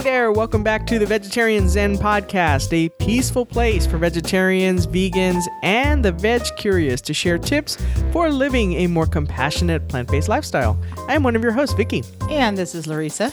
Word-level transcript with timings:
Hey 0.00 0.12
there, 0.12 0.32
welcome 0.32 0.62
back 0.62 0.86
to 0.86 0.98
the 0.98 1.04
Vegetarian 1.04 1.68
Zen 1.68 1.98
Podcast, 1.98 2.72
a 2.72 2.88
peaceful 2.88 3.44
place 3.44 3.86
for 3.86 3.98
vegetarians, 3.98 4.86
vegans, 4.86 5.44
and 5.62 6.02
the 6.02 6.10
veg 6.10 6.40
curious 6.56 7.02
to 7.02 7.12
share 7.12 7.36
tips 7.36 7.76
for 8.10 8.30
living 8.30 8.72
a 8.76 8.86
more 8.86 9.04
compassionate 9.04 9.86
plant 9.88 10.08
based 10.10 10.26
lifestyle. 10.26 10.80
I'm 11.06 11.22
one 11.22 11.36
of 11.36 11.42
your 11.42 11.52
hosts, 11.52 11.74
Vicky. 11.74 12.02
And 12.30 12.56
this 12.56 12.74
is 12.74 12.86
Larissa. 12.86 13.30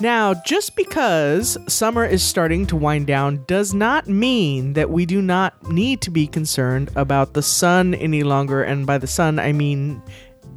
Now, 0.00 0.34
just 0.44 0.74
because 0.74 1.56
summer 1.68 2.04
is 2.04 2.24
starting 2.24 2.66
to 2.66 2.74
wind 2.74 3.06
down 3.06 3.44
does 3.46 3.72
not 3.72 4.08
mean 4.08 4.72
that 4.72 4.90
we 4.90 5.06
do 5.06 5.22
not 5.22 5.70
need 5.70 6.00
to 6.00 6.10
be 6.10 6.26
concerned 6.26 6.90
about 6.96 7.34
the 7.34 7.42
sun 7.42 7.94
any 7.94 8.24
longer. 8.24 8.64
And 8.64 8.88
by 8.88 8.98
the 8.98 9.06
sun, 9.06 9.38
I 9.38 9.52
mean 9.52 10.02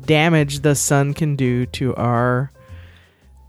damage 0.07 0.61
the 0.61 0.73
sun 0.73 1.13
can 1.13 1.35
do 1.35 1.67
to 1.67 1.93
our 1.97 2.51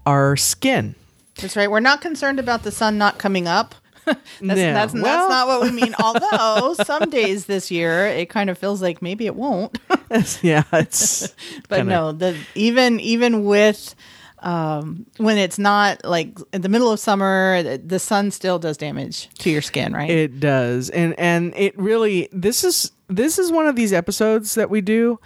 our 0.05 0.37
skin. 0.37 0.95
That's 1.41 1.57
right. 1.57 1.71
We're 1.71 1.81
not 1.81 2.01
concerned 2.01 2.39
about 2.39 2.63
the 2.63 2.71
sun 2.73 2.99
not 2.99 3.19
coming 3.19 3.47
up. 3.49 3.75
that's, 4.05 4.41
No. 4.41 4.55
that's, 4.55 4.93
Well- 4.95 5.03
that's 5.03 5.29
not 5.29 5.47
what 5.47 5.63
we 5.63 5.71
mean. 5.71 5.95
Although 6.03 6.75
some 6.85 7.09
days 7.11 7.47
this 7.47 7.71
year 7.71 8.07
it 8.07 8.29
kind 8.29 8.51
of 8.51 8.59
feels 8.59 8.83
like 8.83 9.01
maybe 9.03 9.27
it 9.27 9.37
won't. 9.37 9.79
yeah, 10.43 10.65
it's 10.73 11.29
but 11.69 11.77
kinda- 11.79 11.91
no, 11.93 12.13
the 12.13 12.37
even 12.55 12.99
even 13.01 13.45
with 13.45 13.95
um, 14.41 15.07
when 15.19 15.39
it's 15.39 15.57
not 15.59 16.05
like 16.05 16.37
in 16.53 16.63
the 16.63 16.69
middle 16.69 16.91
of 16.91 16.99
summer, 16.99 17.63
the, 17.63 17.79
the 17.79 17.99
sun 18.01 18.33
still 18.33 18.59
does 18.59 18.77
damage 18.77 19.29
to 19.39 19.51
your 19.51 19.63
skin, 19.63 19.93
right? 19.93 20.11
It 20.11 20.41
does. 20.41 20.91
And 20.91 21.17
and 21.19 21.53
it 21.57 21.79
really 21.79 22.29
this 22.33 22.65
is 22.65 22.91
this 23.09 23.39
is 23.39 23.53
one 23.53 23.67
of 23.69 23.77
these 23.77 23.93
episodes 23.93 24.57
that 24.57 24.69
we 24.69 24.81
do 24.81 25.21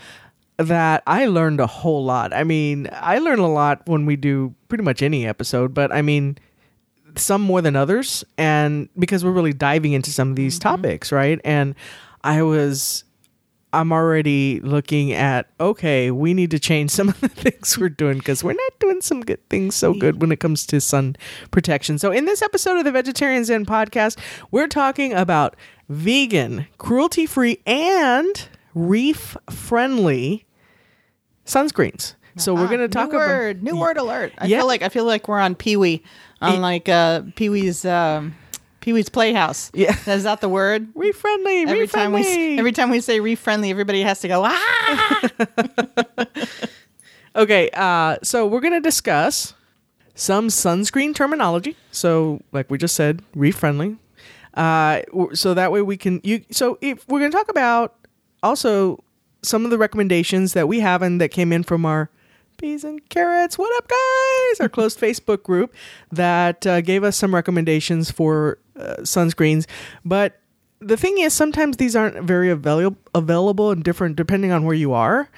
that 0.58 1.02
I 1.06 1.26
learned 1.26 1.60
a 1.60 1.66
whole 1.66 2.04
lot. 2.04 2.32
I 2.32 2.44
mean, 2.44 2.88
I 2.92 3.18
learn 3.18 3.38
a 3.38 3.48
lot 3.48 3.82
when 3.86 4.06
we 4.06 4.16
do 4.16 4.54
pretty 4.68 4.84
much 4.84 5.02
any 5.02 5.26
episode, 5.26 5.74
but 5.74 5.92
I 5.92 6.02
mean 6.02 6.38
some 7.16 7.40
more 7.40 7.62
than 7.62 7.76
others 7.76 8.24
and 8.36 8.88
because 8.98 9.24
we're 9.24 9.32
really 9.32 9.52
diving 9.52 9.92
into 9.92 10.10
some 10.10 10.30
of 10.30 10.36
these 10.36 10.58
mm-hmm. 10.58 10.68
topics, 10.68 11.12
right? 11.12 11.40
And 11.44 11.74
I 12.22 12.42
was 12.42 13.04
I'm 13.72 13.92
already 13.92 14.60
looking 14.60 15.12
at 15.12 15.50
okay, 15.60 16.10
we 16.10 16.32
need 16.32 16.50
to 16.52 16.58
change 16.58 16.90
some 16.90 17.08
of 17.10 17.20
the 17.20 17.28
things 17.28 17.76
we're 17.76 17.88
doing 17.90 18.18
because 18.18 18.42
we're 18.42 18.54
not 18.54 18.78
doing 18.78 19.00
some 19.00 19.20
good 19.20 19.46
things 19.50 19.74
so 19.74 19.92
good 19.92 20.20
when 20.20 20.32
it 20.32 20.40
comes 20.40 20.66
to 20.66 20.80
sun 20.80 21.16
protection. 21.50 21.98
So, 21.98 22.10
in 22.10 22.24
this 22.24 22.42
episode 22.42 22.78
of 22.78 22.84
the 22.84 22.92
Vegetarian 22.92 23.44
Zen 23.44 23.66
podcast, 23.66 24.18
we're 24.50 24.68
talking 24.68 25.12
about 25.12 25.56
vegan, 25.88 26.66
cruelty 26.78 27.26
free, 27.26 27.60
and 27.66 28.48
reef 28.74 29.36
friendly 29.50 30.45
sunscreens. 31.46 32.14
So, 32.38 32.54
we're 32.54 32.66
going 32.66 32.80
to 32.80 32.88
talk 32.88 33.10
new 33.10 33.16
about 33.16 33.28
word, 33.28 33.62
new 33.62 33.76
word 33.78 33.96
alert. 33.96 34.32
I 34.36 34.46
Yeah. 34.46 34.58
feel 34.58 34.66
like 34.66 34.82
I 34.82 34.90
feel 34.90 35.04
like 35.06 35.26
we're 35.26 35.40
on 35.40 35.54
Pee 35.54 35.76
Wee, 35.76 36.02
on 36.42 36.60
like 36.60 36.86
uh, 36.86 37.22
Pee 37.34 37.48
Wee's 37.48 37.84
um, 37.86 38.34
Pee 38.80 38.92
Wee's 38.92 39.08
Playhouse. 39.08 39.70
Yeah. 39.72 39.96
is 40.06 40.24
that 40.24 40.42
the 40.42 40.48
word? 40.50 40.88
reef 40.94 41.16
friendly, 41.16 41.62
Every 41.62 41.86
time 41.86 42.12
we 42.12 42.20
s- 42.20 42.58
every 42.58 42.72
time 42.72 42.90
we 42.90 43.00
say 43.00 43.20
reef 43.20 43.38
friendly, 43.38 43.70
everybody 43.70 44.02
has 44.02 44.20
to 44.20 44.28
go 44.28 44.42
ah. 44.44 45.30
Okay, 47.34 47.68
uh, 47.74 48.16
so 48.22 48.46
we're 48.46 48.60
gonna 48.60 48.80
discuss 48.80 49.52
some 50.14 50.48
sunscreen 50.48 51.14
terminology. 51.14 51.76
So, 51.90 52.40
like 52.52 52.70
we 52.70 52.78
just 52.78 52.94
said, 52.94 53.22
reef 53.34 53.56
friendly. 53.56 53.96
Uh, 54.54 55.02
w- 55.08 55.34
so 55.34 55.52
that 55.52 55.70
way 55.70 55.82
we 55.82 55.98
can 55.98 56.20
you. 56.24 56.42
So 56.50 56.78
if 56.80 57.06
we're 57.08 57.20
gonna 57.20 57.30
talk 57.30 57.50
about 57.50 57.94
also 58.42 59.02
some 59.42 59.64
of 59.64 59.70
the 59.70 59.78
recommendations 59.78 60.52
that 60.54 60.68
we 60.68 60.80
have 60.80 61.02
and 61.02 61.20
that 61.20 61.30
came 61.30 61.52
in 61.52 61.62
from 61.62 61.84
our 61.84 62.10
peas 62.58 62.84
and 62.84 63.06
carrots. 63.08 63.58
What 63.58 63.74
up, 63.76 63.88
guys? 63.88 64.60
Our 64.60 64.68
closed 64.68 64.98
Facebook 64.98 65.42
group 65.42 65.74
that 66.10 66.66
uh, 66.66 66.80
gave 66.80 67.04
us 67.04 67.16
some 67.16 67.34
recommendations 67.34 68.10
for 68.10 68.58
uh, 68.78 68.96
sunscreens, 69.00 69.66
but. 70.04 70.40
The 70.78 70.98
thing 70.98 71.16
is, 71.18 71.32
sometimes 71.32 71.78
these 71.78 71.96
aren't 71.96 72.22
very 72.24 72.50
available 72.50 72.98
available 73.14 73.70
and 73.70 73.82
different 73.82 74.14
depending 74.14 74.52
on 74.52 74.66
where 74.66 74.74
you 74.74 74.92
are. 74.92 75.30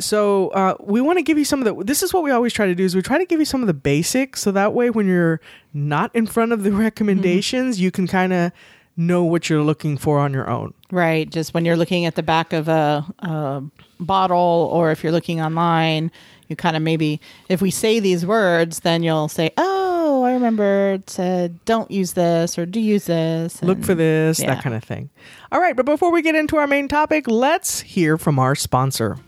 So 0.00 0.48
uh, 0.48 0.74
we 0.80 1.00
want 1.00 1.18
to 1.18 1.22
give 1.22 1.38
you 1.38 1.44
some 1.44 1.64
of 1.64 1.64
the. 1.64 1.84
This 1.84 2.02
is 2.02 2.12
what 2.12 2.22
we 2.22 2.30
always 2.30 2.52
try 2.52 2.66
to 2.66 2.74
do: 2.74 2.84
is 2.84 2.96
we 2.96 3.02
try 3.02 3.18
to 3.18 3.24
give 3.24 3.38
you 3.38 3.46
some 3.46 3.60
of 3.60 3.66
the 3.68 3.74
basics, 3.74 4.40
so 4.40 4.50
that 4.52 4.72
way 4.72 4.90
when 4.90 5.06
you're 5.06 5.40
not 5.72 6.14
in 6.14 6.26
front 6.26 6.52
of 6.52 6.62
the 6.62 6.72
recommendations, 6.86 7.80
you 7.80 7.90
can 7.90 8.06
kind 8.06 8.32
of 8.32 8.52
know 8.96 9.24
what 9.24 9.50
you're 9.50 9.62
looking 9.62 9.96
for 9.96 10.18
on 10.18 10.32
your 10.32 10.48
own. 10.48 10.72
right, 10.90 11.28
just 11.28 11.54
when 11.54 11.64
you're 11.64 11.76
looking 11.76 12.04
at 12.06 12.14
the 12.14 12.22
back 12.22 12.52
of 12.52 12.68
a, 12.68 13.04
a 13.20 13.62
bottle, 13.98 14.68
or 14.72 14.90
if 14.90 15.02
you're 15.02 15.12
looking 15.12 15.40
online, 15.40 16.10
you 16.48 16.56
kind 16.56 16.76
of 16.76 16.82
maybe 16.82 17.20
if 17.48 17.60
we 17.60 17.70
say 17.70 18.00
these 18.00 18.24
words, 18.24 18.80
then 18.80 19.02
you'll 19.02 19.28
say, 19.28 19.50
"Oh, 19.56 20.22
I 20.24 20.32
remember 20.32 20.92
it 20.92 21.10
said 21.10 21.64
don't 21.64 21.90
use 21.90 22.12
this 22.12 22.58
or 22.58 22.66
do 22.66 22.80
use 22.80 23.06
this." 23.06 23.62
Look 23.62 23.82
for 23.82 23.94
this, 23.94 24.40
yeah. 24.40 24.54
that 24.54 24.62
kind 24.62 24.76
of 24.76 24.84
thing. 24.84 25.10
All 25.50 25.60
right, 25.60 25.74
but 25.74 25.86
before 25.86 26.12
we 26.12 26.22
get 26.22 26.34
into 26.34 26.56
our 26.56 26.66
main 26.66 26.88
topic, 26.88 27.26
let's 27.26 27.80
hear 27.80 28.18
from 28.18 28.38
our 28.38 28.54
sponsor. 28.54 29.18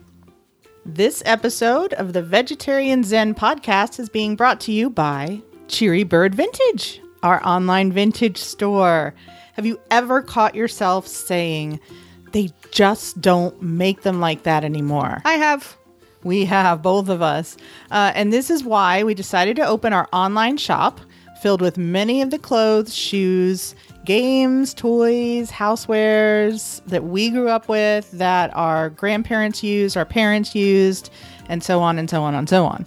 This 0.84 1.20
episode 1.26 1.94
of 1.94 2.12
the 2.12 2.22
Vegetarian 2.22 3.02
Zen 3.02 3.34
podcast 3.34 3.98
is 3.98 4.08
being 4.08 4.36
brought 4.36 4.60
to 4.60 4.72
you 4.72 4.88
by 4.88 5.42
Cherry 5.66 6.04
Bird 6.04 6.32
Vintage, 6.34 7.00
our 7.24 7.44
online 7.44 7.90
vintage 7.90 8.38
store. 8.38 9.12
Have 9.56 9.64
you 9.64 9.80
ever 9.90 10.20
caught 10.20 10.54
yourself 10.54 11.06
saying, 11.06 11.80
they 12.32 12.50
just 12.72 13.18
don't 13.22 13.62
make 13.62 14.02
them 14.02 14.20
like 14.20 14.42
that 14.42 14.64
anymore? 14.64 15.22
I 15.24 15.34
have. 15.34 15.78
We 16.22 16.44
have, 16.44 16.82
both 16.82 17.08
of 17.08 17.22
us. 17.22 17.56
Uh, 17.90 18.12
and 18.14 18.30
this 18.30 18.50
is 18.50 18.62
why 18.62 19.02
we 19.02 19.14
decided 19.14 19.56
to 19.56 19.66
open 19.66 19.94
our 19.94 20.08
online 20.12 20.58
shop 20.58 21.00
filled 21.40 21.62
with 21.62 21.78
many 21.78 22.20
of 22.20 22.30
the 22.30 22.38
clothes, 22.38 22.94
shoes, 22.94 23.74
games, 24.04 24.74
toys, 24.74 25.50
housewares 25.50 26.84
that 26.84 27.04
we 27.04 27.30
grew 27.30 27.48
up 27.48 27.66
with, 27.66 28.10
that 28.10 28.54
our 28.54 28.90
grandparents 28.90 29.62
used, 29.62 29.96
our 29.96 30.04
parents 30.04 30.54
used, 30.54 31.08
and 31.48 31.64
so 31.64 31.80
on 31.80 31.98
and 31.98 32.10
so 32.10 32.22
on 32.22 32.34
and 32.34 32.46
so 32.48 32.66
on. 32.66 32.84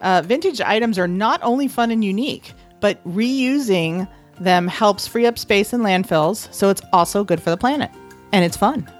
Uh, 0.00 0.22
vintage 0.24 0.62
items 0.62 0.98
are 0.98 1.08
not 1.08 1.40
only 1.42 1.68
fun 1.68 1.90
and 1.90 2.02
unique, 2.02 2.54
but 2.80 3.06
reusing 3.06 4.08
them 4.38 4.68
helps 4.68 5.06
free 5.06 5.26
up 5.26 5.38
space 5.38 5.72
in 5.72 5.80
landfills, 5.80 6.52
so 6.52 6.70
it's 6.70 6.82
also 6.92 7.24
good 7.24 7.40
for 7.40 7.50
the 7.50 7.56
planet. 7.56 7.90
And 8.32 8.44
it's 8.44 8.56
fun. 8.56 8.90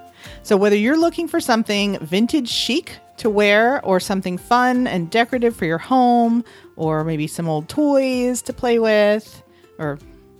So, 0.43 0.57
whether 0.57 0.75
you're 0.75 0.97
looking 0.99 1.27
for 1.27 1.39
something 1.39 1.97
vintage 1.99 2.49
chic 2.49 2.97
to 3.17 3.29
wear, 3.29 3.83
or 3.83 3.99
something 3.99 4.37
fun 4.37 4.85
and 4.87 5.09
decorative 5.09 5.55
for 5.55 5.65
your 5.65 5.77
home, 5.79 6.43
or 6.75 7.03
maybe 7.03 7.25
some 7.27 7.47
old 7.49 7.67
toys 7.67 8.41
to 8.43 8.53
play 8.53 8.77
with, 8.79 9.41
or 9.79 9.97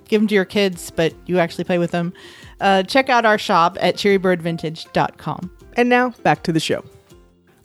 give 0.08 0.22
them 0.22 0.28
to 0.28 0.36
your 0.36 0.46
kids, 0.46 0.92
but 0.92 1.14
you 1.26 1.40
actually 1.40 1.64
play 1.64 1.78
with 1.80 1.92
them, 1.92 2.14
uh, 2.62 2.84
check 2.84 3.10
out 3.10 3.26
our 3.26 3.38
shop 3.38 3.78
at 3.82 3.96
cherrybirdvintage.com. 3.96 5.52
And 5.76 5.90
now 5.90 6.10
back 6.24 6.44
to 6.44 6.52
the 6.52 6.60
show. 6.60 6.84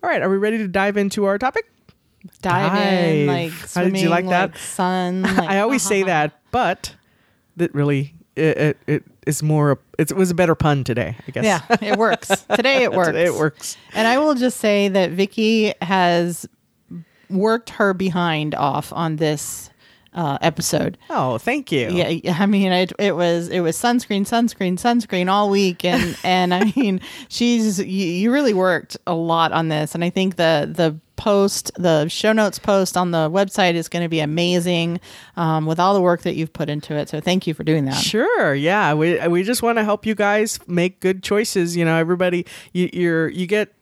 All 0.02 0.10
right, 0.10 0.22
are 0.22 0.28
we 0.30 0.36
ready 0.36 0.58
to 0.58 0.68
dive 0.68 0.96
into 0.96 1.24
our 1.24 1.38
topic? 1.38 1.70
Dive, 2.40 2.74
in, 2.86 3.26
Dive. 3.26 3.36
like 3.36 3.52
How 3.52 3.66
swimming, 3.66 3.92
did 3.94 4.02
you 4.02 4.08
like 4.08 4.28
that? 4.28 4.56
sun. 4.56 5.22
Like, 5.22 5.48
I 5.50 5.60
always 5.60 5.82
say 5.82 6.02
that, 6.04 6.40
but 6.50 6.94
that 7.56 7.74
really 7.74 8.14
it, 8.36 8.56
it, 8.56 8.78
it 8.86 9.04
is 9.26 9.42
more. 9.42 9.78
It 9.98 10.12
was 10.12 10.30
a 10.30 10.34
better 10.34 10.54
pun 10.54 10.84
today, 10.84 11.16
I 11.26 11.30
guess. 11.30 11.44
Yeah, 11.44 11.60
it 11.82 11.98
works. 11.98 12.28
Today 12.54 12.82
it 12.82 12.92
works. 12.92 13.08
Today 13.08 13.26
it 13.26 13.34
works. 13.34 13.76
And 13.94 14.08
I 14.08 14.18
will 14.18 14.34
just 14.34 14.58
say 14.58 14.88
that 14.88 15.10
Vicky 15.10 15.74
has 15.82 16.48
worked 17.28 17.70
her 17.70 17.94
behind 17.94 18.54
off 18.54 18.92
on 18.92 19.16
this 19.16 19.70
uh, 20.14 20.38
episode. 20.40 20.98
Oh, 21.10 21.38
thank 21.38 21.72
you. 21.72 21.90
Yeah, 21.90 22.08
yeah, 22.08 22.36
I 22.38 22.46
mean, 22.46 22.72
it, 22.72 22.92
it 22.98 23.16
was 23.16 23.48
it 23.48 23.60
was 23.60 23.76
sunscreen, 23.76 24.22
sunscreen, 24.22 24.74
sunscreen 24.74 25.28
all 25.28 25.50
week, 25.50 25.84
and 25.84 26.16
and 26.24 26.54
I 26.54 26.72
mean, 26.76 27.00
she's 27.28 27.78
you, 27.78 27.84
you 27.84 28.32
really 28.32 28.54
worked 28.54 28.96
a 29.06 29.14
lot 29.14 29.52
on 29.52 29.68
this, 29.68 29.94
and 29.94 30.04
I 30.04 30.10
think 30.10 30.36
the 30.36 30.70
the 30.70 30.98
post, 31.22 31.70
the 31.76 32.08
show 32.08 32.32
notes 32.32 32.58
post 32.58 32.96
on 32.96 33.12
the 33.12 33.30
website 33.30 33.74
is 33.74 33.88
going 33.88 34.02
to 34.02 34.08
be 34.08 34.18
amazing 34.18 35.00
um, 35.36 35.66
with 35.66 35.78
all 35.78 35.94
the 35.94 36.00
work 36.00 36.22
that 36.22 36.34
you've 36.34 36.52
put 36.52 36.68
into 36.68 36.96
it. 36.96 37.08
So 37.08 37.20
thank 37.20 37.46
you 37.46 37.54
for 37.54 37.62
doing 37.62 37.84
that. 37.84 37.94
Sure. 37.94 38.52
Yeah. 38.54 38.94
We 38.94 39.24
we 39.28 39.44
just 39.44 39.62
want 39.62 39.78
to 39.78 39.84
help 39.84 40.04
you 40.04 40.16
guys 40.16 40.58
make 40.66 40.98
good 40.98 41.22
choices. 41.22 41.76
You 41.76 41.84
know, 41.84 41.96
everybody, 41.96 42.44
you, 42.72 42.90
you're 42.92 43.28
you 43.28 43.46
get. 43.46 43.72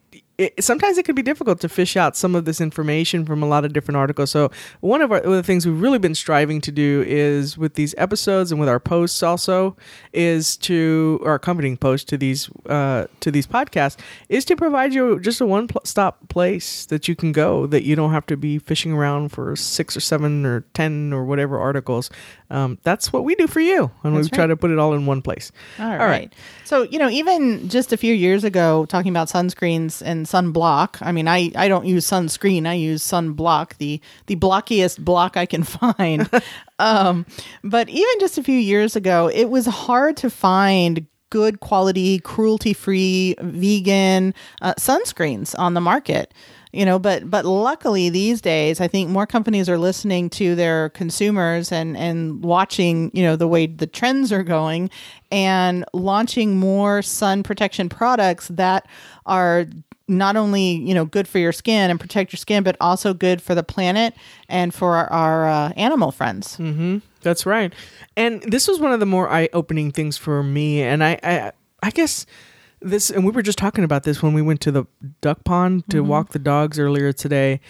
It, 0.40 0.64
sometimes 0.64 0.96
it 0.96 1.04
could 1.04 1.16
be 1.16 1.22
difficult 1.22 1.60
to 1.60 1.69
fish 1.69 1.98
out 1.98 2.16
some 2.16 2.34
of 2.34 2.46
this 2.46 2.62
information 2.62 3.26
from 3.26 3.42
a 3.42 3.46
lot 3.46 3.66
of 3.66 3.75
different 3.75 3.96
articles. 3.96 4.31
So 4.31 4.50
one 4.81 5.02
of, 5.02 5.12
our, 5.12 5.20
one 5.20 5.32
of 5.32 5.37
the 5.37 5.42
things 5.42 5.66
we've 5.66 5.82
really 5.82 5.98
been 5.98 6.14
striving 6.14 6.62
to 6.62 6.72
do 6.72 7.04
is 7.06 7.58
with 7.58 7.75
these 7.75 7.94
episodes 7.98 8.50
and 8.50 8.58
with 8.58 8.69
our 8.69 8.81
posts 8.81 9.22
also 9.22 9.76
is 10.14 10.56
to 10.69 11.20
our 11.26 11.34
accompanying 11.34 11.76
posts 11.76 12.06
to 12.06 12.16
these 12.16 12.48
uh, 12.64 13.06
to 13.20 13.31
these 13.31 13.46
podcasts 13.46 13.98
is 14.31 14.46
to 14.46 14.56
provide 14.56 14.94
you 14.94 15.20
just 15.20 15.42
a 15.42 15.46
one 15.46 15.69
stop 15.84 16.26
place 16.31 16.86
that 16.86 17.06
you 17.06 17.14
can 17.14 17.32
go 17.32 17.66
that 17.66 17.82
you 17.84 17.94
don't 17.94 18.12
have 18.12 18.25
to 18.25 18.36
be 18.36 18.58
fishing 18.58 18.93
around 18.93 19.28
for 19.28 19.54
six 19.56 19.94
or 19.94 20.00
seven 20.00 20.46
or 20.46 20.62
ten 20.72 21.12
or 21.12 21.26
whatever 21.26 21.58
articles. 21.58 22.10
Um, 22.50 22.79
that's 22.82 23.12
what 23.12 23.25
we 23.25 23.37
do 23.37 23.47
for 23.47 23.61
you, 23.61 23.91
and 24.02 24.12
we 24.14 24.23
That's 24.23 24.31
try 24.31 24.47
to 24.47 24.56
put 24.56 24.70
it 24.70 24.79
all 24.79 24.93
in 24.94 25.06
one 25.06 25.23
place. 25.23 25.52
All 25.79 26.06
right. 26.06 26.32
So, 26.64 26.82
you 26.82 26.99
know, 26.99 27.08
even 27.08 27.69
just 27.69 27.93
a 27.93 27.97
few 27.97 28.12
years 28.12 28.43
ago, 28.43 28.87
talking 28.87 29.11
about 29.11 29.29
sunscreens 29.29 30.02
and 30.05 30.26
sunblock, 30.26 30.99
I 31.00 31.12
mean, 31.12 31.29
I, 31.29 31.52
I 31.55 31.69
don't 31.69 31.87
use 31.87 32.06
sunscreen, 32.06 32.67
I 32.67 32.75
use 32.75 33.02
sunblock, 33.02 33.76
the, 33.79 34.00
the 34.26 34.37
blockiest 34.37 34.99
block 35.00 35.37
I 35.37 35.47
can 35.47 35.62
find. 35.64 36.29
um, 36.79 37.25
but 37.62 37.88
even 37.88 38.14
just 38.19 38.37
a 38.37 38.43
few 38.43 38.58
years 38.58 38.96
ago, 38.96 39.31
it 39.32 39.46
was 39.46 39.67
hard 39.67 40.17
to 40.19 40.31
find 40.31 41.06
good 41.31 41.61
quality, 41.61 42.19
cruelty 42.19 42.73
free, 42.73 43.37
vegan 43.41 44.35
uh, 44.61 44.75
sunscreens 44.75 45.55
on 45.56 45.75
the 45.75 45.81
market 45.81 46.35
you 46.72 46.84
know 46.84 46.99
but 46.99 47.28
but 47.28 47.44
luckily 47.44 48.08
these 48.08 48.40
days 48.40 48.81
i 48.81 48.88
think 48.88 49.08
more 49.11 49.26
companies 49.26 49.69
are 49.69 49.78
listening 49.78 50.31
to 50.31 50.55
their 50.55 50.88
consumers 50.90 51.72
and 51.72 51.96
and 51.96 52.43
watching 52.44 53.11
you 53.14 53.22
know 53.22 53.37
the 53.37 53.49
way 53.49 53.67
the 53.67 53.87
trends 53.87 54.32
are 54.32 54.43
going 54.43 54.88
and 55.31 55.84
launching 55.93 56.58
more 56.58 57.02
sun 57.02 57.43
protection 57.43 57.88
products 57.88 58.49
that 58.49 58.87
are 59.26 59.67
not 60.08 60.34
only 60.37 60.72
you 60.72 60.93
know 60.94 61.05
good 61.05 61.28
for 61.28 61.38
your 61.38 61.52
skin 61.52 61.90
and 61.90 62.00
protect 62.00 62.32
your 62.32 62.38
skin 62.38 62.62
but 62.62 62.76
also 62.81 63.14
good 63.14 63.40
for 63.40 63.55
the 63.55 63.62
planet 63.62 64.14
and 64.49 64.75
for 64.75 64.96
our, 64.96 65.08
our 65.12 65.49
uh, 65.49 65.72
animal 65.76 66.11
friends 66.11 66.56
That's 67.22 67.44
right. 67.44 67.75
And 68.17 68.43
this 68.43 68.67
was 68.67 68.81
one 68.81 68.93
of 68.93 69.00
the 69.00 69.06
more 69.06 69.28
eye-opening 69.28 69.93
things 69.93 70.17
for 70.17 70.43
me. 70.43 70.82
And 70.82 71.05
I, 71.05 71.19
I, 71.22 71.52
I 71.82 71.90
guess 71.90 72.25
this, 72.81 73.11
and 73.11 73.25
we 73.25 73.31
were 73.31 73.43
just 73.43 73.59
talking 73.59 73.85
about 73.85 74.05
this 74.05 74.23
when 74.23 74.32
we 74.32 74.43
went 74.43 74.61
to 74.62 74.73
the 74.73 74.85
duck 75.21 75.44
pond 75.44 75.88
to 75.91 75.99
mm-hmm. 75.99 76.09
walk 76.09 76.31
the 76.31 76.38
dogs 76.38 76.79
earlier 76.79 77.12
today. 77.12 77.61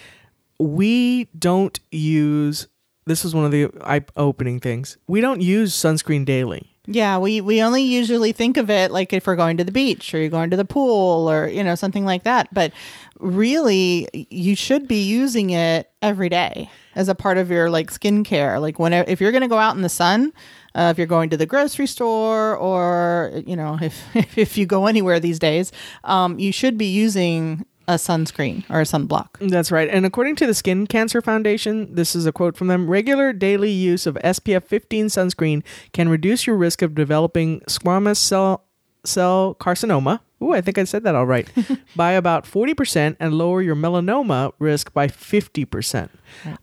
We 0.59 1.25
don't 1.37 1.79
use. 1.91 2.67
This 3.05 3.25
is 3.25 3.33
one 3.33 3.45
of 3.45 3.51
the 3.51 3.69
eye-opening 3.81 4.59
things. 4.59 4.97
We 5.07 5.21
don't 5.21 5.41
use 5.41 5.73
sunscreen 5.73 6.23
daily. 6.23 6.70
Yeah, 6.87 7.19
we 7.19 7.41
we 7.41 7.61
only 7.61 7.83
usually 7.83 8.31
think 8.31 8.57
of 8.57 8.69
it 8.71 8.89
like 8.91 9.13
if 9.13 9.27
we're 9.27 9.35
going 9.35 9.57
to 9.57 9.63
the 9.63 9.71
beach 9.71 10.13
or 10.15 10.17
you're 10.17 10.29
going 10.29 10.49
to 10.49 10.57
the 10.57 10.65
pool 10.65 11.29
or 11.29 11.47
you 11.47 11.63
know 11.63 11.75
something 11.75 12.05
like 12.05 12.23
that. 12.23 12.51
But 12.51 12.73
really, 13.19 14.07
you 14.13 14.55
should 14.55 14.87
be 14.87 15.03
using 15.03 15.51
it 15.51 15.91
every 16.01 16.27
day 16.27 16.71
as 16.95 17.07
a 17.07 17.13
part 17.13 17.37
of 17.37 17.51
your 17.51 17.69
like 17.69 17.91
skincare. 17.91 18.59
Like 18.59 18.79
when 18.79 18.93
if 18.93 19.21
you're 19.21 19.31
going 19.31 19.43
to 19.43 19.47
go 19.47 19.59
out 19.59 19.75
in 19.75 19.83
the 19.83 19.89
sun, 19.89 20.33
uh, 20.73 20.89
if 20.91 20.97
you're 20.97 21.05
going 21.05 21.29
to 21.29 21.37
the 21.37 21.45
grocery 21.45 21.85
store 21.85 22.57
or 22.57 23.31
you 23.45 23.55
know 23.55 23.77
if 23.79 24.03
if 24.37 24.57
you 24.57 24.65
go 24.65 24.87
anywhere 24.87 25.19
these 25.19 25.37
days, 25.37 25.71
um, 26.03 26.39
you 26.39 26.51
should 26.51 26.79
be 26.79 26.87
using 26.87 27.63
a 27.91 27.95
sunscreen 27.95 28.63
or 28.69 28.79
a 28.79 28.85
sunblock. 28.85 29.27
That's 29.41 29.69
right. 29.69 29.89
And 29.89 30.05
according 30.05 30.37
to 30.37 30.47
the 30.47 30.53
Skin 30.53 30.87
Cancer 30.87 31.21
Foundation, 31.21 31.93
this 31.93 32.15
is 32.15 32.25
a 32.25 32.31
quote 32.31 32.55
from 32.55 32.67
them 32.67 32.89
regular 32.89 33.33
daily 33.33 33.69
use 33.69 34.07
of 34.07 34.15
SPF 34.15 34.63
15 34.63 35.07
sunscreen 35.07 35.61
can 35.91 36.07
reduce 36.07 36.47
your 36.47 36.55
risk 36.55 36.81
of 36.81 36.95
developing 36.95 37.59
squamous 37.61 38.15
cell, 38.15 38.63
cell 39.03 39.57
carcinoma. 39.59 40.21
Ooh, 40.41 40.53
I 40.53 40.61
think 40.61 40.77
I 40.77 40.85
said 40.85 41.03
that 41.03 41.15
all 41.15 41.25
right. 41.25 41.51
by 41.95 42.13
about 42.13 42.45
40% 42.45 43.17
and 43.19 43.33
lower 43.33 43.61
your 43.61 43.75
melanoma 43.75 44.53
risk 44.57 44.93
by 44.93 45.07
50%. 45.07 46.09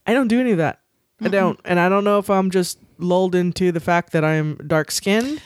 I 0.06 0.14
don't 0.14 0.28
do 0.28 0.40
any 0.40 0.52
of 0.52 0.58
that. 0.58 0.80
I 1.20 1.28
don't. 1.28 1.60
And 1.64 1.78
I 1.78 1.90
don't 1.90 2.04
know 2.04 2.18
if 2.18 2.30
I'm 2.30 2.50
just 2.50 2.78
lulled 2.96 3.34
into 3.34 3.70
the 3.70 3.80
fact 3.80 4.12
that 4.12 4.24
I'm 4.24 4.56
dark 4.66 4.90
skinned 4.90 5.42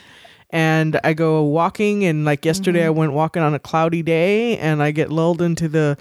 and 0.53 1.01
I 1.03 1.15
go 1.15 1.43
walking 1.43 2.05
and 2.05 2.25
like 2.25 2.45
yesterday 2.45 2.81
mm-hmm. 2.81 2.89
I 2.89 2.91
went 2.91 3.13
walking 3.15 3.43
on 3.43 3.55
a 3.55 3.59
cloudy 3.59 4.03
day 4.03 4.59
and 4.59 4.83
I 4.83 4.91
get 4.91 5.11
lulled 5.11 5.41
into 5.41 5.69
the 5.69 5.97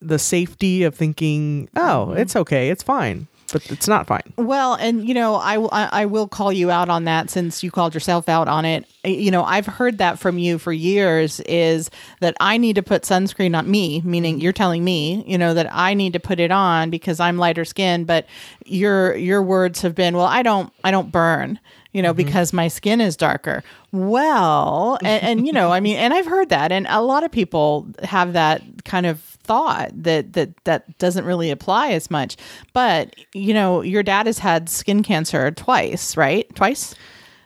the 0.00 0.18
safety 0.18 0.82
of 0.82 0.94
thinking, 0.94 1.68
"Oh, 1.76 2.08
mm-hmm. 2.08 2.18
it's 2.18 2.34
okay. 2.36 2.70
It's 2.70 2.82
fine." 2.82 3.28
But 3.52 3.70
it's 3.70 3.88
not 3.88 4.06
fine. 4.06 4.32
Well, 4.36 4.74
and 4.74 5.08
you 5.08 5.14
know, 5.14 5.36
I, 5.36 5.56
will- 5.58 5.70
I 5.72 5.88
I 6.02 6.06
will 6.06 6.28
call 6.28 6.52
you 6.52 6.70
out 6.70 6.88
on 6.88 7.04
that 7.04 7.30
since 7.30 7.62
you 7.62 7.70
called 7.70 7.94
yourself 7.94 8.28
out 8.28 8.46
on 8.46 8.64
it. 8.64 8.84
You 9.04 9.30
know, 9.30 9.42
I've 9.42 9.66
heard 9.66 9.98
that 9.98 10.18
from 10.18 10.38
you 10.38 10.58
for 10.58 10.72
years 10.72 11.40
is 11.40 11.90
that 12.20 12.36
I 12.40 12.58
need 12.58 12.74
to 12.74 12.82
put 12.82 13.02
sunscreen 13.04 13.56
on 13.56 13.70
me, 13.70 14.02
meaning 14.04 14.40
you're 14.40 14.52
telling 14.52 14.84
me, 14.84 15.24
you 15.26 15.38
know, 15.38 15.54
that 15.54 15.68
I 15.72 15.94
need 15.94 16.12
to 16.12 16.20
put 16.20 16.40
it 16.40 16.50
on 16.50 16.90
because 16.90 17.20
I'm 17.20 17.38
lighter 17.38 17.64
skinned, 17.64 18.06
but 18.06 18.26
your 18.66 19.16
your 19.16 19.42
words 19.42 19.80
have 19.82 19.94
been, 19.94 20.14
well, 20.14 20.26
I 20.26 20.42
don't 20.42 20.70
I 20.84 20.90
don't 20.90 21.10
burn, 21.10 21.58
you 21.92 22.02
know, 22.02 22.10
mm-hmm. 22.10 22.26
because 22.26 22.52
my 22.52 22.68
skin 22.68 23.00
is 23.00 23.16
darker. 23.16 23.64
Well, 23.92 24.98
and, 25.02 25.22
and 25.22 25.46
you 25.46 25.54
know, 25.54 25.72
I 25.72 25.80
mean, 25.80 25.96
and 25.96 26.12
I've 26.12 26.26
heard 26.26 26.50
that 26.50 26.70
and 26.70 26.86
a 26.90 27.00
lot 27.00 27.24
of 27.24 27.32
people 27.32 27.86
have 28.02 28.34
that 28.34 28.62
kind 28.84 29.06
of 29.06 29.37
thought 29.48 29.90
that 29.94 30.34
that 30.34 30.50
that 30.64 30.98
doesn't 30.98 31.24
really 31.24 31.50
apply 31.50 31.90
as 31.90 32.10
much. 32.10 32.36
But, 32.72 33.16
you 33.32 33.54
know, 33.54 33.82
your 33.82 34.02
dad 34.02 34.26
has 34.26 34.38
had 34.38 34.68
skin 34.68 35.02
cancer 35.02 35.50
twice, 35.50 36.16
right? 36.16 36.46
Twice? 36.54 36.94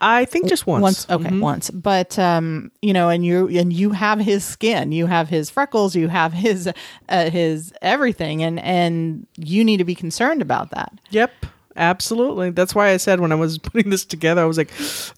I 0.02 0.24
think 0.24 0.48
just 0.48 0.66
once. 0.66 0.82
Once, 0.82 1.08
okay, 1.08 1.38
once. 1.38 1.70
But 1.70 2.18
um, 2.18 2.72
you 2.82 2.92
know, 2.92 3.08
and 3.08 3.24
you 3.24 3.48
and 3.48 3.72
you 3.72 3.92
have 3.92 4.18
his 4.18 4.44
skin, 4.44 4.90
you 4.90 5.06
have 5.06 5.28
his 5.28 5.48
freckles, 5.48 5.94
you 5.94 6.08
have 6.08 6.32
his 6.32 6.68
uh, 7.08 7.30
his 7.30 7.72
everything, 7.80 8.42
and 8.42 8.58
and 8.58 9.26
you 9.36 9.62
need 9.62 9.76
to 9.76 9.84
be 9.84 9.94
concerned 9.94 10.42
about 10.42 10.70
that. 10.70 10.92
Yep. 11.10 11.30
Absolutely. 11.76 12.50
That's 12.50 12.74
why 12.74 12.90
I 12.90 12.96
said 12.96 13.20
when 13.20 13.32
I 13.32 13.36
was 13.36 13.58
putting 13.62 13.90
this 13.90 14.04
together, 14.04 14.42
I 14.42 14.44
was 14.44 14.58
like, 14.58 14.70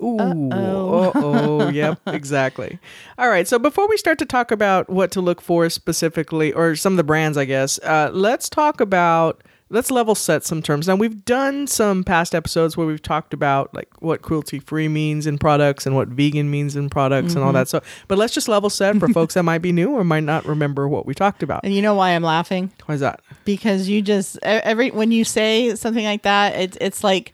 ooh, 0.03 0.19
oh, 0.53 1.69
yep, 1.73 2.01
exactly. 2.06 2.79
All 3.19 3.29
right. 3.29 3.47
So 3.49 3.59
before 3.59 3.89
we 3.89 3.97
start 3.97 4.19
to 4.21 4.27
talk 4.27 4.51
about 4.51 4.89
what 4.89 5.11
to 5.12 5.21
look 5.21 5.41
for 5.41 5.69
specifically, 5.71 6.53
or 6.53 6.77
some 6.77 6.93
of 6.95 6.97
the 6.97 7.05
brands, 7.05 7.37
I 7.37 7.45
guess, 7.45 7.79
uh, 7.81 8.11
let's 8.12 8.49
talk 8.49 8.81
about. 8.81 9.43
Let's 9.71 9.91
level 9.91 10.15
set 10.15 10.45
some 10.45 10.63
terms. 10.63 10.87
Now 10.87 10.97
we've 10.97 11.25
done 11.25 11.67
some 11.67 12.05
past 12.05 12.35
episodes 12.35 12.77
where 12.77 12.87
we've 12.87 13.03
talked 13.03 13.33
about 13.33 13.75
like 13.75 13.89
what 14.01 14.23
cruelty 14.23 14.59
free 14.59 14.89
means 14.89 15.27
in 15.27 15.39
products 15.39 15.87
and 15.87 15.97
what 15.97 16.09
vegan 16.09 16.51
means 16.51 16.77
in 16.77 16.91
products 16.91 17.35
and 17.35 17.43
all 17.43 17.49
mm-hmm. 17.49 17.57
that. 17.57 17.69
So, 17.69 17.83
but 18.07 18.19
let's 18.19 18.35
just 18.35 18.47
level 18.47 18.71
set 18.71 18.97
for 18.99 19.09
folks 19.09 19.35
that 19.35 19.43
might 19.43 19.63
be 19.63 19.73
new 19.73 19.93
or 19.93 20.05
might 20.05 20.25
not 20.25 20.45
remember 20.45 20.87
what 20.87 21.07
we 21.07 21.15
talked 21.15 21.43
about. 21.43 21.65
And 21.65 21.75
you 21.75 21.81
know 21.83 21.95
why 21.95 22.11
I'm 22.11 22.23
laughing? 22.23 22.73
Why 22.87 22.95
is 22.97 23.01
that? 23.01 23.21
Because 23.45 23.89
you 23.89 24.03
just 24.03 24.39
every 24.43 24.91
when 24.91 25.11
you 25.13 25.25
say 25.25 25.75
something 25.75 26.05
like 26.05 26.23
that, 26.23 26.55
it's 26.55 26.79
it's 26.81 27.03
like 27.03 27.33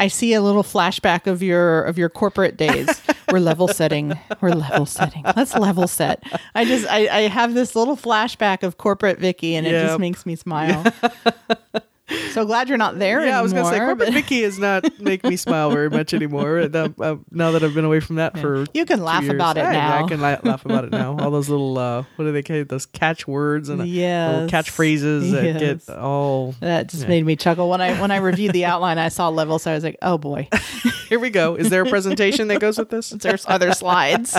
I 0.00 0.08
see 0.08 0.34
a 0.34 0.42
little 0.42 0.62
flashback 0.62 1.26
of 1.26 1.42
your 1.42 1.82
of 1.82 1.98
your 1.98 2.08
corporate 2.08 2.56
days. 2.56 2.88
We're 3.30 3.40
level 3.40 3.68
setting. 3.68 4.18
We're 4.40 4.50
level 4.50 4.86
setting. 4.86 5.24
Let's 5.36 5.54
level 5.54 5.88
set. 5.88 6.22
I 6.54 6.64
just 6.64 6.86
I, 6.88 7.08
I 7.08 7.20
have 7.22 7.54
this 7.54 7.74
little 7.74 7.96
flashback 7.96 8.62
of 8.62 8.78
corporate 8.78 9.18
Vicky, 9.18 9.54
and 9.56 9.66
it 9.66 9.70
just 9.70 9.98
makes 9.98 10.24
me 10.26 10.36
smile. 10.36 10.84
so 12.32 12.44
glad 12.44 12.68
you're 12.68 12.78
not 12.78 12.98
there 12.98 13.24
Yeah, 13.26 13.38
I 13.38 13.42
was 13.42 13.52
gonna 13.52 13.68
say 13.68 13.78
corporate 13.78 13.98
but- 13.98 14.12
Vicky 14.12 14.42
does 14.42 14.58
not 14.58 14.84
make 15.00 15.24
me 15.24 15.36
smile 15.36 15.70
very 15.70 15.90
much 15.90 16.14
anymore. 16.14 16.58
Uh, 16.60 16.88
uh, 17.00 17.16
now 17.30 17.50
that 17.52 17.62
I've 17.64 17.74
been 17.74 17.84
away 17.84 18.00
from 18.00 18.16
that 18.16 18.38
for 18.38 18.64
You 18.74 18.84
can 18.84 19.02
laugh 19.02 19.22
years. 19.24 19.34
about 19.34 19.56
it 19.58 19.64
I, 19.64 19.72
now. 19.72 20.04
I 20.04 20.08
can 20.08 20.20
la- 20.20 20.38
laugh 20.42 20.64
about 20.64 20.84
it 20.84 20.90
now. 20.92 21.16
All 21.18 21.30
those 21.30 21.48
little 21.48 21.76
uh, 21.78 22.04
what 22.16 22.24
do 22.26 22.32
they 22.32 22.42
call 22.42 22.56
it? 22.56 22.68
Those 22.68 22.86
catch 22.86 23.26
words 23.26 23.68
and 23.68 23.80
uh, 23.80 23.84
Yes. 23.84 24.32
little 24.32 24.48
catchphrases 24.48 25.30
that 25.32 25.58
get 25.58 25.96
all. 25.96 26.54
That 26.60 26.88
just 26.88 27.08
made 27.08 27.24
me 27.24 27.36
chuckle 27.36 27.68
when 27.68 27.80
I 27.80 28.00
when 28.00 28.10
I 28.10 28.16
reviewed 28.16 28.52
the 28.52 28.64
outline. 28.64 28.98
I 28.98 29.08
saw 29.08 29.28
levels, 29.28 29.62
so 29.64 29.72
I 29.72 29.74
was 29.74 29.84
like, 29.84 29.96
"Oh 30.02 30.18
boy, 30.18 30.48
Here 31.08 31.18
we 31.18 31.30
go. 31.30 31.54
Is 31.56 31.70
there 31.70 31.82
a 31.82 31.86
presentation 31.88 32.48
that 32.48 32.60
goes 32.60 32.78
with 32.78 32.90
this? 32.90 33.10
there's 33.22 33.44
other 33.48 33.72
slides." 33.72 34.38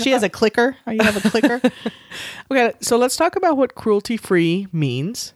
she 0.00 0.10
has 0.10 0.22
a 0.22 0.28
clicker. 0.28 0.76
Oh, 0.86 0.90
you 0.90 1.02
have 1.02 1.24
a 1.24 1.30
clicker. 1.30 1.60
Okay, 2.50 2.72
so 2.80 2.96
let's 2.96 3.16
talk 3.16 3.36
about 3.36 3.56
what 3.56 3.74
cruelty 3.74 4.16
free 4.16 4.66
means. 4.72 5.32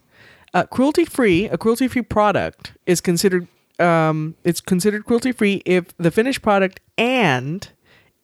Uh, 0.53 0.63
cruelty 0.65 1.05
free, 1.05 1.45
a 1.45 1.57
cruelty 1.57 1.87
free 1.87 2.01
product 2.01 2.73
is 2.85 3.01
considered 3.01 3.47
um, 3.79 4.35
it's 4.43 4.59
considered 4.59 5.05
cruelty 5.05 5.31
free 5.31 5.61
if 5.65 5.95
the 5.97 6.11
finished 6.11 6.41
product 6.41 6.81
and 6.97 7.69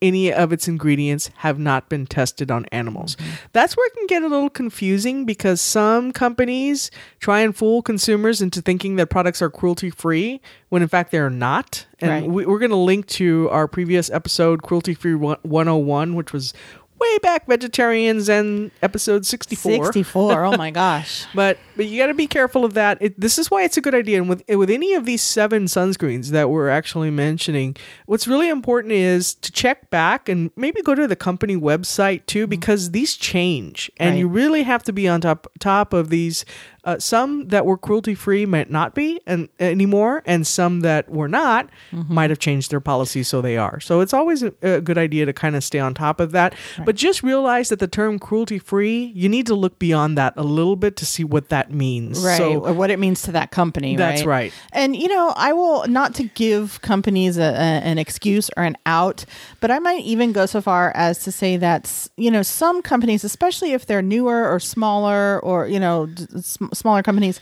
any 0.02 0.32
of 0.32 0.52
its 0.52 0.68
ingredients 0.68 1.32
have 1.38 1.58
not 1.58 1.88
been 1.88 2.06
tested 2.06 2.52
on 2.52 2.66
animals. 2.74 3.16
That's 3.54 3.78
where 3.78 3.88
it 3.88 3.94
can 3.94 4.06
get 4.08 4.24
a 4.24 4.28
little 4.28 4.50
confusing 4.50 5.24
because 5.26 5.62
some 5.62 6.12
companies 6.12 6.92
try 7.20 7.40
and 7.40 7.56
fool 7.56 7.82
consumers 7.82 8.42
into 8.42 8.62
thinking 8.62 8.98
that 8.98 9.10
products 9.10 9.42
are 9.42 9.50
cruelty 9.50 9.90
free 9.90 10.42
when 10.68 10.82
in 10.82 10.90
fact 10.90 11.12
they're 11.12 11.30
not. 11.30 11.86
And 12.00 12.12
Right. 12.12 12.30
we, 12.30 12.46
we're 12.46 12.60
going 12.60 12.72
to 12.72 12.76
link 12.78 13.06
to 13.08 13.48
our 13.52 13.68
previous 13.70 14.10
episode, 14.10 14.62
Cruelty 14.64 14.94
Free 14.94 15.16
101, 15.16 16.16
which 16.16 16.34
was 16.34 16.54
way 17.00 17.18
back 17.20 17.48
Vegetarian 17.48 18.20
Zen 18.22 18.72
episode 18.82 19.26
64 19.26 19.86
Sixty-four. 19.86 20.44
Oh 20.44 20.58
my 20.58 20.72
gosh. 20.84 21.26
but 21.34 21.58
but 21.76 21.86
you 21.88 21.98
got 21.98 22.08
to 22.08 22.14
be 22.14 22.28
careful 22.28 22.64
of 22.66 22.74
that. 22.74 22.98
It, 23.02 23.20
this 23.20 23.38
is 23.38 23.52
why 23.52 23.64
it's 23.64 23.78
a 23.78 23.82
good 23.82 23.96
idea. 23.96 24.20
And 24.20 24.30
with 24.30 24.44
with 24.48 24.70
any 24.70 24.94
of 24.94 25.06
these 25.06 25.22
seven 25.22 25.66
sunscreens 25.66 26.30
that 26.30 26.50
we're 26.50 26.70
actually 26.70 27.12
mentioning 27.12 27.76
what's 28.06 28.28
really 28.28 28.50
important 28.50 28.94
is 28.94 29.34
to 29.36 29.52
check 29.52 29.90
back 29.90 30.30
and 30.30 30.52
maybe 30.56 30.82
go 30.82 30.96
to 30.96 31.08
the 31.08 31.16
company 31.16 31.56
website 31.56 32.26
too 32.26 32.48
because 32.48 32.92
these 32.92 33.16
change. 33.16 33.92
And 33.98 34.12
Right. 34.12 34.20
you 34.20 34.28
really 34.28 34.64
have 34.64 34.84
to 34.84 34.94
be 34.94 35.08
on 35.08 35.22
top 35.22 35.48
top 35.60 35.94
of 35.94 36.10
these 36.10 36.46
uh, 36.84 37.00
some 37.00 37.48
that 37.48 37.66
were 37.66 37.78
cruelty 37.80 38.14
free 38.14 38.46
might 38.46 38.70
not 38.70 38.94
be 38.94 39.20
and 39.26 39.50
anymore 39.60 40.22
and 40.28 40.46
some 40.46 40.82
that 40.82 41.10
were 41.10 41.28
not 41.28 41.68
might 41.92 42.30
have 42.30 42.38
changed 42.38 42.70
their 42.70 42.80
policy 42.80 43.24
so 43.24 43.42
they 43.42 43.58
are. 43.58 43.80
So 43.80 44.02
it's 44.02 44.14
always 44.14 44.44
a, 44.44 44.54
a 44.62 44.82
good 44.82 44.98
idea 44.98 45.26
to 45.26 45.34
kind 45.34 45.56
of 45.56 45.64
stay 45.64 45.80
on 45.80 45.96
top 45.96 46.20
of 46.20 46.32
that. 46.34 46.54
But 46.86 46.96
just 46.96 47.24
realize 47.24 47.70
that 47.70 47.80
the 47.80 47.88
term 47.88 48.20
cruelty 48.20 48.60
free 48.60 49.12
you 49.16 49.28
need 49.30 49.48
to 49.48 49.56
look 49.56 49.80
beyond 49.80 50.16
that 50.18 50.34
a 50.38 50.44
little 50.44 50.76
bit 50.76 50.96
to 50.98 51.06
see 51.06 51.24
what 51.24 51.50
that 51.50 51.65
that 51.68 51.74
means. 51.74 52.24
right 52.24 52.38
So 52.38 52.66
or 52.66 52.74
what 52.74 52.90
it 52.92 53.00
means 53.00 53.22
to 53.24 53.32
that 53.34 53.52
company 53.52 53.96
That's 53.96 54.26
right. 54.26 54.54
and 54.72 54.96
you 54.96 55.08
know 55.08 55.34
i 55.36 55.54
will 55.54 55.88
not 55.88 56.16
to 56.16 56.24
give 56.24 56.82
companies 56.82 57.38
a, 57.38 57.42
a, 57.42 57.46
an 57.84 57.98
excuse 57.98 58.50
or 58.58 58.64
an 58.64 58.78
out 58.86 59.26
but 59.62 59.72
i 59.72 59.80
might 59.80 60.04
even 60.04 60.32
go 60.32 60.46
so 60.46 60.62
far 60.62 60.92
as 60.96 61.20
to 61.24 61.32
say 61.32 61.58
that 61.58 62.08
you 62.18 62.30
know 62.32 62.42
some 62.44 62.82
companies 62.82 63.24
especially 63.24 63.74
if 63.74 63.86
they're 63.86 64.02
newer 64.02 64.48
or 64.50 64.60
smaller 64.60 65.40
or 65.44 65.68
you 65.68 65.80
know 65.80 66.08
sm- 66.42 66.72
smaller 66.74 67.02
companies 67.04 67.40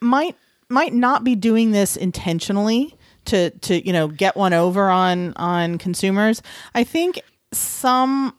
might 0.00 0.36
might 0.68 0.92
not 0.94 1.24
be 1.24 1.34
doing 1.34 1.70
this 1.72 1.96
intentionally 1.96 2.96
to 3.24 3.50
to 3.60 3.84
you 3.86 3.92
know 3.92 4.08
get 4.08 4.36
one 4.36 4.52
over 4.52 4.88
on 4.90 5.32
on 5.36 5.78
consumers 5.78 6.42
i 6.74 6.82
think 6.84 7.20
some 7.52 8.34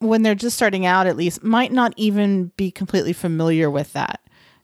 when 0.00 0.22
they're 0.22 0.34
just 0.34 0.56
starting 0.56 0.86
out 0.86 1.06
at 1.06 1.16
least 1.16 1.42
might 1.42 1.72
not 1.72 1.92
even 1.96 2.52
be 2.56 2.70
completely 2.70 3.12
familiar 3.12 3.70
with 3.70 3.92
that 3.94 4.20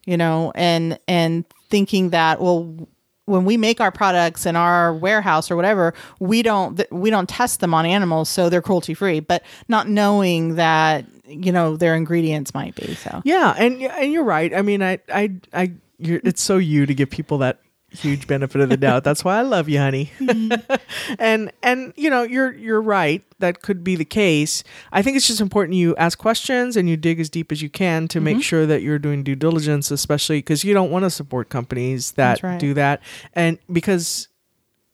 you 0.06 0.16
know 0.16 0.52
and 0.54 0.98
and 1.08 1.44
thinking 1.70 2.10
that 2.10 2.40
well 2.40 2.88
when 3.26 3.46
we 3.46 3.56
make 3.56 3.80
our 3.80 3.90
products 3.90 4.44
in 4.44 4.54
our 4.54 4.94
warehouse 4.94 5.50
or 5.50 5.56
whatever 5.56 5.94
we 6.20 6.42
don't 6.42 6.82
we 6.92 7.08
don't 7.10 7.28
test 7.28 7.60
them 7.60 7.72
on 7.72 7.86
animals 7.86 8.28
so 8.28 8.48
they're 8.48 8.62
cruelty 8.62 8.94
free 8.94 9.20
but 9.20 9.42
not 9.68 9.88
knowing 9.88 10.56
that 10.56 11.06
you 11.26 11.52
know 11.52 11.76
their 11.76 11.94
ingredients 11.94 12.54
might 12.54 12.74
be 12.74 12.94
so 12.94 13.22
Yeah, 13.24 13.54
and 13.56 13.82
and 13.82 14.12
you're 14.12 14.24
right. 14.24 14.54
I 14.54 14.62
mean, 14.62 14.82
I 14.82 14.98
I 15.08 15.32
I 15.52 15.72
it's 15.98 16.42
so 16.42 16.58
you 16.58 16.86
to 16.86 16.94
give 16.94 17.10
people 17.10 17.38
that 17.38 17.60
huge 17.94 18.26
benefit 18.26 18.60
of 18.60 18.68
the 18.68 18.76
doubt. 18.76 19.04
That's 19.04 19.24
why 19.24 19.38
I 19.38 19.42
love 19.42 19.68
you, 19.68 19.78
honey. 19.78 20.12
Mm-hmm. 20.24 20.74
and 21.18 21.52
and 21.62 21.92
you 21.96 22.08
know, 22.08 22.22
you're 22.22 22.52
you're 22.54 22.80
right. 22.80 23.22
That 23.38 23.62
could 23.62 23.84
be 23.84 23.94
the 23.94 24.04
case. 24.04 24.64
I 24.90 25.02
think 25.02 25.16
it's 25.16 25.26
just 25.26 25.40
important 25.40 25.76
you 25.76 25.94
ask 25.96 26.18
questions 26.18 26.76
and 26.76 26.88
you 26.88 26.96
dig 26.96 27.20
as 27.20 27.28
deep 27.28 27.52
as 27.52 27.60
you 27.62 27.68
can 27.68 28.08
to 28.08 28.20
make 28.20 28.36
mm-hmm. 28.36 28.40
sure 28.40 28.66
that 28.66 28.82
you're 28.82 28.98
doing 28.98 29.22
due 29.22 29.36
diligence, 29.36 29.90
especially 29.90 30.38
because 30.38 30.64
you 30.64 30.72
don't 30.72 30.90
want 30.90 31.04
to 31.04 31.10
support 31.10 31.50
companies 31.50 32.12
that 32.12 32.42
right. 32.42 32.58
do 32.58 32.74
that. 32.74 33.02
And 33.34 33.58
because 33.70 34.28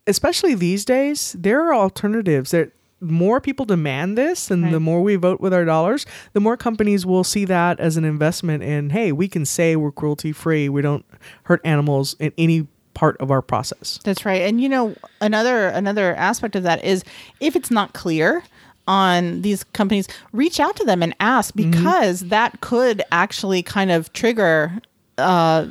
especially 0.07 0.55
these 0.55 0.85
days, 0.85 1.35
there 1.39 1.63
are 1.63 1.75
alternatives. 1.75 2.51
There 2.51 2.73
more 3.01 3.41
people 3.41 3.65
demand 3.65 4.19
this 4.19 4.51
and 4.51 4.73
the 4.73 4.81
more 4.81 5.03
we 5.03 5.17
vote 5.17 5.41
with 5.41 5.55
our 5.55 5.65
dollars, 5.65 6.05
the 6.35 6.41
more 6.41 6.57
companies 6.57 7.07
will 7.07 7.25
see 7.25 7.45
that 7.47 7.81
as 7.81 7.97
an 7.97 8.05
investment 8.05 8.63
in, 8.63 8.91
hey, 8.91 9.11
we 9.11 9.27
can 9.27 9.47
say 9.47 9.75
we're 9.75 9.91
cruelty 9.91 10.33
free. 10.33 10.69
We 10.69 10.83
don't 10.83 11.05
hurt 11.45 11.61
animals 11.65 12.15
in 12.19 12.33
any 12.37 12.69
part 13.01 13.17
of 13.19 13.31
our 13.31 13.41
process. 13.41 13.99
That's 14.05 14.27
right. 14.27 14.43
And 14.43 14.61
you 14.61 14.69
know, 14.69 14.95
another 15.23 15.69
another 15.69 16.15
aspect 16.17 16.55
of 16.55 16.63
that 16.65 16.85
is 16.85 17.03
if 17.41 17.57
it's 17.57 17.71
not 17.71 17.95
clear 17.95 18.43
on 18.87 19.41
these 19.43 19.65
companies, 19.73 20.07
reach 20.33 20.61
out 20.61 20.77
to 20.77 20.85
them 20.85 21.03
and 21.03 21.15
ask 21.19 21.55
Mm-hmm. 21.55 21.71
because 21.71 22.21
that 22.29 22.61
could 22.61 23.03
actually 23.11 23.63
kind 23.63 23.91
of 23.91 24.13
trigger 24.13 24.73
uh 25.17 25.67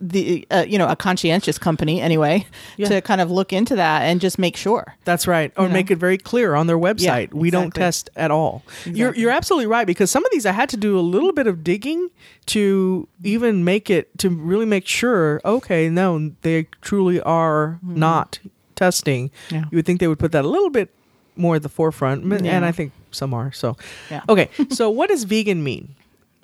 the 0.00 0.46
uh, 0.50 0.64
you 0.68 0.76
know 0.78 0.88
a 0.88 0.96
conscientious 0.96 1.58
company 1.58 2.00
anyway 2.00 2.46
Yeah. 2.76 2.88
to 2.88 3.00
kind 3.00 3.20
of 3.20 3.30
look 3.30 3.52
into 3.52 3.76
that 3.76 4.02
and 4.02 4.20
just 4.20 4.38
make 4.38 4.56
sure 4.56 4.94
That's 5.04 5.26
right. 5.26 5.52
Or 5.56 5.64
You 5.64 5.68
know? 5.68 5.72
make 5.74 5.90
it 5.90 5.96
very 5.96 6.18
clear 6.18 6.54
on 6.54 6.66
their 6.66 6.78
website. 6.78 7.32
we 7.32 7.50
don't 7.50 7.72
test 7.74 8.10
at 8.16 8.30
all. 8.30 8.62
You're 8.84 9.14
you're 9.14 9.30
absolutely 9.30 9.66
right 9.66 9.86
because 9.86 10.10
some 10.10 10.24
of 10.24 10.30
these 10.32 10.44
I 10.46 10.52
had 10.52 10.68
to 10.70 10.76
do 10.76 10.98
a 10.98 11.00
little 11.00 11.32
bit 11.32 11.46
of 11.46 11.64
digging 11.64 12.10
to 12.46 13.08
even 13.24 13.64
make 13.64 13.88
it 13.90 14.16
to 14.18 14.28
really 14.30 14.66
make 14.66 14.86
sure 14.86 15.40
okay, 15.44 15.88
no, 15.88 16.32
they 16.42 16.64
truly 16.82 17.20
are 17.22 17.78
not 17.82 18.38
testing. 18.74 19.30
Mm-hmm. 19.30 19.54
Yeah. 19.54 19.64
You 19.70 19.76
would 19.76 19.86
think 19.86 20.00
they 20.00 20.08
would 20.08 20.18
put 20.18 20.32
that 20.32 20.44
a 20.44 20.48
little 20.48 20.70
bit 20.70 20.90
more 21.36 21.56
at 21.56 21.62
the 21.62 21.68
forefront, 21.68 22.24
and 22.24 22.64
I 22.64 22.72
think 22.72 22.92
some 23.10 23.34
are. 23.34 23.52
So, 23.52 23.76
Yeah. 24.10 24.22
okay. 24.28 24.48
so, 24.70 24.88
what 24.90 25.08
does 25.10 25.24
vegan 25.24 25.62
mean? 25.62 25.94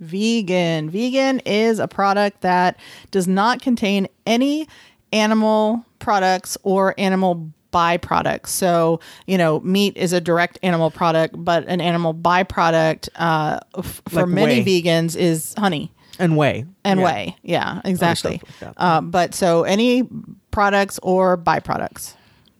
Vegan. 0.03 0.91
Vegan 0.91 1.41
is 1.47 1.79
a 1.79 1.89
product 1.89 2.41
that 2.43 2.77
does 3.11 3.27
not 3.29 3.63
contain 3.63 4.09
any 4.27 4.67
animal 5.13 5.85
products 5.99 6.59
or 6.63 6.95
animal 6.99 7.51
byproducts. 7.73 8.49
So, 8.49 9.01
you 9.27 9.39
know, 9.39 9.61
meat 9.61 9.97
is 9.97 10.13
a 10.13 10.21
direct 10.21 10.59
animal 10.63 10.91
product, 10.91 11.35
but 11.39 11.65
an 11.69 11.81
animal 11.81 12.13
byproduct 12.15 13.09
uh, 13.17 13.61
f- 13.79 14.03
for 14.09 14.21
Like 14.23 14.29
many 14.29 14.63
whey. 14.63 14.83
vegans 14.83 15.17
is 15.17 15.55
honey 15.57 15.91
And 16.19 16.37
whey. 16.37 16.67
and 16.85 17.01
Yeah. 17.01 17.07
whey. 17.07 17.37
Yeah, 17.43 17.81
exactly. 17.85 18.43
like 18.61 18.75
uh, 18.77 19.01
but 19.01 19.35
so 19.35 19.63
any 19.65 20.07
products 20.51 20.99
or 21.03 21.39
byproducts. 21.39 22.15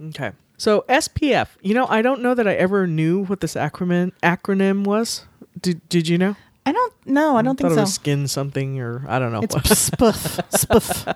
Okay. 0.09 0.33
So 0.57 0.85
SPF. 0.89 1.49
You 1.61 1.75
know, 1.75 1.87
I 1.89 2.01
don't 2.03 2.23
know 2.23 2.35
that 2.35 2.47
I 2.49 2.55
ever 2.55 2.87
knew 2.87 3.25
what 3.25 3.41
this 3.41 3.55
acronym 3.55 4.13
acronym 4.23 4.85
was. 4.85 5.27
Did 5.61 5.87
Did 5.91 6.09
you 6.09 6.17
know? 6.17 6.37
I 6.65 6.73
don't 6.73 7.07
know. 7.07 7.37
I 7.37 7.41
hmm, 7.41 7.47
don't 7.47 7.59
thought 7.59 7.73
think 7.75 7.87
so. 7.87 7.93
skin 7.93 8.29
something 8.29 8.81
or 8.81 9.05
I 9.09 9.19
don't 9.19 9.33
know. 9.33 9.41
It's 9.43 9.79
spoof, 9.79 10.41
spoof. 10.51 11.07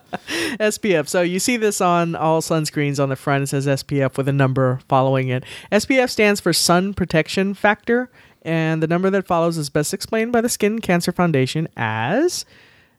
SPF. 0.59 1.09
So 1.09 1.23
you 1.23 1.39
see 1.39 1.57
this 1.57 1.81
on 1.81 2.17
all 2.17 2.41
sunscreens 2.41 3.01
on 3.01 3.09
the 3.09 3.17
front. 3.17 3.45
It 3.45 3.47
says 3.49 3.67
SPF 3.67 4.17
with 4.17 4.29
a 4.29 4.33
number 4.33 4.81
following 4.89 5.29
it. 5.29 5.45
SPF 5.71 6.11
stands 6.11 6.41
for 6.41 6.53
Sun 6.53 6.95
Protection 6.95 7.55
Factor, 7.55 8.11
and 8.43 8.83
the 8.83 8.89
number 8.89 9.09
that 9.11 9.27
follows 9.27 9.57
is 9.57 9.71
best 9.71 9.95
explained 9.95 10.33
by 10.33 10.41
the 10.41 10.49
Skin 10.49 10.81
Cancer 10.81 11.13
Foundation 11.13 11.69
as 11.77 12.45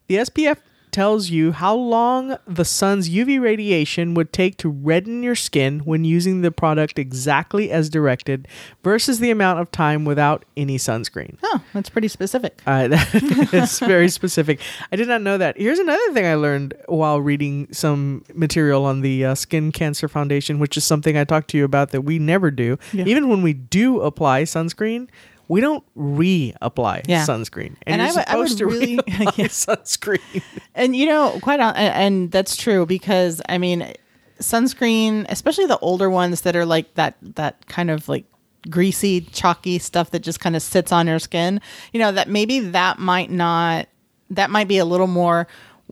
the 0.08 0.16
SPF 0.16 0.58
tells 0.91 1.29
you 1.29 1.51
how 1.51 1.75
long 1.75 2.38
the 2.48 2.65
sun's 2.65 3.10
UV 3.10 3.39
radiation 3.39 4.13
would 4.13 4.34
take 4.34 4.58
to 4.58 4.70
redden 4.70 5.24
your 5.24 5.36
skin 5.36 5.79
when 5.79 6.06
using 6.06 6.41
the 6.41 6.51
product 6.51 6.98
exactly 6.98 7.72
as 7.72 7.89
directed 7.89 8.48
versus 8.84 9.20
the 9.20 9.29
amount 9.29 9.60
of 9.60 9.72
time 9.72 10.06
without 10.06 10.46
any 10.56 10.77
sunscreen. 10.77 11.38
Oh, 11.44 11.62
that's 11.74 11.89
pretty 11.89 12.08
specific. 12.08 12.62
Uh, 12.65 12.88
it's 12.91 13.79
very 13.79 14.10
specific. 14.10 14.60
I 14.91 14.96
did 14.96 15.08
not 15.08 15.22
know 15.22 15.38
that. 15.38 15.58
Here's 15.58 15.79
another 15.79 16.13
thing 16.13 16.25
I 16.25 16.36
learned 16.36 16.74
while 16.88 17.22
reading 17.22 17.67
some 17.72 18.24
material 18.34 18.86
on 18.86 19.01
the 19.01 19.25
uh, 19.25 19.36
Skin 19.36 19.72
Cancer 19.72 20.08
Foundation, 20.08 20.60
which 20.60 20.77
is 20.77 20.84
something 20.84 21.17
I 21.17 21.24
talked 21.24 21.50
to 21.50 21.58
you 21.58 21.65
about 21.65 21.91
that 21.91 22.01
we 22.01 22.20
never 22.20 22.51
do. 22.51 22.77
Yeah. 22.94 23.06
Even 23.06 23.29
when 23.29 23.41
we 23.41 23.53
do 23.53 24.01
apply 24.01 24.44
sunscreen, 24.44 25.08
we 25.48 25.62
don't 25.62 25.84
reapply 25.98 27.04
Yeah. 27.08 27.24
sunscreen. 27.25 27.75
And 27.86 28.01
you're 28.01 28.10
I 28.10 28.13
would- 28.13 28.27
I 28.30 28.36
would 28.38 28.50
supposed 28.50 28.58
to 28.60 28.66
really- 28.66 28.98
reapply 29.08 29.38
Yeah. 29.38 29.46
sunscreen. 29.48 30.42
And 30.75 30.96
you 30.96 31.06
know, 31.06 31.38
quite 31.42 31.60
on, 31.60 31.75
and 31.75 31.94
and 31.96 32.32
that's 32.32 32.56
true 32.56 32.86
because 32.86 33.42
I 33.50 33.58
mean, 33.58 33.94
sunscreen, 34.39 35.25
especially 35.30 35.66
the 35.66 35.80
older 35.80 36.10
ones 36.10 36.42
that 36.42 36.56
are 36.56 36.66
like 36.66 36.94
that 36.96 37.16
that 37.36 37.66
kind 37.68 37.89
of 37.89 38.08
like 38.10 38.25
greasy, 38.70 39.22
chalky 39.22 39.80
stuff 39.80 40.12
that 40.12 40.20
just 40.20 40.39
kind 40.39 40.56
of 40.56 40.62
sits 40.62 40.92
on 40.92 41.08
your 41.08 41.20
skin. 41.20 41.62
You 41.94 42.00
know, 42.00 42.12
that 42.12 42.30
maybe 42.30 42.60
that 42.60 43.00
might 43.00 43.32
not 43.32 43.88
that 44.30 44.50
might 44.50 44.68
be 44.68 44.77
a 44.77 44.86
little 44.86 45.08
more 45.08 45.48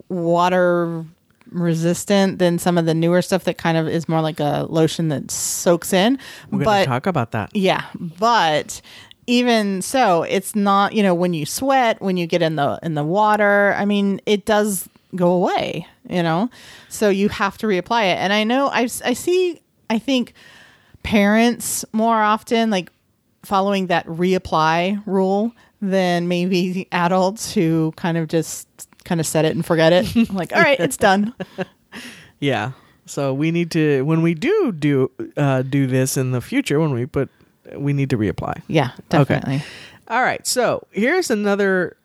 water 0.10 1.06
resistant 1.52 2.40
than 2.40 2.58
some 2.60 2.78
of 2.78 2.86
the 2.86 2.94
newer 2.94 3.22
stuff 3.22 3.46
that 3.46 3.58
kind 3.58 3.78
of 3.78 3.88
is 3.88 4.10
more 4.10 4.20
like 4.22 4.40
a 4.40 4.66
lotion 4.70 5.08
that 5.10 5.32
soaks 5.32 5.94
in. 5.94 6.18
We're 6.52 6.60
going 6.60 6.66
but 6.66 6.80
to 6.82 6.86
talk 6.86 7.06
about 7.08 7.32
that. 7.32 7.56
yeah, 7.56 7.86
but 8.00 8.82
even 9.28 9.82
so, 9.82 10.24
it's 10.24 10.56
not, 10.56 10.94
you 10.94 11.04
know, 11.04 11.14
when 11.14 11.34
you 11.34 11.46
sweat, 11.46 12.02
when 12.02 12.18
you 12.18 12.28
get 12.28 12.42
in 12.42 12.56
the 12.56 12.80
in 12.84 12.94
the 12.94 13.04
water, 13.04 13.74
I 13.78 13.86
mean, 13.86 14.22
it 14.26 14.46
does 14.46 14.88
go 15.16 15.32
away, 15.32 15.88
you 16.10 16.22
know. 16.22 16.50
So 16.90 17.10
you 17.10 17.30
have 17.30 17.58
to 17.60 17.68
reapply 17.68 18.04
it. 18.04 18.18
And 18.18 18.32
I 18.34 18.44
know 18.44 18.68
I 18.68 18.84
I 19.04 19.14
see 19.14 19.62
I 19.90 20.00
think 20.00 20.34
parents 21.04 21.86
more 21.92 22.22
often 22.22 22.70
like 22.70 22.92
following 23.44 23.88
that 23.88 24.06
reapply 24.08 25.02
rule 25.06 25.52
than 25.82 26.28
maybe 26.28 26.88
adults 26.92 27.54
who 27.54 27.94
kind 27.96 28.18
of 28.18 28.28
just 28.28 28.68
kind 29.04 29.22
of 29.22 29.28
set 29.28 29.46
it 29.46 29.56
and 29.56 29.66
forget 29.66 29.94
it. 29.94 30.34
like, 30.34 30.52
all 30.54 30.62
right, 30.62 30.80
it's 30.80 30.98
done. 30.98 31.34
Yeah. 32.40 32.72
So 33.06 33.34
we 33.34 33.52
need 33.52 33.72
to 33.72 34.02
when 34.04 34.22
we 34.22 34.34
do 34.34 34.72
do 34.72 35.10
uh, 35.38 35.62
do 35.62 35.88
this 35.88 36.18
in 36.18 36.32
the 36.32 36.42
future 36.42 36.80
when 36.80 36.92
we 36.92 37.06
put 37.06 37.30
we 37.76 37.94
need 37.94 38.10
to 38.12 38.18
reapply. 38.18 38.62
Yeah, 38.68 38.92
definitely. 39.10 39.64
All 40.08 40.22
right. 40.22 40.46
So 40.46 40.86
here's 40.92 41.32
another 41.32 41.98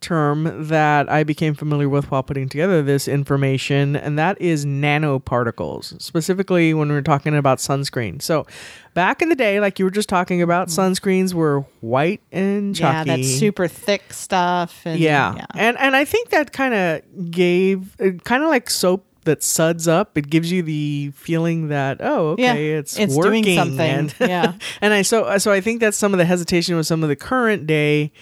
term 0.00 0.66
that 0.68 1.10
I 1.10 1.24
became 1.24 1.54
familiar 1.54 1.88
with 1.88 2.10
while 2.10 2.22
putting 2.22 2.48
together 2.48 2.82
this 2.82 3.06
information, 3.06 3.96
and 3.96 4.18
that 4.18 4.40
is 4.40 4.64
nanoparticles, 4.64 6.00
specifically 6.00 6.74
when 6.74 6.88
we 6.88 6.94
are 6.94 7.02
talking 7.02 7.36
about 7.36 7.58
sunscreen. 7.58 8.20
So 8.22 8.46
back 8.94 9.22
in 9.22 9.28
the 9.28 9.36
day, 9.36 9.60
like 9.60 9.78
you 9.78 9.84
were 9.84 9.90
just 9.90 10.08
talking 10.08 10.42
about, 10.42 10.68
mm. 10.68 10.78
sunscreens 10.78 11.34
were 11.34 11.60
white 11.80 12.20
and 12.32 12.78
Yeah, 12.78 13.04
chalky. 13.04 13.22
that 13.22 13.28
super 13.28 13.68
thick 13.68 14.12
stuff. 14.12 14.82
And, 14.84 14.98
yeah. 14.98 15.44
And 15.54 15.78
and 15.78 15.94
I 15.94 16.04
think 16.04 16.30
that 16.30 16.52
kind 16.52 16.74
of 16.74 17.30
gave 17.30 18.00
uh, 18.00 18.12
kind 18.24 18.42
of 18.42 18.48
like 18.48 18.70
soap 18.70 19.04
that 19.30 19.42
suds 19.42 19.86
up. 19.88 20.18
It 20.18 20.28
gives 20.28 20.50
you 20.50 20.62
the 20.62 21.12
feeling 21.14 21.68
that 21.68 21.98
oh 22.00 22.30
okay, 22.30 22.42
Yeah, 22.72 22.78
it's 22.78 22.98
it's 22.98 23.14
working. 23.14 23.44
doing 23.44 23.56
something. 23.56 23.80
And, 23.80 24.14
Yeah. 24.20 24.54
and 24.82 24.92
I 24.92 25.02
so 25.02 25.38
so 25.38 25.52
I 25.52 25.60
think 25.60 25.80
that's 25.80 25.96
some 25.96 26.12
of 26.12 26.18
the 26.18 26.24
hesitation 26.24 26.76
with 26.76 26.86
some 26.86 27.02
of 27.02 27.08
the 27.08 27.16
current 27.16 27.66
day 27.66 28.12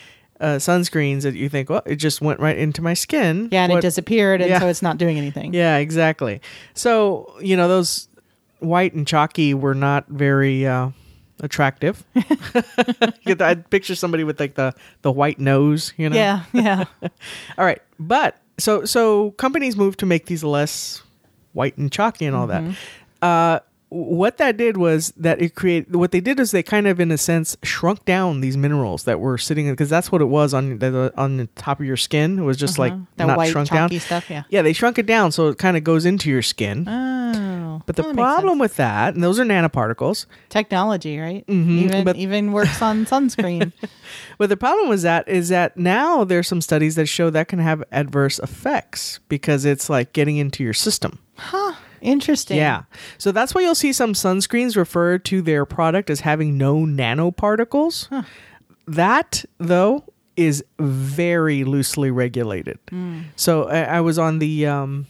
uh, 0.41 0.57
sunscreens 0.59 1.23
that 1.23 1.35
you 1.35 1.49
think 1.49 1.69
well 1.69 1.83
it 1.87 1.97
just 1.97 2.21
went 2.21 2.39
right 2.41 2.57
into 2.57 2.81
my 2.83 2.95
skin. 2.95 3.49
Yeah, 3.51 3.65
and 3.65 3.73
What- 3.73 3.79
it 3.81 3.83
disappeared, 3.83 4.41
and 4.41 4.51
Yeah. 4.51 4.61
so 4.61 4.69
it's 4.69 4.83
not 4.83 4.97
doing 4.99 5.19
anything. 5.19 5.53
Yeah, 5.55 5.79
exactly. 5.79 6.41
So 6.75 7.35
you 7.41 7.57
know 7.57 7.67
those 7.69 8.09
white 8.61 8.93
and 8.95 9.07
chalky 9.07 9.55
were 9.55 9.75
not 9.75 10.07
very. 10.09 10.67
Uh, 10.67 10.91
attractive 11.41 12.03
You 12.17 12.23
get 13.25 13.39
the- 13.39 13.45
i'd 13.47 13.71
picture 13.71 13.95
somebody 13.95 14.25
with 14.25 14.41
like 14.41 14.55
the 14.57 14.75
the 15.03 15.13
white 15.13 15.39
nose 15.39 15.93
you 15.97 16.11
know 16.11 16.17
yeah, 16.17 16.43
yeah. 16.53 16.85
all 17.57 17.65
right. 17.65 17.81
But 18.01 18.37
so 18.59 18.85
so 18.85 19.33
companies 19.33 19.77
move 19.77 19.97
to 19.99 20.07
make 20.07 20.27
these 20.27 20.45
less 20.45 21.03
white 21.53 21.77
and 21.79 21.91
chalky 21.91 22.27
and 22.27 22.37
all 22.37 22.47
that. 22.47 22.63
Uh, 23.23 23.61
what 23.91 24.37
that 24.37 24.57
did 24.57 24.77
was 24.77 25.13
that 25.17 25.41
it 25.41 25.55
created 25.55 25.95
what 25.97 26.11
they 26.11 26.21
did 26.21 26.39
is 26.39 26.51
they 26.51 26.63
kind 26.63 26.87
of 26.87 27.01
in 27.01 27.11
a 27.11 27.17
sense 27.19 27.57
shrunk 27.63 28.05
down 28.05 28.41
these 28.41 28.57
minerals 28.57 29.05
that 29.05 29.19
were 29.21 29.39
sitting 29.39 29.67
in 29.67 29.73
because 29.73 29.89
that's 29.89 30.13
what 30.13 30.21
it 30.21 30.27
was 30.27 30.53
on 30.53 30.79
the 30.79 31.13
on 31.17 31.39
the 31.39 31.47
top 31.57 31.81
of 31.81 31.87
your 31.87 31.97
skin 31.97 32.39
it 32.39 32.43
was 32.43 32.57
just 32.59 32.79
like 32.79 32.93
that 33.17 33.27
not 33.27 33.39
white 33.39 33.51
shrunk 33.51 33.71
down 33.71 33.91
stuff. 33.99 34.29
Yeah. 34.29 34.43
yeah 34.51 34.61
they 34.63 34.73
shrunk 34.75 34.99
it 34.99 35.07
down 35.07 35.33
so 35.33 35.49
it 35.49 35.57
kind 35.59 35.77
of 35.77 35.85
goes 35.85 36.05
into 36.05 36.29
your 36.31 36.43
skin 36.43 36.85
Oh, 36.89 37.83
but 37.87 37.97
the 37.97 38.03
well, 38.03 38.15
problem 38.15 38.59
with 38.59 38.77
that 38.77 39.15
and 39.15 39.23
those 39.25 39.39
are 39.39 39.45
nanoparticles 39.45 40.27
technology, 40.49 41.19
right? 41.19 41.47
Mhm, 41.47 41.69
Even 41.85 42.05
but- 42.05 42.17
even 42.17 42.53
works 42.53 42.83
on 42.83 43.07
sunscreen. 43.07 43.73
But 44.39 44.49
the 44.49 44.57
problem 44.57 44.89
with 44.89 45.03
that 45.03 45.29
is 45.29 45.49
that 45.51 45.77
now 45.77 46.25
there's 46.25 46.47
some 46.49 46.61
studies 46.61 46.95
that 46.95 47.07
show 47.07 47.29
that 47.31 47.49
can 47.49 47.59
have 47.59 47.83
adverse 47.93 48.39
effects 48.39 49.19
because 49.29 49.65
it's 49.65 49.91
like 49.91 50.13
getting 50.13 50.37
into 50.37 50.63
your 50.63 50.73
system. 50.73 51.19
huh. 51.37 51.75
Interesting. 52.01 52.57
Yeah. 52.57 52.83
So 53.19 53.33
that's 53.33 53.55
why 53.55 53.63
you'll 53.63 53.75
see 53.75 53.93
some 53.93 54.13
sunscreens 54.13 54.77
refer 54.77 55.19
to 55.19 55.43
their 55.43 55.65
product 55.65 56.11
as 56.11 56.21
having 56.21 56.57
no 56.59 56.77
nanoparticles. 56.79 58.25
That, 58.87 59.45
though, 59.59 60.05
is 60.37 60.65
very 60.79 61.65
loosely 61.65 62.11
regulated. 62.11 62.79
So 63.37 63.65
I, 63.69 63.81
I 63.83 64.01
was 64.01 64.19
on 64.19 64.39
the. 64.39 64.67
Um, 64.67 65.07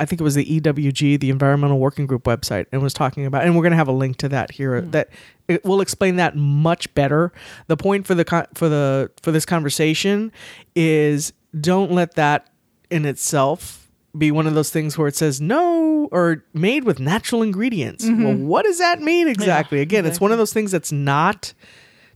I 0.00 0.06
think 0.06 0.20
it 0.20 0.24
was 0.24 0.34
the 0.34 0.60
EWG, 0.60 1.20
the 1.20 1.30
Environmental 1.30 1.78
Working 1.78 2.06
Group 2.06 2.24
website, 2.24 2.66
and 2.72 2.82
was 2.82 2.92
talking 2.92 3.26
about, 3.26 3.44
and 3.44 3.54
we're 3.54 3.62
going 3.62 3.70
to 3.70 3.76
have 3.76 3.86
a 3.86 3.92
link 3.92 4.16
to 4.18 4.28
that 4.30 4.50
here. 4.50 4.80
That 4.80 5.10
it 5.46 5.64
will 5.64 5.80
explain 5.80 6.16
that 6.16 6.34
much 6.36 6.92
better. 6.94 7.32
The 7.68 7.76
point 7.76 8.06
for 8.06 8.14
the 8.14 8.24
con- 8.24 8.48
for 8.54 8.68
the 8.68 9.10
for 9.22 9.30
this 9.30 9.46
conversation 9.46 10.32
is 10.74 11.32
don't 11.60 11.92
let 11.92 12.14
that 12.14 12.50
in 12.90 13.04
itself 13.04 13.88
be 14.16 14.30
one 14.30 14.46
of 14.46 14.54
those 14.54 14.70
things 14.70 14.96
where 14.98 15.08
it 15.08 15.16
says 15.16 15.40
no 15.40 15.93
or 16.12 16.44
made 16.52 16.84
with 16.84 17.00
natural 17.00 17.42
ingredients. 17.42 18.04
Well, 18.06 18.34
what 18.34 18.64
does 18.64 18.78
that 18.78 19.00
mean 19.00 19.28
exactly? 19.28 19.80
Again, 19.80 20.06
it's 20.06 20.20
one 20.20 20.32
of 20.32 20.38
those 20.38 20.52
things 20.52 20.70
that's 20.70 20.92
not 20.92 21.52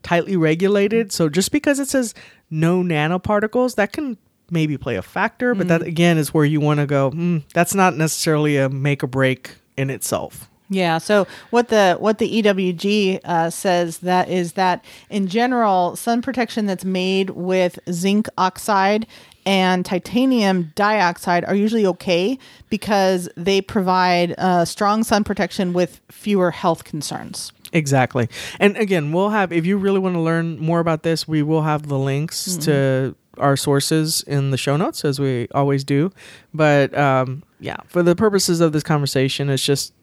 tightly 0.02 0.37
regulated. 0.37 1.12
So 1.12 1.28
just 1.28 1.52
because 1.52 1.78
it 1.78 1.88
says 1.88 2.14
no 2.50 2.83
nanoparticles, 2.83 3.75
that 3.76 3.92
can 3.92 4.16
maybe 4.50 4.78
play 4.78 4.97
a 4.97 5.02
factor, 5.02 5.54
but 5.54 5.68
that 5.68 5.83
again 5.83 6.18
is 6.18 6.33
where 6.33 6.45
you 6.45 6.61
want 6.61 6.80
to 6.80 6.87
go, 6.87 7.11
hmm, 7.11 7.38
that's 7.52 7.75
not 7.75 7.97
necessarily 7.97 8.57
a 8.57 8.68
make 8.68 9.04
or 9.04 9.07
break 9.07 9.57
in 9.76 9.90
itself. 9.90 10.49
Yeah. 10.71 10.99
So 10.99 11.26
what 11.50 11.68
the 11.68 11.97
what 11.99 12.18
the 12.18 12.42
EWG 12.42 13.21
uh, 13.25 13.49
says 13.50 13.99
that 13.99 14.28
is 14.28 14.52
that 14.52 14.85
in 15.09 15.26
general, 15.26 15.97
sun 15.97 16.21
protection 16.21 16.66
that's 16.66 16.85
made 16.85 17.30
with 17.30 17.78
zinc 17.90 18.28
oxide 18.37 19.07
and 19.49 19.83
titanium 19.87 20.71
dioxide 20.75 21.43
are 21.47 21.55
usually 21.55 21.87
okay 21.87 22.38
because 22.69 23.31
they 23.35 23.62
provide 23.62 24.35
uh, 24.37 24.67
strong 24.67 25.02
sun 25.02 25.25
protection 25.25 25.73
with 25.73 26.02
fewer 26.11 26.50
health 26.50 26.85
concerns. 26.85 27.50
Exactly. 27.73 28.28
And 28.61 28.76
again, 28.76 29.11
we'll 29.11 29.31
have 29.31 29.50
if 29.50 29.64
you 29.64 29.78
really 29.78 30.00
want 30.00 30.17
to 30.17 30.21
learn 30.21 30.59
more 30.59 30.81
about 30.81 31.02
this, 31.02 31.26
we 31.26 31.43
will 31.43 31.62
have 31.62 31.88
the 31.88 31.99
links 31.99 32.57
to 32.59 33.17
our 33.38 33.57
sources 33.57 34.23
in 34.26 34.50
the 34.50 34.59
show 34.59 34.76
notes 34.76 35.02
as 35.02 35.19
we 35.19 35.49
always 35.55 35.83
do. 35.83 36.12
But 36.52 36.97
um, 36.97 37.43
yeah, 37.59 37.76
for 37.87 38.02
the 38.02 38.14
purposes 38.14 38.61
of 38.61 38.73
this 38.73 38.83
conversation, 38.83 39.49
it's 39.49 39.64
just 39.64 39.95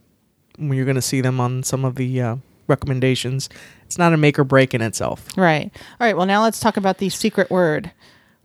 you're 0.58 0.86
going 0.86 0.96
to 0.96 1.02
see 1.04 1.22
them 1.22 1.40
on 1.40 1.62
some 1.62 1.86
of 1.86 1.96
the 1.96 2.20
uh, 2.20 2.36
recommendations. 2.68 3.48
It's 3.86 4.00
not 4.00 4.12
a 4.12 4.18
make 4.18 4.40
or 4.40 4.44
break 4.44 4.74
in 4.74 4.82
itself. 4.82 5.28
Right. 5.38 5.72
All 6.00 6.08
right. 6.08 6.18
Well, 6.18 6.25
now 6.25 6.42
let's 6.42 6.60
talk 6.60 6.78
about 6.78 6.98
the 6.98 7.10
secret 7.10 7.52
word. 7.52 7.92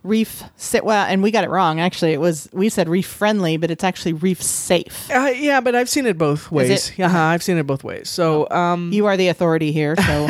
Reef 0.02 0.42
sit 0.57 0.83
well, 0.85 1.04
and 1.07 1.23
we 1.23 1.30
got 1.30 1.45
it 1.45 1.50
wrong. 1.50 1.78
Actually, 1.78 2.12
it 2.12 2.21
was 2.21 2.49
we 2.52 2.71
said 2.71 2.88
reef 2.88 3.07
friendly, 3.07 3.59
but 3.59 3.71
it's 3.71 3.85
actually 3.85 4.14
reef 4.14 4.40
safe. 4.42 5.11
Uh, 5.11 5.33
yeah, 5.37 5.61
but 5.61 5.75
I've 5.75 5.90
seen 5.90 6.07
it 6.07 6.16
both 6.16 6.50
ways. 6.50 6.92
Yeah, 6.97 7.14
I've 7.28 7.42
seen 7.42 7.59
it 7.59 7.66
both 7.66 7.85
ways. 7.85 8.09
So, 8.09 8.49
um, 8.50 8.90
You 8.92 9.04
are 9.07 9.16
the 9.19 9.28
authority 9.28 9.73
here, 9.73 9.97
so 9.97 10.28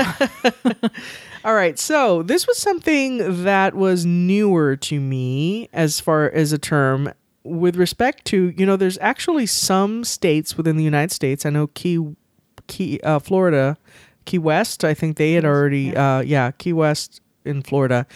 all 1.44 1.54
right. 1.54 1.78
So 1.78 2.24
this 2.24 2.48
was 2.48 2.58
something 2.58 3.44
that 3.44 3.74
was 3.74 4.04
newer 4.04 4.74
to 4.76 5.00
me 5.00 5.68
as 5.72 6.00
far 6.00 6.28
as 6.28 6.52
a 6.52 6.58
term 6.58 7.12
with 7.44 7.76
respect 7.76 8.24
to 8.26 8.52
you 8.56 8.66
know. 8.66 8.74
There's 8.76 8.98
actually 8.98 9.46
some 9.46 10.02
states 10.02 10.56
within 10.56 10.78
the 10.78 10.84
United 10.84 11.12
States. 11.12 11.46
I 11.46 11.50
know 11.50 11.68
Key, 11.68 12.16
Key, 12.66 12.98
uh, 13.04 13.20
Florida, 13.20 13.78
Key 14.24 14.38
West. 14.38 14.84
I 14.84 14.94
think 14.94 15.16
they 15.16 15.34
had 15.34 15.44
already. 15.44 15.94
Uh, 15.94 16.22
yeah, 16.22 16.50
Key 16.50 16.72
West 16.72 17.20
in 17.44 17.62
Florida 17.62 18.06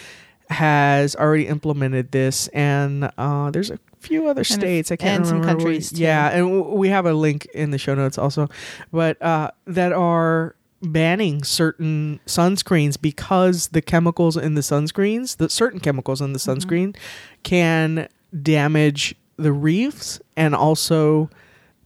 has 0.50 1.16
already 1.16 1.46
implemented 1.46 2.12
this, 2.12 2.48
and 2.48 3.10
uh, 3.18 3.50
there's 3.50 3.70
a 3.70 3.78
few 3.98 4.26
other 4.28 4.44
states. 4.44 4.92
I 4.92 4.96
can't 4.96 5.18
and 5.20 5.26
some 5.26 5.40
remember. 5.40 5.62
countries, 5.64 5.90
too. 5.90 6.02
Yeah, 6.02 6.28
and 6.30 6.46
w- 6.58 6.76
we 6.76 6.88
have 6.88 7.06
a 7.06 7.14
link 7.14 7.46
in 7.54 7.70
the 7.70 7.78
show 7.78 7.94
notes 7.94 8.18
also, 8.18 8.48
but 8.92 9.20
uh, 9.22 9.50
that 9.66 9.92
are 9.92 10.54
banning 10.82 11.42
certain 11.44 12.20
sunscreens 12.26 13.00
because 13.00 13.68
the 13.68 13.80
chemicals 13.80 14.36
in 14.36 14.54
the 14.54 14.60
sunscreens, 14.60 15.38
the 15.38 15.48
certain 15.48 15.80
chemicals 15.80 16.20
in 16.20 16.32
the 16.34 16.38
Mm-hmm. 16.38 16.50
sunscreen, 16.68 16.96
can 17.42 18.08
damage 18.42 19.14
the 19.36 19.52
reefs 19.52 20.20
and 20.36 20.54
also 20.54 21.30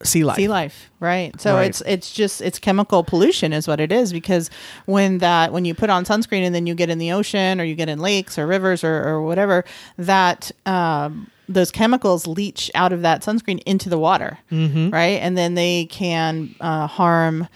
sea 0.04 0.22
life. 0.24 0.36
sea 0.36 0.48
life, 0.48 0.90
right? 1.00 1.38
So 1.40 1.54
Right. 1.54 1.68
it's 1.68 1.80
it's 1.86 2.12
just 2.12 2.40
it's 2.40 2.58
chemical 2.58 3.02
pollution 3.04 3.52
is 3.52 3.66
what 3.66 3.80
it 3.80 3.90
is 3.90 4.12
because 4.12 4.48
when 4.86 5.18
that 5.18 5.52
when 5.52 5.64
you 5.64 5.74
put 5.74 5.90
on 5.90 6.04
sunscreen 6.04 6.42
and 6.42 6.54
then 6.54 6.66
you 6.66 6.74
get 6.74 6.88
in 6.90 6.98
the 6.98 7.12
ocean 7.12 7.60
or 7.60 7.64
you 7.64 7.74
get 7.74 7.88
in 7.88 7.98
lakes 7.98 8.38
or 8.38 8.46
rivers 8.46 8.84
or, 8.84 9.02
or 9.08 9.22
whatever 9.22 9.64
that 9.96 10.50
um, 10.66 11.30
those 11.48 11.70
chemicals 11.70 12.26
leach 12.26 12.70
out 12.74 12.92
of 12.92 13.02
that 13.02 13.22
sunscreen 13.22 13.60
into 13.66 13.88
the 13.88 13.98
water, 13.98 14.38
Mm-hmm. 14.52 14.90
right? 14.90 15.18
And 15.20 15.36
then 15.36 15.54
they 15.54 15.86
can 15.86 16.54
uh, 16.60 16.86
harm 16.86 17.48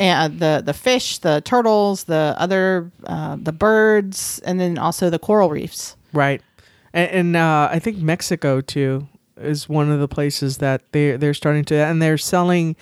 uh, 0.00 0.28
the 0.28 0.62
the 0.64 0.72
fish, 0.72 1.18
the 1.18 1.40
turtles, 1.42 2.04
the 2.04 2.34
other 2.38 2.90
uh, 3.04 3.36
the 3.40 3.52
birds, 3.52 4.40
and 4.46 4.58
then 4.58 4.78
also 4.78 5.10
the 5.10 5.18
coral 5.18 5.50
reefs. 5.50 5.94
Right. 6.12 6.40
And, 6.94 7.10
and 7.10 7.36
uh, 7.36 7.68
I 7.70 7.78
think 7.78 7.98
Mexico 7.98 8.60
too 8.62 9.06
is 9.40 9.68
one 9.68 9.90
of 9.90 10.00
the 10.00 10.08
places 10.08 10.58
that 10.58 10.82
they 10.92 11.16
they're 11.16 11.34
starting 11.34 11.64
to 11.66 11.74
and 11.74 12.00
they're 12.00 12.18
selling 12.18 12.76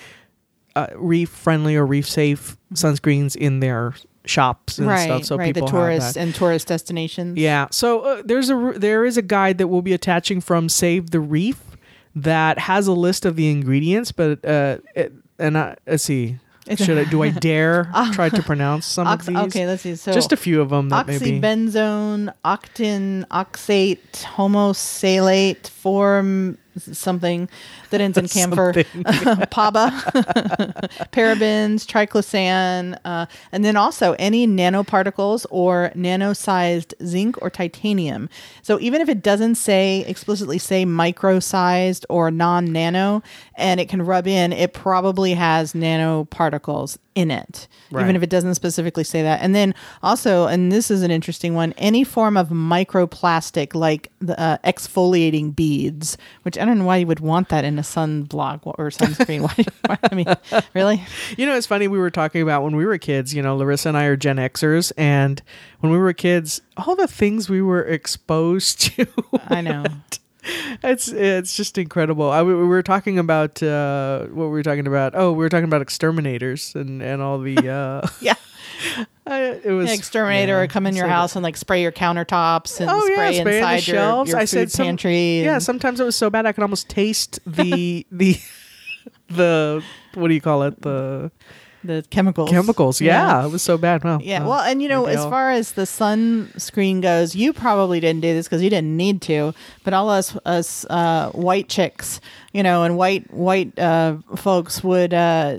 uh, 0.77 0.87
reef 0.95 1.29
friendly 1.29 1.77
or 1.77 1.85
reef 1.87 2.09
safe 2.09 2.57
sunscreens 2.75 3.35
in 3.35 3.61
their 3.61 3.95
shops 4.27 4.79
and 4.79 4.87
right, 4.87 5.05
stuff. 5.05 5.25
So 5.25 5.37
right. 5.37 5.55
The 5.55 5.61
people 5.61 5.69
have 5.69 5.77
tourists 5.77 6.17
and 6.17 6.35
tourist 6.35 6.69
destinations. 6.69 7.39
Yeah. 7.39 7.69
So 7.71 8.01
uh, 8.01 8.23
there's 8.25 8.51
a 8.51 8.75
there 8.77 9.05
is 9.05 9.17
a 9.17 9.23
guide 9.23 9.59
that 9.59 9.69
we'll 9.69 9.83
be 9.83 9.95
attaching 9.95 10.41
from 10.41 10.69
Save 10.69 11.11
the 11.11 11.21
Reef 11.21 11.61
that 12.15 12.59
has 12.59 12.87
a 12.87 12.93
list 12.93 13.25
of 13.25 13.37
the 13.37 13.51
ingredients, 13.51 14.13
but 14.13 14.45
uh, 14.45 14.79
it, 14.95 15.13
and 15.39 15.57
I, 15.57 15.77
let's 15.87 16.05
see. 16.05 16.39
Should 16.77 16.99
I 16.99 17.05
do 17.05 17.23
I 17.23 17.31
dare 17.49 17.91
oh. 17.95 18.13
try 18.13 18.29
to 18.29 18.43
pronounce 18.43 18.87
some 18.87 19.07
Ox- 19.07 19.29
of 19.29 19.35
these? 19.35 19.43
okay, 19.45 19.67
let's 19.67 19.83
see. 19.83 19.95
So 19.97 20.13
Just 20.13 20.33
a 20.33 20.37
few 20.37 20.61
of 20.61 20.69
them 20.71 20.89
that 20.91 21.07
maybe. 21.07 21.41
oxybenzone, 21.41 22.33
octinoxate, 22.45 23.99
homosalate, 24.37 25.67
form 25.69 26.59
something 26.83 27.49
that 27.91 28.01
ends 28.01 28.17
in 28.19 28.29
camphor, 28.29 28.73
PABA, 29.51 29.91
parabens, 31.13 31.87
triclosan, 31.87 32.99
uh, 33.05 33.27
and 33.53 33.65
then 33.65 33.77
also 33.77 34.15
any 34.19 34.47
nanoparticles 34.47 35.47
or 35.51 35.91
nano-sized 35.95 36.95
zinc 37.05 37.41
or 37.43 37.51
titanium. 37.51 38.29
So 38.63 38.79
even 38.81 39.01
if 39.01 39.09
it 39.09 39.23
doesn't 39.23 39.57
say 39.57 40.05
explicitly 40.07 40.59
say 40.59 40.85
micro-sized 40.85 42.07
or 42.09 42.31
non-nano, 42.31 43.23
and 43.55 43.81
it 43.81 43.89
can 43.89 44.03
rub 44.03 44.27
in, 44.27 44.53
it 44.53 44.73
probably 44.73 45.35
has 45.35 45.73
nanoparticles 45.73 46.99
in 47.15 47.31
it, 47.33 47.67
Right. 47.91 48.03
even 48.03 48.15
if 48.15 48.23
it 48.23 48.31
doesn't 48.31 48.55
specifically 48.55 49.03
say 49.03 49.23
that. 49.23 49.41
And 49.43 49.53
then 49.55 49.75
also, 50.05 50.47
and 50.47 50.71
this 50.71 50.89
is 50.89 51.03
an 51.03 51.11
interesting 51.11 51.55
one, 51.55 51.75
any 51.77 52.05
form 52.05 52.37
of 52.37 52.49
microplastic 52.51 53.75
like 53.75 54.13
the 54.21 54.39
uh, 54.41 54.59
exfoliating 54.65 55.57
beads, 55.57 56.17
which 56.43 56.57
I 56.57 56.65
don't 56.69 56.79
know 56.81 56.85
why 56.85 56.99
you 56.99 57.07
would 57.07 57.21
want 57.21 57.49
that 57.49 57.65
in 57.65 57.79
a 57.79 57.83
sunblock 57.83 58.61
or 58.65 58.91
sunscreen. 58.91 59.43
why, 59.43 59.65
why- 59.87 59.99
I 60.11 60.15
mean, 60.15 60.27
really? 60.75 61.03
You 61.37 61.47
know, 61.47 61.57
it's 61.57 61.67
funny. 61.67 61.89
We 61.89 61.99
were 61.99 62.11
talking 62.11 62.43
about 62.43 62.63
when 62.63 62.77
we 62.77 62.87
were 62.87 62.97
kids. 62.99 63.35
You 63.35 63.43
know, 63.43 63.57
Larissa 63.57 63.89
and 63.89 63.99
I 63.99 64.05
are 64.05 64.17
Gen 64.17 64.37
Xers, 64.37 64.93
and 64.97 65.43
when 65.81 65.91
we 65.93 65.99
were 65.99 66.13
kids, 66.13 66.61
all 66.77 66.95
the 66.97 67.07
things 67.09 67.51
we 67.51 67.61
were 67.63 67.83
exposed 67.85 68.81
to. 68.97 69.07
I 69.49 69.61
know. 69.61 69.85
it's 70.83 71.09
it's 71.09 71.57
just 71.57 71.77
incredible. 71.77 72.31
I, 72.31 72.43
we 72.43 72.55
were 72.55 72.83
talking 72.83 73.19
about 73.19 73.63
uh, 73.63 74.21
what 74.27 74.45
were 74.45 74.51
we 74.53 74.63
talking 74.63 74.87
about? 74.87 75.15
Oh, 75.15 75.33
we 75.33 75.39
were 75.39 75.49
talking 75.49 75.65
about 75.65 75.83
exterminators 75.83 76.75
and 76.75 77.03
and 77.03 77.21
all 77.21 77.39
the. 77.41 77.57
Uh, 77.69 78.07
Yeah. 78.21 78.35
I, 79.27 79.41
it 79.65 79.71
was 79.73 79.93
exterminator 79.93 80.53
yeah, 80.55 80.61
would 80.63 80.71
come 80.71 80.87
in 80.87 80.97
your 80.97 81.07
so- 81.07 81.11
house 81.11 81.37
and 81.37 81.43
like 81.43 81.57
spray 81.57 81.83
your 81.83 81.93
countertops 81.93 82.81
and 82.81 82.89
Oh 82.91 83.05
yeah, 83.07 83.15
spray, 83.15 83.33
spray 83.33 83.39
in 83.39 83.45
the 83.45 83.57
inside 83.59 83.87
your, 83.89 83.97
shelves. 83.97 84.31
your 84.31 84.39
I 84.39 84.43
food 84.43 84.49
said 84.49 84.71
some, 84.73 84.87
pantry. 84.87 85.41
Yeah, 85.43 85.59
sometimes 85.59 86.01
it 86.01 86.05
was 86.05 86.17
so 86.17 86.31
bad 86.31 86.47
I 86.47 86.53
could 86.53 86.63
almost 86.63 86.89
taste 86.89 87.39
the 87.47 88.07
the 88.13 88.39
the 89.29 89.83
what 90.15 90.29
do 90.29 90.35
you 90.35 90.41
call 90.41 90.63
it 90.63 90.81
the 90.83 91.31
the 91.85 92.05
chemicals. 92.11 92.51
chemicals. 92.51 93.01
Yeah, 93.01 93.45
it 93.47 93.53
was 93.53 93.63
so 93.63 93.79
bad. 93.79 94.03
Well, 94.03 94.21
Yeah, 94.21 94.45
well, 94.45 94.59
and 94.61 94.83
you 94.83 94.89
know, 94.89 95.07
as 95.07 95.23
far 95.25 95.53
as 95.53 95.73
the 95.73 95.83
sunscreen 95.83 97.01
goes, 97.01 97.37
you 97.37 97.53
probably 97.53 98.01
didn't 98.01 98.21
do 98.21 98.35
this 98.35 98.47
because 98.49 98.63
you 98.63 98.69
didn't 98.71 98.97
need 98.97 99.23
to. 99.23 99.55
But 99.85 99.95
all 99.95 100.11
us 100.11 100.37
us 100.45 100.85
uh, 100.91 101.31
white 101.31 101.69
chicks, 101.69 102.21
you 102.53 102.63
know, 102.65 102.83
and 102.83 102.97
white 102.97 103.33
white 103.33 103.79
uh, 103.79 104.17
folks 104.37 104.83
would, 104.83 105.15
uh, 105.15 105.59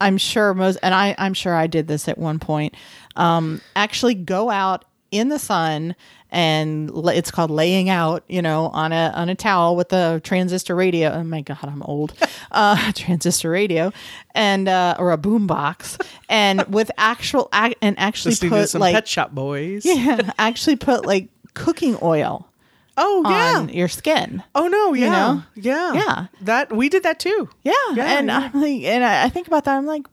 I'm 0.00 0.18
sure 0.18 0.54
most, 0.54 0.78
and 0.82 0.94
I 0.94 1.14
I'm 1.18 1.34
sure 1.34 1.54
I 1.54 1.66
did 1.66 1.88
this 1.88 2.08
at 2.08 2.18
one 2.18 2.38
point. 2.38 2.74
Um, 3.16 3.60
actually, 3.76 4.14
go 4.14 4.50
out 4.50 4.84
in 5.10 5.28
the 5.28 5.38
sun 5.38 5.94
and 6.30 6.90
la- 6.90 7.12
it's 7.12 7.30
called 7.30 7.50
laying 7.50 7.88
out, 7.88 8.24
you 8.28 8.42
know, 8.42 8.66
on 8.66 8.92
a 8.92 9.12
on 9.14 9.28
a 9.28 9.36
towel 9.36 9.76
with 9.76 9.92
a 9.92 10.20
transistor 10.24 10.74
radio. 10.74 11.10
Oh 11.12 11.22
my 11.22 11.40
god, 11.40 11.58
I'm 11.62 11.82
old. 11.82 12.12
Uh, 12.52 12.92
transistor 12.92 13.50
radio 13.50 13.92
and 14.32 14.68
uh, 14.68 14.94
or 14.96 15.10
a 15.10 15.16
boom 15.16 15.44
box 15.48 15.98
and 16.28 16.62
with 16.72 16.88
actual 16.96 17.48
ac- 17.52 17.74
and 17.82 17.98
actually 17.98 18.30
listening 18.30 18.50
put 18.50 18.68
some 18.68 18.80
like 18.80 18.94
Pet 18.94 19.08
Shop 19.08 19.32
Boys. 19.32 19.84
yeah, 19.84 20.30
actually 20.38 20.76
put 20.76 21.04
like 21.04 21.30
cooking 21.54 21.98
oil 22.00 22.48
Oh 22.96 23.22
yeah. 23.28 23.58
on 23.58 23.68
your 23.70 23.88
skin. 23.88 24.42
oh 24.54 24.68
no. 24.68 24.94
Yeah. 24.94 25.10
know? 25.10 25.42
Yeah. 25.56 25.92
Yeah. 25.94 26.26
That 26.42 26.72
we 26.72 26.88
did 26.88 27.02
that 27.02 27.18
too. 27.18 27.48
Yeah, 27.62 27.72
Yeah, 27.94 28.18
and 28.18 28.28
yeah. 28.28 28.50
I'm 28.52 28.60
like, 28.62 28.82
and 28.82 29.04
I, 29.04 29.24
I 29.24 29.28
think 29.28 29.46
about 29.48 29.64
that. 29.64 29.76
I'm 29.76 29.86
like, 29.86 30.06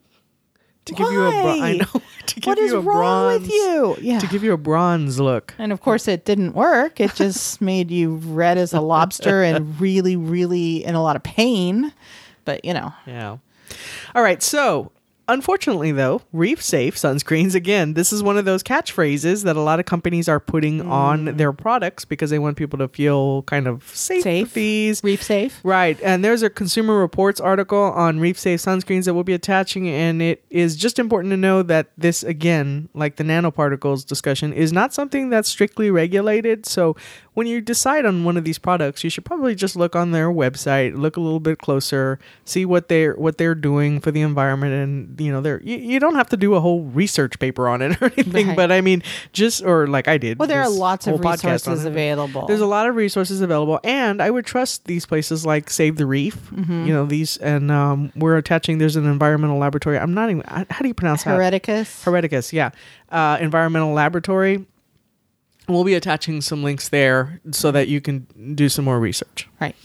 To 0.86 0.94
give 0.96 1.12
you 1.12 1.22
a 1.22 1.32
bron- 1.32 1.62
I 1.62 1.74
know. 1.74 1.86
to 2.26 2.40
give 2.40 2.48
what 2.48 2.58
you 2.58 2.66
is 2.66 2.74
a 2.74 2.80
wrong 2.80 3.28
with 3.34 3.44
bronze- 3.48 3.50
you? 3.54 3.98
Yeah, 4.02 4.20
To 4.20 4.28
give 4.28 4.44
you 4.44 4.54
a 4.54 4.58
bronze 4.58 5.20
look. 5.20 5.54
and 5.60 5.72
of 5.72 5.82
course 5.82 6.08
it 6.08 6.26
didn't 6.26 6.54
work. 6.54 7.00
It 7.00 7.14
just 7.14 7.62
made 7.72 7.92
you 7.92 8.16
red 8.16 8.58
as 8.58 8.74
a 8.74 8.82
lobster 8.82 9.44
and 9.44 9.80
really, 9.80 10.16
really 10.16 10.84
in 10.84 10.96
a 10.96 11.04
lot 11.04 11.16
of 11.16 11.22
pain. 11.24 11.94
But 12.46 12.66
you 12.66 12.74
know, 12.74 12.94
Yeah. 13.06 13.38
All 14.16 14.24
right. 14.24 14.42
So, 14.42 14.92
unfortunately, 15.32 15.92
though, 15.92 16.22
reef 16.32 16.62
safe 16.62 16.96
sunscreens, 16.96 17.56
again, 17.56 17.94
this 17.94 18.14
is 18.14 18.22
one 18.22 18.38
of 18.38 18.46
those 18.46 18.64
catchphrases 18.64 19.44
that 19.44 19.56
a 19.56 19.62
lot 19.62 19.80
of 19.80 19.86
companies 19.86 20.30
are 20.30 20.40
putting 20.40 20.82
on 20.82 21.26
mm. 21.26 21.38
their 21.38 21.54
products 21.54 22.06
because 22.06 22.30
they 22.30 22.40
want 22.40 22.58
people 22.58 22.78
to 22.80 22.88
feel 22.88 23.44
kind 23.44 23.68
of 23.68 23.84
safe, 23.96 24.24
Safe. 24.24 25.04
reef 25.04 25.24
safe. 25.24 25.60
Right. 25.64 26.00
And 26.02 26.24
there's 26.24 26.44
a 26.44 26.50
Consumer 26.50 26.98
Reports 26.98 27.40
article 27.40 27.80
on 27.80 28.20
reef 28.20 28.38
safe 28.38 28.60
sunscreens 28.60 29.06
that 29.06 29.14
we'll 29.14 29.24
be 29.24 29.34
attaching. 29.34 29.88
And 29.90 30.22
it 30.22 30.44
is 30.50 30.76
just 30.76 31.00
important 31.00 31.32
to 31.32 31.38
know 31.38 31.64
that 31.64 31.92
this, 31.98 32.24
again, 32.24 32.90
like 32.94 33.16
the 33.16 33.24
nanoparticles 33.24 34.06
discussion, 34.06 34.54
is 34.54 34.72
not 34.72 34.94
something 34.94 35.30
that's 35.30 35.50
strictly 35.50 35.92
regulated. 35.92 36.66
So 36.66 36.96
when 37.34 37.48
you 37.48 37.62
decide 37.62 38.06
on 38.06 38.26
one 38.26 38.36
of 38.36 38.44
these 38.44 38.60
products, 38.60 39.04
you 39.04 39.10
should 39.10 39.24
probably 39.24 39.56
just 39.56 39.76
look 39.76 39.96
on 39.96 40.12
their 40.12 40.30
website, 40.30 40.98
look 40.98 41.16
a 41.16 41.22
little 41.22 41.40
bit 41.40 41.60
closer, 41.60 42.20
see 42.44 42.66
what 42.66 42.90
they're 42.90 43.16
what 43.16 43.38
they're 43.38 43.56
doing 43.56 44.02
for 44.02 44.12
the 44.12 44.22
environment, 44.22 44.74
and 44.74 45.22
you 45.22 45.32
know, 45.32 45.40
they're 45.40 45.62
you, 45.62 45.78
you 45.78 46.00
don't 46.00 46.16
have 46.16 46.28
to 46.30 46.38
do 46.38 46.56
a 46.56 46.60
whole 46.60 46.84
research 46.84 47.40
paper 47.40 47.70
on 47.70 47.82
it 47.82 48.02
or 48.02 48.12
anything. 48.18 48.48
Right. 48.48 48.56
But 48.58 48.72
I 48.72 48.82
mean, 48.82 49.02
just 49.32 49.64
or 49.64 49.88
like 49.88 50.10
I 50.10 50.18
did. 50.18 50.40
Well, 50.40 50.48
there 50.48 50.62
are 50.62 50.70
lots 50.70 51.08
of 51.08 51.12
whole 51.12 51.20
podcast 51.20 51.68
on 51.68 51.74
resources 51.74 51.86
available. 51.86 52.48
There's 52.48 52.62
a 52.62 52.66
lot 52.66 52.88
of 52.88 52.96
resources 52.96 53.40
available, 53.40 53.80
and 53.84 54.22
I 54.22 54.30
would 54.30 54.46
trust 54.46 54.86
these 54.86 55.06
places 55.06 55.46
like 55.46 55.70
Save 55.70 55.96
the 55.96 56.06
Reef. 56.06 56.36
Mm-hmm. 56.52 56.86
You 56.86 56.94
know 56.94 57.06
these, 57.06 57.38
and 57.38 57.72
um, 57.72 58.12
we're 58.16 58.36
attaching. 58.36 58.78
There's 58.78 58.98
an 58.98 59.06
environmental 59.06 59.58
laboratory. 59.58 59.98
I'm 59.98 60.14
not 60.14 60.30
even. 60.30 60.44
How 60.48 60.80
do 60.82 60.88
you 60.88 60.94
pronounce 60.94 61.24
that? 61.24 61.40
Haereticus. 61.40 62.04
Haereticus, 62.04 62.52
yeah. 62.52 62.72
Uh, 63.10 63.38
environmental 63.40 63.94
laboratory. 63.94 64.66
We'll 65.72 65.84
be 65.84 65.96
attaching 65.96 66.42
some 66.42 66.64
links 66.64 66.90
there 66.90 67.42
so 67.52 67.72
that 67.72 67.88
you 67.88 68.02
can 68.02 68.28
do 68.56 68.70
some 68.70 68.86
more 68.86 69.00
research. 69.00 69.48
Right. 69.60 69.76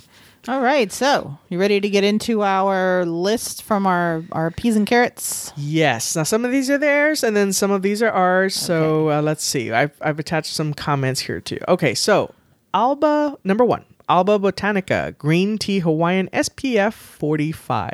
All 0.48 0.60
right. 0.60 0.92
So, 0.92 1.38
you 1.48 1.58
ready 1.58 1.80
to 1.80 1.88
get 1.88 2.04
into 2.04 2.42
our 2.42 3.04
list 3.04 3.62
from 3.62 3.86
our 3.86 4.22
our 4.30 4.50
peas 4.50 4.76
and 4.76 4.86
carrots? 4.86 5.52
Yes. 5.56 6.14
Now 6.14 6.22
some 6.22 6.44
of 6.44 6.52
these 6.52 6.70
are 6.70 6.78
theirs, 6.78 7.24
and 7.24 7.36
then 7.36 7.52
some 7.52 7.70
of 7.72 7.82
these 7.82 8.02
are 8.02 8.10
ours. 8.10 8.54
So 8.54 9.10
uh, 9.10 9.22
let's 9.22 9.42
see. 9.42 9.72
I've 9.72 9.96
I've 10.00 10.18
attached 10.20 10.52
some 10.54 10.72
comments 10.72 11.20
here 11.22 11.40
too. 11.40 11.58
Okay. 11.66 11.94
So 11.94 12.32
Alba 12.74 13.36
number 13.42 13.64
one, 13.64 13.84
Alba 14.08 14.38
Botanica 14.38 15.16
Green 15.18 15.58
Tea 15.58 15.80
Hawaiian 15.80 16.28
SPF 16.32 16.92
45. 16.92 17.92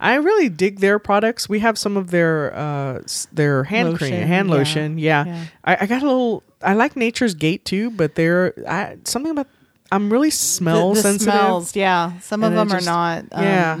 I 0.00 0.14
really 0.14 0.48
dig 0.48 0.80
their 0.80 0.98
products. 0.98 1.48
We 1.48 1.58
have 1.60 1.76
some 1.78 1.96
of 1.96 2.10
their 2.10 2.54
uh 2.56 3.02
their 3.32 3.64
hand 3.64 3.98
cream, 3.98 4.14
hand 4.14 4.48
yeah. 4.48 4.54
lotion. 4.54 4.98
Yeah, 4.98 5.24
Yeah. 5.26 5.44
I, 5.64 5.76
I 5.82 5.86
got 5.86 6.02
a 6.02 6.06
little. 6.06 6.42
I 6.62 6.72
like 6.74 6.96
Nature's 6.96 7.34
Gate 7.34 7.64
too, 7.64 7.90
but 7.90 8.14
they're 8.14 8.54
I, 8.68 8.96
something 9.04 9.30
about. 9.32 9.46
I'm 9.92 10.10
really 10.12 10.30
smell 10.30 10.90
the, 10.90 10.94
the 10.96 11.02
sensitive. 11.02 11.34
smells, 11.34 11.76
yeah. 11.76 12.18
Some 12.20 12.42
of 12.44 12.52
And 12.52 12.54
it 12.54 12.56
them 12.58 12.68
just- 12.70 12.86
are 12.88 12.90
not. 12.90 13.24
Um, 13.32 13.44
yeah. 13.44 13.80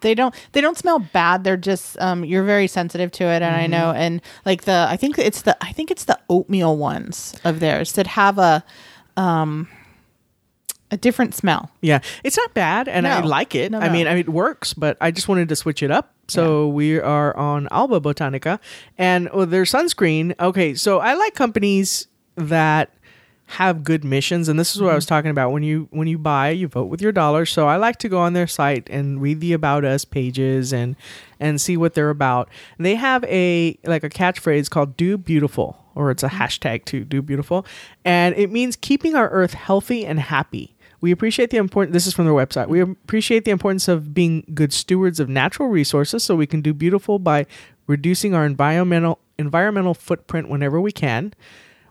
They 0.00 0.14
don't. 0.14 0.32
They 0.52 0.60
don't 0.60 0.78
smell 0.78 1.00
bad. 1.00 1.42
They're 1.42 1.56
just. 1.56 1.98
Um, 2.00 2.24
you're 2.24 2.44
very 2.44 2.68
sensitive 2.68 3.10
to 3.12 3.24
it, 3.24 3.42
and 3.42 3.56
I 3.56 3.66
know. 3.66 3.86
Mm-hmm. 3.88 3.98
And 3.98 4.22
like 4.46 4.62
the, 4.62 4.86
I 4.88 4.96
think 4.96 5.18
it's 5.18 5.42
the. 5.42 5.56
I 5.60 5.72
think 5.72 5.90
it's 5.90 6.04
the 6.04 6.16
oatmeal 6.30 6.76
ones 6.76 7.34
of 7.42 7.58
theirs 7.58 7.94
that 7.94 8.06
have 8.06 8.38
a, 8.38 8.62
um, 9.16 9.66
a 10.90 10.96
different 10.96 11.34
smell. 11.34 11.70
Yeah, 11.80 12.00
it's 12.24 12.36
not 12.36 12.54
bad, 12.54 12.88
and 12.88 13.06
I 13.06 13.20
like 13.20 13.54
it. 13.54 13.72
No, 13.72 13.78
I 13.78 13.88
mean, 13.88 14.06
I 14.06 14.10
mean, 14.10 14.20
it 14.20 14.28
works, 14.28 14.72
but 14.74 14.96
I 15.00 15.10
just 15.10 15.28
wanted 15.28 15.48
to 15.50 15.56
switch 15.56 15.82
it 15.82 15.90
up. 15.90 16.14
So 16.28 16.68
we 16.68 16.98
are 17.00 17.36
on 17.36 17.68
Alba 17.70 18.00
Botanica, 18.00 18.58
and 18.98 19.28
oh, 19.32 19.44
their 19.44 19.64
sunscreen. 19.64 20.34
Okay, 20.38 20.74
so 20.74 20.98
I 21.00 21.14
like 21.14 21.34
companies 21.34 22.06
that 22.36 22.92
have 23.52 23.82
good 23.82 24.04
missions, 24.04 24.48
and 24.48 24.58
this 24.60 24.74
is 24.76 24.82
what 24.82 24.92
I 24.92 24.94
was 24.94 25.04
Mm-hmm. 25.06 25.14
talking 25.14 25.30
about. 25.30 25.52
When 25.52 25.62
you 25.62 25.88
when 25.90 26.06
you 26.06 26.18
buy, 26.18 26.50
you 26.50 26.68
vote 26.68 26.84
with 26.90 27.00
your 27.00 27.12
dollars. 27.12 27.50
So 27.50 27.66
I 27.66 27.76
like 27.76 27.96
to 28.00 28.08
go 28.08 28.18
on 28.18 28.34
their 28.34 28.46
site 28.46 28.88
and 28.90 29.22
read 29.22 29.40
the 29.40 29.54
about 29.54 29.84
us 29.86 30.04
pages 30.04 30.70
and 30.72 30.96
and 31.40 31.58
see 31.60 31.76
what 31.76 31.94
they're 31.94 32.10
about. 32.10 32.50
They 32.78 32.96
have 32.96 33.24
a 33.24 33.78
like 33.84 34.04
a 34.04 34.10
catchphrase 34.10 34.68
called 34.68 34.98
"Do 34.98 35.16
Beautiful," 35.16 35.82
or 35.94 36.10
it's 36.10 36.22
a 36.22 36.28
hashtag 36.28 36.84
to 36.86 37.04
"Do 37.04 37.22
Beautiful," 37.22 37.64
and 38.04 38.34
it 38.36 38.50
means 38.52 38.76
keeping 38.76 39.14
our 39.14 39.30
Earth 39.30 39.54
healthy 39.54 40.04
and 40.04 40.20
happy. 40.20 40.74
We 41.00 41.12
appreciate 41.12 41.50
the 41.50 41.56
important. 41.56 41.92
This 41.92 42.06
is 42.06 42.14
from 42.14 42.24
their 42.24 42.34
website. 42.34 42.68
We 42.68 42.80
appreciate 42.80 43.44
the 43.44 43.50
importance 43.50 43.88
of 43.88 44.14
being 44.14 44.44
good 44.54 44.72
stewards 44.72 45.20
of 45.20 45.28
natural 45.28 45.68
resources, 45.68 46.24
so 46.24 46.34
we 46.34 46.46
can 46.46 46.60
do 46.60 46.74
beautiful 46.74 47.18
by 47.18 47.46
reducing 47.86 48.34
our 48.34 48.44
environmental 48.44 49.18
environmental 49.38 49.94
footprint 49.94 50.48
whenever 50.48 50.80
we 50.80 50.92
can. 50.92 51.32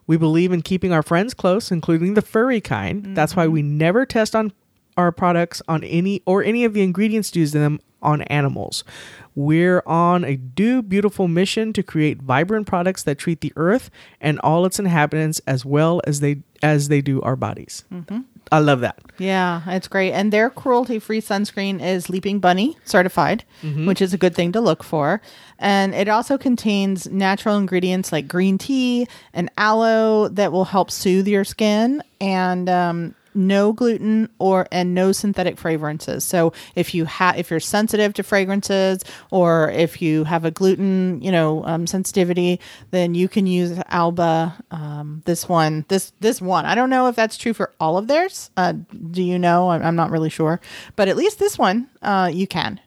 We 0.05 0.17
believe 0.17 0.51
in 0.51 0.61
keeping 0.61 0.93
our 0.93 1.03
friends 1.03 1.33
close, 1.33 1.71
including 1.71 2.13
the 2.13 2.21
furry 2.21 2.61
kind. 2.61 3.15
That's 3.15 3.35
why 3.35 3.47
we 3.47 3.61
mm-hmm. 3.61 3.77
never 3.77 4.05
test 4.05 4.35
on 4.35 4.53
our 4.95 5.11
products 5.11 5.61
on 5.67 5.83
any 5.83 6.21
or 6.25 6.43
any 6.43 6.65
of 6.65 6.73
the 6.73 6.81
ingredients 6.81 7.35
used 7.35 7.55
in 7.55 7.61
them 7.61 7.79
on 8.01 8.21
animals. 8.23 8.83
We're 9.35 9.83
on 9.85 10.23
a 10.23 10.35
do 10.35 10.81
beautiful 10.81 11.27
mission 11.27 11.73
to 11.73 11.83
create 11.83 12.21
vibrant 12.21 12.67
products 12.67 13.03
that 13.03 13.17
treat 13.17 13.41
the 13.41 13.53
earth 13.55 13.89
and 14.21 14.39
all 14.39 14.65
its 14.65 14.79
inhabitants 14.79 15.41
as 15.45 15.65
well 15.65 16.01
as 16.05 16.19
they 16.19 16.41
as 16.63 16.87
they 16.87 17.01
do 17.01 17.21
our 17.21 17.35
bodies. 17.35 17.83
Mm-hmm. 17.91 18.21
I 18.51 18.59
love 18.59 18.81
that. 18.81 18.97
Yeah, 19.17 19.61
it's 19.67 19.87
great. 19.87 20.13
And 20.13 20.31
their 20.31 20.49
cruelty 20.49 20.99
free 20.99 21.21
sunscreen 21.21 21.81
is 21.83 22.09
Leaping 22.09 22.39
Bunny 22.39 22.77
certified, 22.85 23.43
which 23.87 24.01
is 24.01 24.13
a 24.13 24.17
good 24.17 24.35
thing 24.35 24.51
to 24.53 24.61
look 24.61 24.83
for. 24.83 25.21
And 25.59 25.93
it 25.95 26.07
also 26.07 26.37
contains 26.37 27.07
natural 27.07 27.57
ingredients 27.57 28.11
like 28.11 28.27
green 28.27 28.57
tea 28.57 29.07
and 29.33 29.49
aloe 29.57 30.27
that 30.29 30.51
will 30.51 30.65
help 30.65 30.91
soothe 30.91 31.27
your 31.27 31.43
skin 31.43 32.03
and 32.21 32.69
um, 32.69 33.15
no 33.37 33.71
gluten 33.71 34.29
or 34.39 34.67
and 34.71 34.93
no 34.93 35.11
synthetic 35.11 35.57
fragrances. 35.57 36.23
So 36.23 36.53
if 36.75 36.93
you 36.93 37.05
have 37.05 37.37
if 37.37 37.51
you're 37.51 37.59
sensitive 37.59 38.13
to 38.15 38.23
fragrances 38.23 39.03
or 39.31 39.71
if 39.71 40.01
you 40.01 40.23
have 40.25 40.43
a 40.43 40.51
gluten, 40.51 41.21
you 41.21 41.31
know, 41.31 41.63
um, 41.65 41.87
sensitivity, 41.87 42.59
then 42.91 43.15
you 43.15 43.29
can 43.29 43.47
use 43.47 43.79
Alba. 43.87 44.55
Um, 44.71 45.21
this 45.25 45.47
one, 45.47 45.85
this 45.87 46.11
this 46.19 46.41
one. 46.41 46.65
I 46.65 46.75
don't 46.75 46.89
know 46.89 47.07
if 47.07 47.15
that's 47.15 47.37
true 47.37 47.53
for 47.53 47.71
all 47.79 47.97
of 47.97 48.07
theirs. 48.07 48.49
Uh, 48.57 48.73
do 49.11 49.23
you 49.23 49.37
know? 49.39 49.69
I'm, 49.69 49.83
I'm 49.83 49.95
not 49.95 50.11
really 50.11 50.29
sure, 50.29 50.59
but 50.95 51.07
at 51.07 51.15
least 51.15 51.39
this 51.39 51.57
one, 51.57 51.89
uh, 52.01 52.29
you 52.33 52.47
can. 52.47 52.79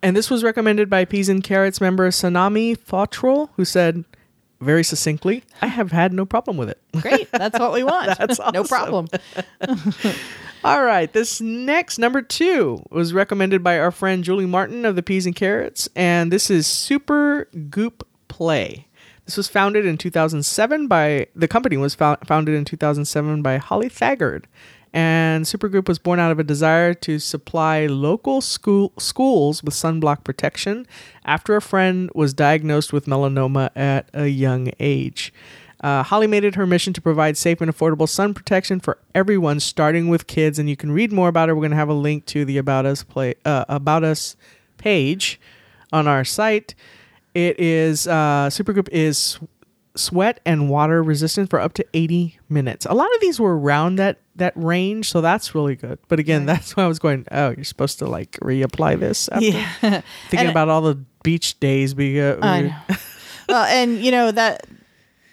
And 0.00 0.16
this 0.16 0.30
was 0.30 0.44
recommended 0.44 0.88
by 0.88 1.04
Peas 1.04 1.28
and 1.28 1.42
Carrots 1.42 1.80
member 1.80 2.08
Sanami 2.10 2.76
Fotrol, 2.76 3.48
who 3.56 3.64
said 3.64 4.04
very 4.60 4.82
succinctly, 4.82 5.44
I 5.62 5.66
have 5.68 5.92
had 5.92 6.12
no 6.12 6.26
problem 6.26 6.56
with 6.56 6.68
it. 6.70 6.80
Great, 7.00 7.30
that's 7.30 7.58
what 7.58 7.72
we 7.72 7.82
want. 7.84 8.18
That's 8.18 8.40
no 8.52 8.64
problem. 8.64 9.08
All 10.64 10.82
right, 10.82 11.12
this 11.12 11.40
next 11.40 11.98
number 11.98 12.20
two 12.20 12.82
was 12.90 13.12
recommended 13.12 13.62
by 13.62 13.78
our 13.78 13.92
friend 13.92 14.24
Julie 14.24 14.46
Martin 14.46 14.84
of 14.84 14.96
the 14.96 15.02
Peas 15.02 15.24
and 15.26 15.36
Carrots, 15.36 15.88
and 15.94 16.32
this 16.32 16.50
is 16.50 16.66
Super 16.66 17.48
Goop 17.70 18.06
Play. 18.26 18.86
This 19.24 19.36
was 19.36 19.46
founded 19.48 19.86
in 19.86 19.98
2007 19.98 20.88
by 20.88 21.26
the 21.36 21.46
company 21.46 21.76
was 21.76 21.94
fou- 21.94 22.16
founded 22.26 22.54
in 22.54 22.64
2007 22.64 23.42
by 23.42 23.58
Holly 23.58 23.88
Thaggard, 23.88 24.44
and 24.92 25.44
Supergoop 25.44 25.88
was 25.88 25.98
born 25.98 26.18
out 26.18 26.30
of 26.30 26.38
a 26.38 26.44
desire 26.44 26.94
to 26.94 27.18
supply 27.18 27.86
local 27.86 28.40
school 28.40 28.92
schools 28.98 29.62
with 29.62 29.74
sunblock 29.74 30.24
protection 30.24 30.86
after 31.24 31.56
a 31.56 31.62
friend 31.62 32.10
was 32.14 32.34
diagnosed 32.34 32.92
with 32.92 33.06
melanoma 33.06 33.70
at 33.76 34.08
a 34.14 34.28
young 34.28 34.70
age. 34.80 35.32
Uh, 35.80 36.02
Holly 36.02 36.26
made 36.26 36.44
it 36.44 36.56
her 36.56 36.66
mission 36.66 36.92
to 36.92 37.00
provide 37.00 37.36
safe 37.36 37.60
and 37.60 37.70
affordable 37.70 38.08
sun 38.08 38.34
protection 38.34 38.80
for 38.80 38.98
everyone, 39.14 39.60
starting 39.60 40.08
with 40.08 40.26
kids. 40.26 40.58
And 40.58 40.68
you 40.68 40.76
can 40.76 40.90
read 40.90 41.12
more 41.12 41.28
about 41.28 41.48
it. 41.48 41.52
We're 41.52 41.60
going 41.60 41.70
to 41.70 41.76
have 41.76 41.88
a 41.88 41.94
link 41.94 42.26
to 42.26 42.44
the 42.44 42.58
about 42.58 42.84
us 42.84 43.04
play 43.04 43.34
uh, 43.44 43.64
about 43.68 44.02
us 44.02 44.36
page 44.76 45.40
on 45.92 46.08
our 46.08 46.24
site. 46.24 46.74
It 47.34 47.60
is 47.60 48.08
uh, 48.08 48.48
Supergoop 48.50 48.88
is 48.90 49.38
sweat 49.98 50.40
and 50.46 50.68
water 50.70 51.02
resistant 51.02 51.50
for 51.50 51.60
up 51.60 51.74
to 51.74 51.84
80 51.94 52.38
minutes. 52.48 52.86
A 52.86 52.94
lot 52.94 53.12
of 53.14 53.20
these 53.20 53.38
were 53.40 53.58
around 53.58 53.96
that 53.96 54.18
that 54.36 54.52
range, 54.56 55.10
so 55.10 55.20
that's 55.20 55.54
really 55.54 55.74
good. 55.74 55.98
But 56.08 56.20
again, 56.20 56.46
that's 56.46 56.76
why 56.76 56.84
I 56.84 56.86
was 56.86 56.98
going, 57.00 57.26
oh, 57.32 57.50
you're 57.50 57.64
supposed 57.64 57.98
to 57.98 58.06
like 58.06 58.32
reapply 58.40 59.00
this 59.00 59.28
after 59.28 59.46
Yeah. 59.46 59.68
thinking 59.80 60.02
And- 60.40 60.48
about 60.50 60.68
all 60.68 60.80
the 60.82 60.94
beach 61.24 61.58
days 61.60 61.94
we 61.94 62.20
uh, 62.20 62.36
I 62.40 62.62
know. 62.62 62.74
well, 63.48 63.64
and 63.64 63.98
you 64.02 64.10
know 64.12 64.30
that 64.30 64.66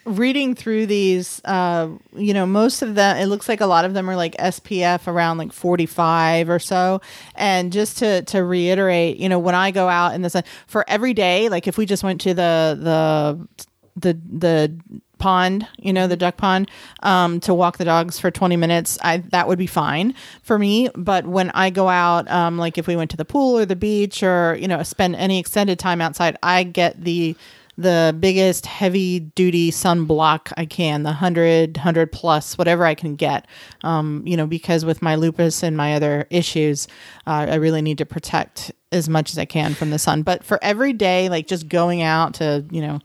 reading 0.04 0.54
through 0.54 0.86
these, 0.86 1.40
uh, 1.44 1.88
you 2.14 2.32
know, 2.32 2.46
most 2.46 2.80
of 2.80 2.94
them, 2.94 3.16
it 3.16 3.26
looks 3.26 3.48
like 3.48 3.60
a 3.60 3.66
lot 3.66 3.84
of 3.84 3.92
them 3.92 4.08
are 4.08 4.14
like 4.14 4.36
SPF 4.36 5.08
around 5.08 5.36
like 5.38 5.52
45 5.52 6.48
or 6.48 6.60
so. 6.60 7.00
And 7.34 7.72
just 7.72 7.98
to, 7.98 8.22
to 8.22 8.44
reiterate, 8.44 9.16
you 9.16 9.28
know, 9.28 9.40
when 9.40 9.56
I 9.56 9.72
go 9.72 9.88
out 9.88 10.14
in 10.14 10.22
the 10.22 10.30
sun 10.30 10.44
for 10.68 10.84
every 10.88 11.12
day, 11.12 11.48
like 11.48 11.66
if 11.66 11.76
we 11.76 11.86
just 11.86 12.04
went 12.04 12.20
to 12.20 12.34
the, 12.34 12.78
the, 12.80 13.66
the, 13.96 14.18
the 14.30 14.78
pond, 15.18 15.66
you 15.78 15.92
know, 15.92 16.06
the 16.06 16.16
duck 16.16 16.36
pond, 16.36 16.70
um, 17.02 17.40
to 17.40 17.54
walk 17.54 17.78
the 17.78 17.84
dogs 17.84 18.18
for 18.18 18.30
20 18.30 18.56
minutes, 18.56 18.98
I, 19.02 19.18
that 19.18 19.48
would 19.48 19.58
be 19.58 19.66
fine 19.66 20.14
for 20.42 20.58
me. 20.58 20.88
But 20.94 21.26
when 21.26 21.50
I 21.50 21.70
go 21.70 21.88
out, 21.88 22.30
um, 22.30 22.58
like 22.58 22.78
if 22.78 22.86
we 22.86 22.96
went 22.96 23.10
to 23.12 23.16
the 23.16 23.24
pool 23.24 23.58
or 23.58 23.66
the 23.66 23.76
beach 23.76 24.22
or, 24.22 24.56
you 24.60 24.68
know, 24.68 24.82
spend 24.82 25.16
any 25.16 25.38
extended 25.38 25.78
time 25.78 26.00
outside, 26.00 26.36
I 26.42 26.64
get 26.64 27.02
the, 27.02 27.36
the 27.78 28.16
biggest 28.18 28.66
heavy 28.66 29.20
duty 29.20 29.70
sunblock 29.70 30.52
I 30.56 30.64
can, 30.64 31.02
the 31.02 31.10
100, 31.10 31.76
100 31.76 32.12
plus, 32.12 32.56
whatever 32.56 32.84
I 32.84 32.94
can 32.94 33.16
get. 33.16 33.46
Um, 33.82 34.22
you 34.26 34.36
know, 34.36 34.46
because 34.46 34.84
with 34.84 35.02
my 35.02 35.14
lupus 35.14 35.62
and 35.62 35.76
my 35.76 35.94
other 35.94 36.26
issues, 36.30 36.88
uh, 37.26 37.46
I 37.50 37.56
really 37.56 37.82
need 37.82 37.98
to 37.98 38.06
protect 38.06 38.72
as 38.92 39.08
much 39.08 39.30
as 39.30 39.38
I 39.38 39.44
can 39.44 39.74
from 39.74 39.90
the 39.90 39.98
sun. 39.98 40.22
But 40.22 40.42
for 40.42 40.58
every 40.62 40.92
day, 40.92 41.28
like 41.28 41.46
just 41.46 41.68
going 41.68 42.02
out 42.02 42.34
to, 42.34 42.64
you 42.70 42.80
know, 42.80 43.00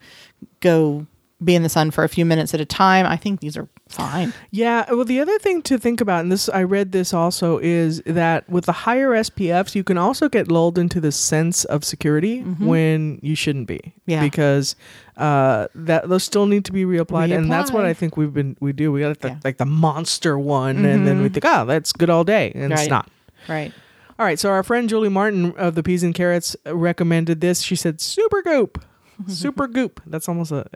go 0.62 1.06
be 1.44 1.56
in 1.56 1.64
the 1.64 1.68
sun 1.68 1.90
for 1.90 2.04
a 2.04 2.08
few 2.08 2.24
minutes 2.24 2.54
at 2.54 2.60
a 2.60 2.64
time, 2.64 3.04
I 3.04 3.16
think 3.16 3.40
these 3.40 3.56
are 3.56 3.66
fine. 3.88 4.32
Yeah, 4.52 4.84
well, 4.92 5.04
the 5.04 5.18
other 5.18 5.36
thing 5.40 5.60
to 5.62 5.76
think 5.76 6.00
about, 6.00 6.20
and 6.20 6.30
this 6.30 6.48
I 6.48 6.62
read 6.62 6.92
this 6.92 7.12
also, 7.12 7.58
is 7.58 8.00
that 8.06 8.48
with 8.48 8.66
the 8.66 8.72
higher 8.72 9.08
SPFs, 9.10 9.74
you 9.74 9.82
can 9.82 9.98
also 9.98 10.28
get 10.28 10.46
lulled 10.52 10.78
into 10.78 11.00
the 11.00 11.10
sense 11.10 11.64
of 11.64 11.84
security 11.84 12.42
when 12.42 13.18
you 13.22 13.34
shouldn't 13.34 13.66
be. 13.66 13.78
Mm-hmm. 13.78 14.10
Yeah. 14.10 14.20
because 14.22 14.76
uh, 15.16 15.66
that 15.74 16.08
those 16.08 16.22
still 16.22 16.46
need 16.46 16.64
to 16.66 16.72
be 16.72 16.84
reapplied, 16.84 17.36
and 17.36 17.50
that's 17.50 17.72
what 17.72 17.84
I 17.84 17.92
think 17.92 18.16
we've 18.16 18.32
been 18.32 18.56
we 18.60 18.72
do. 18.72 18.92
We 18.92 19.00
got 19.00 19.18
the, 19.18 19.28
Yeah. 19.30 19.38
like 19.42 19.56
the 19.58 19.66
monster 19.66 20.38
one, 20.38 20.84
and 20.84 21.04
then 21.08 21.22
we 21.22 21.28
think, 21.28 21.44
oh, 21.44 21.66
that's 21.66 21.92
good 21.92 22.08
all 22.08 22.22
day, 22.22 22.52
and 22.54 22.72
it's 22.72 22.86
not. 22.88 23.10
Right. 23.48 23.72
All 24.16 24.24
right, 24.26 24.38
so 24.38 24.50
our 24.50 24.62
friend 24.62 24.88
Julie 24.88 25.08
Martin 25.08 25.52
of 25.56 25.74
the 25.74 25.82
Peas 25.82 26.04
and 26.04 26.14
Carrots 26.14 26.54
recommended 26.66 27.40
this. 27.40 27.62
She 27.62 27.74
said, 27.74 28.00
"Super 28.00 28.42
Goop, 28.42 28.80
Super 29.26 29.66
Goop." 29.66 30.00
That's 30.06 30.28
almost 30.28 30.52
a. 30.52 30.66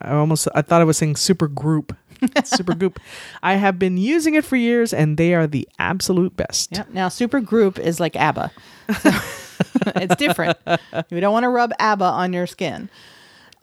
I 0.00 0.14
almost 0.14 0.48
I 0.54 0.62
thought 0.62 0.80
I 0.80 0.84
was 0.84 0.96
saying 0.96 1.16
Super 1.16 1.48
Group. 1.48 1.94
Super 2.44 2.74
Goop. 2.74 2.98
I 3.42 3.54
have 3.54 3.78
been 3.78 3.98
using 3.98 4.34
it 4.34 4.44
for 4.44 4.56
years, 4.56 4.92
and 4.92 5.18
they 5.18 5.34
are 5.34 5.46
the 5.46 5.68
absolute 5.78 6.36
best. 6.36 6.72
Yep. 6.72 6.90
Now, 6.90 7.08
super 7.08 7.40
group 7.40 7.78
is 7.78 8.00
like 8.00 8.16
ABBA. 8.16 8.50
So, 9.00 9.10
it's 9.96 10.16
different. 10.16 10.56
You 11.10 11.20
don't 11.20 11.34
want 11.34 11.44
to 11.44 11.50
rub 11.50 11.72
ABBA 11.78 12.04
on 12.04 12.32
your 12.32 12.46
skin. 12.46 12.88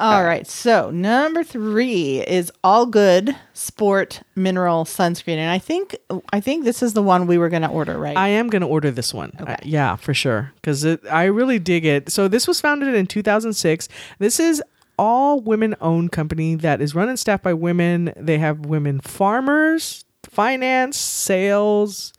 All 0.03 0.23
right. 0.25 0.45
So, 0.45 0.89
number 0.91 1.45
three 1.45 2.19
is 2.27 2.51
All 2.61 2.85
Good 2.85 3.35
Sport 3.53 4.21
Mineral 4.35 4.83
Sunscreen. 4.83 5.37
And 5.37 5.49
I 5.49 5.59
think 5.59 5.95
I 6.33 6.41
think 6.41 6.65
this 6.65 6.83
is 6.83 6.91
the 6.91 7.01
one 7.01 7.25
we 7.25 7.37
were 7.37 7.47
going 7.47 7.61
to 7.61 7.69
order, 7.69 7.97
right? 7.97 8.17
I 8.17 8.27
am 8.27 8.49
going 8.49 8.63
to 8.63 8.67
order 8.67 8.91
this 8.91 9.13
one. 9.13 9.31
Okay. 9.39 9.53
Uh, 9.53 9.57
yeah, 9.63 9.95
for 9.95 10.13
sure. 10.13 10.51
Because 10.55 10.85
I 11.09 11.23
really 11.25 11.57
dig 11.57 11.85
it. 11.85 12.11
So, 12.11 12.27
this 12.27 12.47
was 12.49 12.59
founded 12.59 12.93
in 12.93 13.07
2006. 13.07 13.87
This 14.19 14.41
is 14.41 14.61
all 14.99 15.39
women 15.39 15.73
owned 15.79 16.11
company 16.11 16.55
that 16.55 16.81
is 16.81 16.93
run 16.93 17.07
and 17.07 17.17
staffed 17.17 17.43
by 17.43 17.53
women. 17.53 18.11
They 18.17 18.39
have 18.39 18.65
women 18.65 18.99
farmers, 18.99 20.03
finance, 20.23 20.97
sales, 20.97 22.11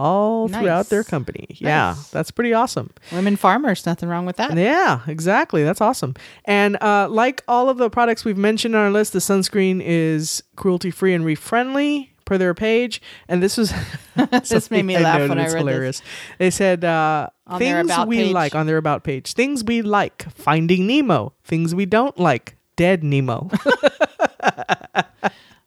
all 0.00 0.48
Nice. 0.48 0.60
throughout 0.62 0.88
their 0.88 1.04
company. 1.04 1.46
Yeah, 1.50 1.94
that's 2.10 2.30
pretty 2.30 2.52
awesome. 2.54 2.90
Women 3.12 3.36
farmers, 3.36 3.84
nothing 3.84 4.08
wrong 4.08 4.24
with 4.24 4.36
that. 4.36 4.56
Yeah, 4.56 5.00
exactly. 5.06 5.62
That's 5.62 5.80
awesome. 5.80 6.14
And 6.46 6.82
uh, 6.82 7.08
like 7.10 7.42
all 7.46 7.68
of 7.68 7.76
the 7.76 7.90
products 7.90 8.24
we've 8.24 8.38
mentioned 8.38 8.74
on 8.74 8.82
our 8.82 8.90
list, 8.90 9.12
the 9.12 9.18
sunscreen 9.18 9.82
is 9.84 10.42
cruelty 10.56 10.90
free 10.90 11.12
and 11.14 11.24
reef 11.24 11.38
friendly 11.38 12.12
per 12.24 12.38
their 12.38 12.54
page. 12.54 13.02
And 13.28 13.42
this 13.42 13.56
was 13.58 13.72
This 14.30 14.70
made 14.70 14.84
me 14.84 14.94
something 14.94 15.02
laugh 15.02 15.28
when 15.28 15.38
I 15.38 15.52
read 15.52 15.66
this. 15.66 16.02
They 16.38 16.50
said 16.50 16.84
uh, 16.84 17.28
things 17.58 17.92
we 18.06 18.16
page. 18.16 18.32
like 18.32 18.54
on 18.54 18.66
their 18.66 18.78
about 18.78 19.04
page. 19.04 19.34
Things 19.34 19.62
we 19.64 19.82
like: 19.82 20.30
Finding 20.32 20.86
Nemo. 20.86 21.34
Things 21.44 21.74
we 21.74 21.86
don't 21.86 22.18
like: 22.18 22.56
Dead 22.76 23.04
Nemo. 23.04 23.50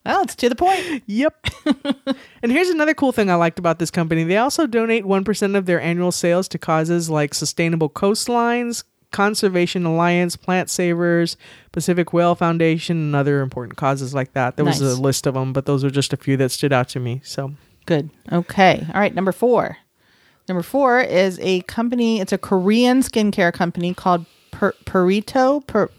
Well, 0.05 0.23
it's 0.23 0.35
to 0.35 0.49
the 0.49 0.55
point. 0.55 1.03
Yep. 1.07 1.47
and 2.41 2.51
here's 2.51 2.69
another 2.69 2.93
cool 2.93 3.11
thing 3.11 3.29
I 3.29 3.35
liked 3.35 3.59
about 3.59 3.79
this 3.79 3.91
company. 3.91 4.23
They 4.23 4.37
also 4.37 4.67
donate 4.67 5.05
1% 5.05 5.55
of 5.55 5.65
their 5.65 5.79
annual 5.79 6.11
sales 6.11 6.47
to 6.49 6.57
causes 6.57 7.09
like 7.09 7.33
Sustainable 7.33 7.89
Coastlines, 7.89 8.83
Conservation 9.11 9.85
Alliance, 9.85 10.35
Plant 10.35 10.69
Savers, 10.69 11.37
Pacific 11.71 12.11
Whale 12.11 12.35
Foundation, 12.35 12.97
and 12.97 13.15
other 13.15 13.41
important 13.41 13.77
causes 13.77 14.13
like 14.13 14.33
that. 14.33 14.55
There 14.57 14.65
was 14.65 14.81
a 14.81 14.99
list 15.01 15.25
of 15.27 15.35
them, 15.35 15.53
but 15.53 15.65
those 15.65 15.83
were 15.83 15.89
just 15.89 16.11
a 16.13 16.17
few 16.17 16.35
that 16.37 16.51
stood 16.51 16.73
out 16.73 16.89
to 16.89 16.99
me. 16.99 17.21
So, 17.23 17.53
Good. 17.85 18.09
Okay. 18.31 18.85
All 18.93 18.99
right. 18.99 19.13
Number 19.13 19.31
four. 19.31 19.77
Number 20.49 20.63
four 20.63 20.99
is 20.99 21.39
a 21.41 21.61
company. 21.61 22.19
It's 22.19 22.33
a 22.33 22.37
Korean 22.37 23.01
skincare 23.01 23.53
company 23.53 23.93
called 23.93 24.25
per- 24.51 24.73
Purito. 24.85 25.65
Per- 25.67 25.89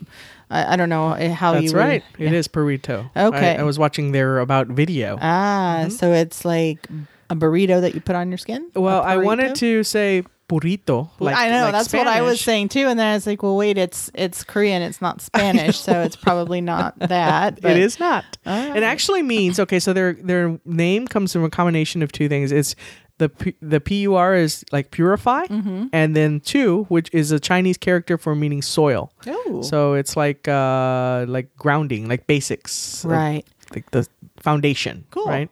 I, 0.51 0.75
I 0.75 0.77
don't 0.77 0.89
know 0.89 1.13
eh, 1.13 1.31
how 1.31 1.53
that's 1.53 1.67
you. 1.67 1.73
would- 1.73 1.79
right. 1.79 2.05
It 2.19 2.33
is 2.33 2.49
yeah. 2.49 2.61
Burrito. 2.61 3.11
Okay. 3.17 3.57
I, 3.57 3.61
I 3.61 3.63
was 3.63 3.79
watching 3.79 4.13
their 4.13 4.39
about 4.39 4.69
video. 4.69 5.19
Ah, 5.21 5.79
mm-hmm. 5.81 5.91
so 5.91 6.13
it's 6.13 6.45
like 6.45 6.89
a 7.31 7.37
burrito 7.37 7.81
that 7.81 7.95
you 7.95 8.01
put 8.01 8.17
on 8.17 8.31
your 8.31 8.39
skin. 8.39 8.71
well, 8.75 9.03
I 9.03 9.17
wanted 9.17 9.55
to 9.57 9.83
say 9.85 10.25
burrito. 10.49 11.11
Like, 11.19 11.37
I 11.37 11.49
know 11.51 11.65
like 11.65 11.73
that's 11.73 11.93
what 11.93 12.07
I 12.07 12.23
was 12.23 12.41
saying 12.41 12.69
too, 12.69 12.87
and 12.87 12.99
then 12.99 13.07
I 13.07 13.15
was 13.15 13.27
like, 13.27 13.43
"Well, 13.43 13.57
wait, 13.57 13.79
it's 13.79 14.11
it's 14.15 14.45
Korean, 14.45 14.83
it's 14.83 15.01
not 15.01 15.21
Spanish, 15.21 15.79
so 15.79 16.03
it's 16.03 16.17
probably 16.17 16.61
not 16.61 16.99
that." 16.99 17.61
But 17.61 17.73
it 17.73 17.79
is 17.79 17.99
not. 17.99 18.25
All 18.47 18.77
It 18.77 18.83
ah. 18.83 18.87
actually 18.87 19.23
means 19.23 19.59
okay. 19.59 19.81
So 19.81 19.93
their 19.93 20.15
their 20.15 20.59
name 20.65 21.07
comes 21.07 21.33
from 21.33 21.45
a 21.45 21.51
combination 21.51 22.03
of 22.03 22.13
two 22.13 22.29
things. 22.29 22.53
It's 22.53 22.75
the 23.19 23.29
P- 23.29 23.55
the 23.63 23.81
pur 23.81 24.35
is 24.35 24.65
like 24.73 24.91
purify, 24.91 25.45
Mm-hmm. 25.47 25.87
and 25.93 26.17
then 26.17 26.41
two, 26.41 26.85
which 26.89 27.09
is 27.13 27.31
a 27.31 27.39
Chinese 27.39 27.79
character 27.79 28.19
for 28.19 28.35
meaning 28.35 28.61
soil. 28.63 29.13
Oh, 29.27 29.63
So 29.63 29.95
it's 29.95 30.17
like 30.17 30.49
uh 30.49 31.25
like 31.29 31.55
grounding, 31.57 32.09
like 32.09 32.27
basics, 32.27 33.05
right. 33.05 33.45
like 33.75 33.91
the 33.93 34.07
foundation. 34.39 35.05
Cool. 35.11 35.27
Right. 35.27 35.49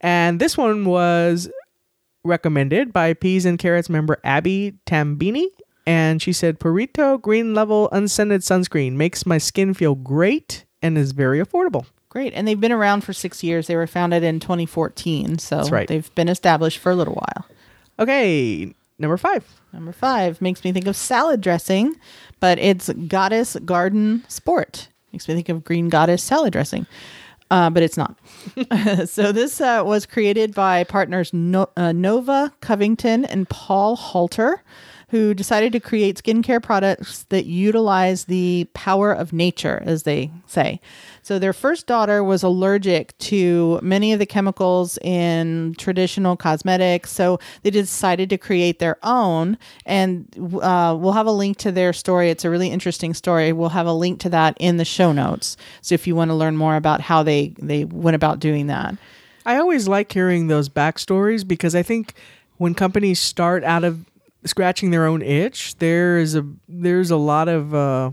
And 0.00 0.40
this 0.40 0.56
one 0.56 0.84
was 0.86 1.48
recommended 2.24 2.92
by 2.92 3.14
Peas 3.14 3.44
and 3.44 3.58
Carrots 3.58 3.88
member 3.90 4.18
Abby 4.24 4.74
Tambini. 4.86 5.46
And 5.86 6.22
she 6.22 6.32
said, 6.32 6.60
Purito 6.60 7.20
Green 7.20 7.54
Level 7.54 7.88
Unscented 7.90 8.42
Sunscreen 8.42 8.92
makes 8.92 9.26
my 9.26 9.38
skin 9.38 9.74
feel 9.74 9.96
great 9.96 10.64
and 10.80 10.96
is 10.96 11.10
very 11.12 11.40
affordable. 11.40 11.86
Great. 12.12 12.34
And 12.34 12.46
they've 12.46 12.60
been 12.60 12.72
around 12.72 13.04
for 13.04 13.14
six 13.14 13.42
years. 13.42 13.68
They 13.68 13.74
were 13.74 13.86
founded 13.86 14.22
in 14.22 14.38
2014. 14.38 15.38
So 15.38 15.62
right. 15.70 15.88
they've 15.88 16.14
been 16.14 16.28
established 16.28 16.76
for 16.76 16.92
a 16.92 16.94
little 16.94 17.14
while. 17.14 17.46
Okay, 17.98 18.74
number 18.98 19.16
five. 19.16 19.46
Number 19.72 19.92
five 19.92 20.42
makes 20.42 20.62
me 20.62 20.72
think 20.72 20.86
of 20.86 20.94
salad 20.94 21.40
dressing, 21.40 21.96
but 22.38 22.58
it's 22.58 22.90
Goddess 23.08 23.56
Garden 23.64 24.24
Sport. 24.28 24.88
Makes 25.10 25.26
me 25.26 25.34
think 25.34 25.48
of 25.48 25.64
Green 25.64 25.88
Goddess 25.88 26.22
salad 26.22 26.52
dressing, 26.52 26.86
uh, 27.50 27.70
but 27.70 27.82
it's 27.82 27.96
not. 27.96 28.18
so 29.08 29.32
this 29.32 29.62
uh, 29.62 29.82
was 29.82 30.04
created 30.04 30.54
by 30.54 30.84
partners 30.84 31.32
no- 31.32 31.70
uh, 31.78 31.92
Nova 31.92 32.52
Covington 32.60 33.24
and 33.24 33.48
Paul 33.48 33.96
Halter, 33.96 34.62
who 35.12 35.34
decided 35.34 35.74
to 35.74 35.78
create 35.78 36.16
skincare 36.16 36.60
products 36.62 37.24
that 37.24 37.44
utilize 37.44 38.24
the 38.24 38.66
power 38.72 39.12
of 39.12 39.30
nature, 39.30 39.82
as 39.84 40.04
they 40.04 40.30
say. 40.46 40.80
So 41.20 41.38
their 41.38 41.52
first 41.52 41.86
daughter 41.86 42.24
was 42.24 42.42
allergic 42.42 43.16
to 43.18 43.78
many 43.82 44.14
of 44.14 44.18
the 44.18 44.24
chemicals 44.24 44.96
in 45.02 45.74
traditional 45.76 46.34
cosmetics, 46.34 47.12
so 47.12 47.38
they 47.62 47.68
decided 47.68 48.30
to 48.30 48.38
create 48.38 48.78
their 48.78 48.96
own. 49.02 49.58
And 49.84 50.34
uh, 50.62 50.96
we'll 50.98 51.12
have 51.12 51.26
a 51.26 51.30
link 51.30 51.58
to 51.58 51.70
their 51.70 51.92
story. 51.92 52.30
It's 52.30 52.46
a 52.46 52.50
really 52.50 52.70
interesting 52.70 53.12
story. 53.12 53.52
We'll 53.52 53.68
have 53.68 53.86
a 53.86 53.92
link 53.92 54.18
to 54.20 54.30
that 54.30 54.56
in 54.58 54.78
the 54.78 54.84
show 54.86 55.12
notes. 55.12 55.58
So 55.82 55.94
if 55.94 56.06
you 56.06 56.16
want 56.16 56.30
to 56.30 56.34
learn 56.34 56.56
more 56.56 56.76
about 56.76 57.02
how 57.02 57.22
they 57.22 57.52
they 57.58 57.84
went 57.84 58.14
about 58.14 58.40
doing 58.40 58.68
that. 58.68 58.96
I 59.44 59.56
always 59.56 59.86
like 59.86 60.10
hearing 60.10 60.46
those 60.46 60.70
backstories 60.70 61.46
because 61.46 61.74
I 61.74 61.82
think 61.82 62.14
when 62.56 62.72
companies 62.72 63.20
start 63.20 63.62
out 63.62 63.84
of 63.84 64.06
scratching 64.44 64.90
their 64.90 65.06
own 65.06 65.22
itch, 65.22 65.76
there 65.76 66.18
is 66.18 66.34
a 66.34 66.46
there's 66.68 67.10
a 67.10 67.16
lot 67.16 67.48
of 67.48 67.74
uh, 67.74 68.10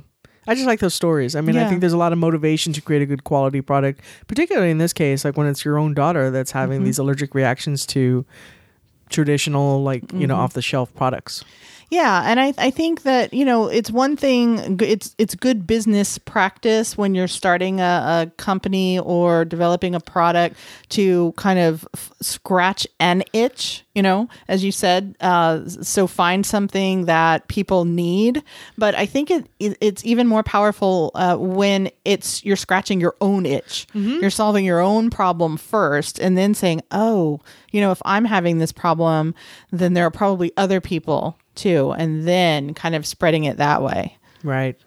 I 0.47 0.55
just 0.55 0.67
like 0.67 0.79
those 0.79 0.95
stories. 0.95 1.35
I 1.35 1.41
mean, 1.41 1.55
I 1.57 1.69
think 1.69 1.81
there's 1.81 1.93
a 1.93 1.97
lot 1.97 2.11
of 2.11 2.17
motivation 2.17 2.73
to 2.73 2.81
create 2.81 3.01
a 3.01 3.05
good 3.05 3.23
quality 3.23 3.61
product, 3.61 4.01
particularly 4.27 4.71
in 4.71 4.77
this 4.79 4.93
case, 4.93 5.23
like 5.23 5.37
when 5.37 5.47
it's 5.47 5.63
your 5.63 5.77
own 5.77 5.93
daughter 5.93 6.31
that's 6.31 6.51
having 6.51 6.83
these 6.83 6.97
allergic 6.97 7.35
reactions 7.35 7.85
to 7.87 8.25
traditional 9.09 9.83
like 9.83 10.11
you 10.13 10.27
know 10.27 10.35
off 10.35 10.53
the 10.53 10.61
shelf 10.61 10.93
products. 10.95 11.43
Yeah, 11.89 12.21
and 12.23 12.39
I 12.39 12.53
I 12.57 12.69
think 12.69 13.01
that 13.01 13.33
you 13.33 13.43
know 13.43 13.67
it's 13.67 13.89
one 13.89 14.15
thing 14.15 14.79
it's 14.79 15.15
it's 15.17 15.33
good 15.33 15.65
business 15.65 16.19
practice 16.19 16.95
when 16.95 17.15
you're 17.15 17.27
starting 17.27 17.79
a, 17.79 18.27
a 18.27 18.31
company 18.37 18.99
or 18.99 19.43
developing 19.43 19.95
a 19.95 19.99
product 19.99 20.55
to 20.89 21.33
kind 21.35 21.57
of 21.57 21.87
f- 21.95 22.11
scratch 22.21 22.85
an 22.99 23.23
itch. 23.33 23.85
You 23.95 24.03
know, 24.03 24.29
as 24.47 24.63
you 24.63 24.71
said, 24.71 25.15
uh, 25.19 25.67
so 25.67 26.05
find 26.05 26.45
something 26.45 27.05
that 27.05 27.47
people 27.47 27.85
need. 27.85 28.43
But 28.77 28.93
I 28.95 29.07
think 29.07 29.31
it, 29.31 29.47
it 29.59 29.75
it's 29.81 30.05
even 30.05 30.27
more 30.27 30.43
powerful 30.43 31.11
uh, 31.15 31.37
when 31.37 31.89
it's 32.05 32.45
you're 32.45 32.55
scratching 32.55 33.01
your 33.01 33.15
own 33.19 33.47
itch. 33.47 33.87
You're 34.21 34.29
solving 34.29 34.63
your 34.63 34.79
own 34.79 35.09
problem 35.09 35.57
first, 35.57 36.19
and 36.19 36.37
then 36.37 36.53
saying, 36.53 36.81
"Oh, 36.91 37.39
you 37.71 37.81
know, 37.81 37.91
if 37.91 38.01
I'm 38.05 38.25
having 38.25 38.59
this 38.59 38.71
problem, 38.71 39.33
then 39.71 39.95
there 39.95 40.05
are 40.05 40.11
probably 40.11 40.51
other 40.55 40.79
people." 40.79 41.35
Too, 41.59 41.91
and 41.91 42.27
then 42.27 42.73
kind 42.73 42.95
of 42.95 43.05
spreading 43.05 43.43
it 43.43 43.57
that 43.57 43.81
way. 43.83 44.15
Right. 44.41 44.77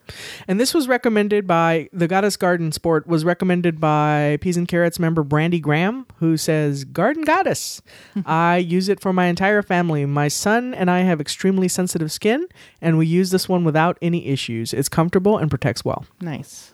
And 0.48 0.58
this 0.58 0.72
was 0.72 0.88
recommended 0.88 1.46
by 1.46 1.90
the 1.92 2.08
Goddess 2.08 2.38
Garden 2.38 2.72
Sport 2.72 3.06
was 3.06 3.22
recommended 3.22 3.78
by 3.78 4.38
Peas 4.40 4.56
and 4.56 4.66
Carrots 4.66 4.98
member 4.98 5.22
Brandy 5.22 5.60
Graham, 5.60 6.06
who 6.20 6.38
says, 6.38 6.84
Garden 6.84 7.22
Goddess. 7.22 7.82
I 8.24 8.56
use 8.56 8.88
it 8.88 8.98
for 8.98 9.12
my 9.12 9.26
entire 9.26 9.60
family. 9.60 10.06
My 10.06 10.28
son 10.28 10.72
and 10.72 10.90
I 10.90 11.00
have 11.00 11.20
extremely 11.20 11.68
sensitive 11.68 12.10
skin, 12.10 12.46
and 12.80 12.96
we 12.96 13.06
use 13.06 13.30
this 13.30 13.46
one 13.46 13.62
without 13.62 13.98
any 14.00 14.26
issues. 14.28 14.72
It's 14.72 14.88
comfortable 14.88 15.36
and 15.36 15.50
protects 15.50 15.84
well. 15.84 16.06
Nice. 16.18 16.72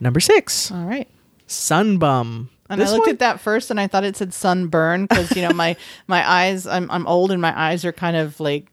Number 0.00 0.18
six, 0.18 0.72
All 0.72 0.86
right. 0.86 1.08
Sunbum. 1.46 2.48
And 2.70 2.80
This 2.80 2.88
I 2.88 2.92
looked 2.94 3.06
one- 3.06 3.12
at 3.16 3.18
that 3.18 3.38
first, 3.40 3.70
and 3.70 3.78
I 3.78 3.86
thought 3.86 4.04
it 4.04 4.16
said 4.16 4.32
sunburn 4.32 5.04
because 5.06 5.36
you 5.36 5.42
know 5.42 5.52
my 5.52 5.76
my 6.06 6.26
eyes. 6.26 6.66
I'm 6.66 6.90
I'm 6.90 7.06
old, 7.06 7.30
and 7.30 7.42
my 7.42 7.52
eyes 7.58 7.84
are 7.84 7.92
kind 7.92 8.16
of 8.16 8.40
like. 8.40 8.66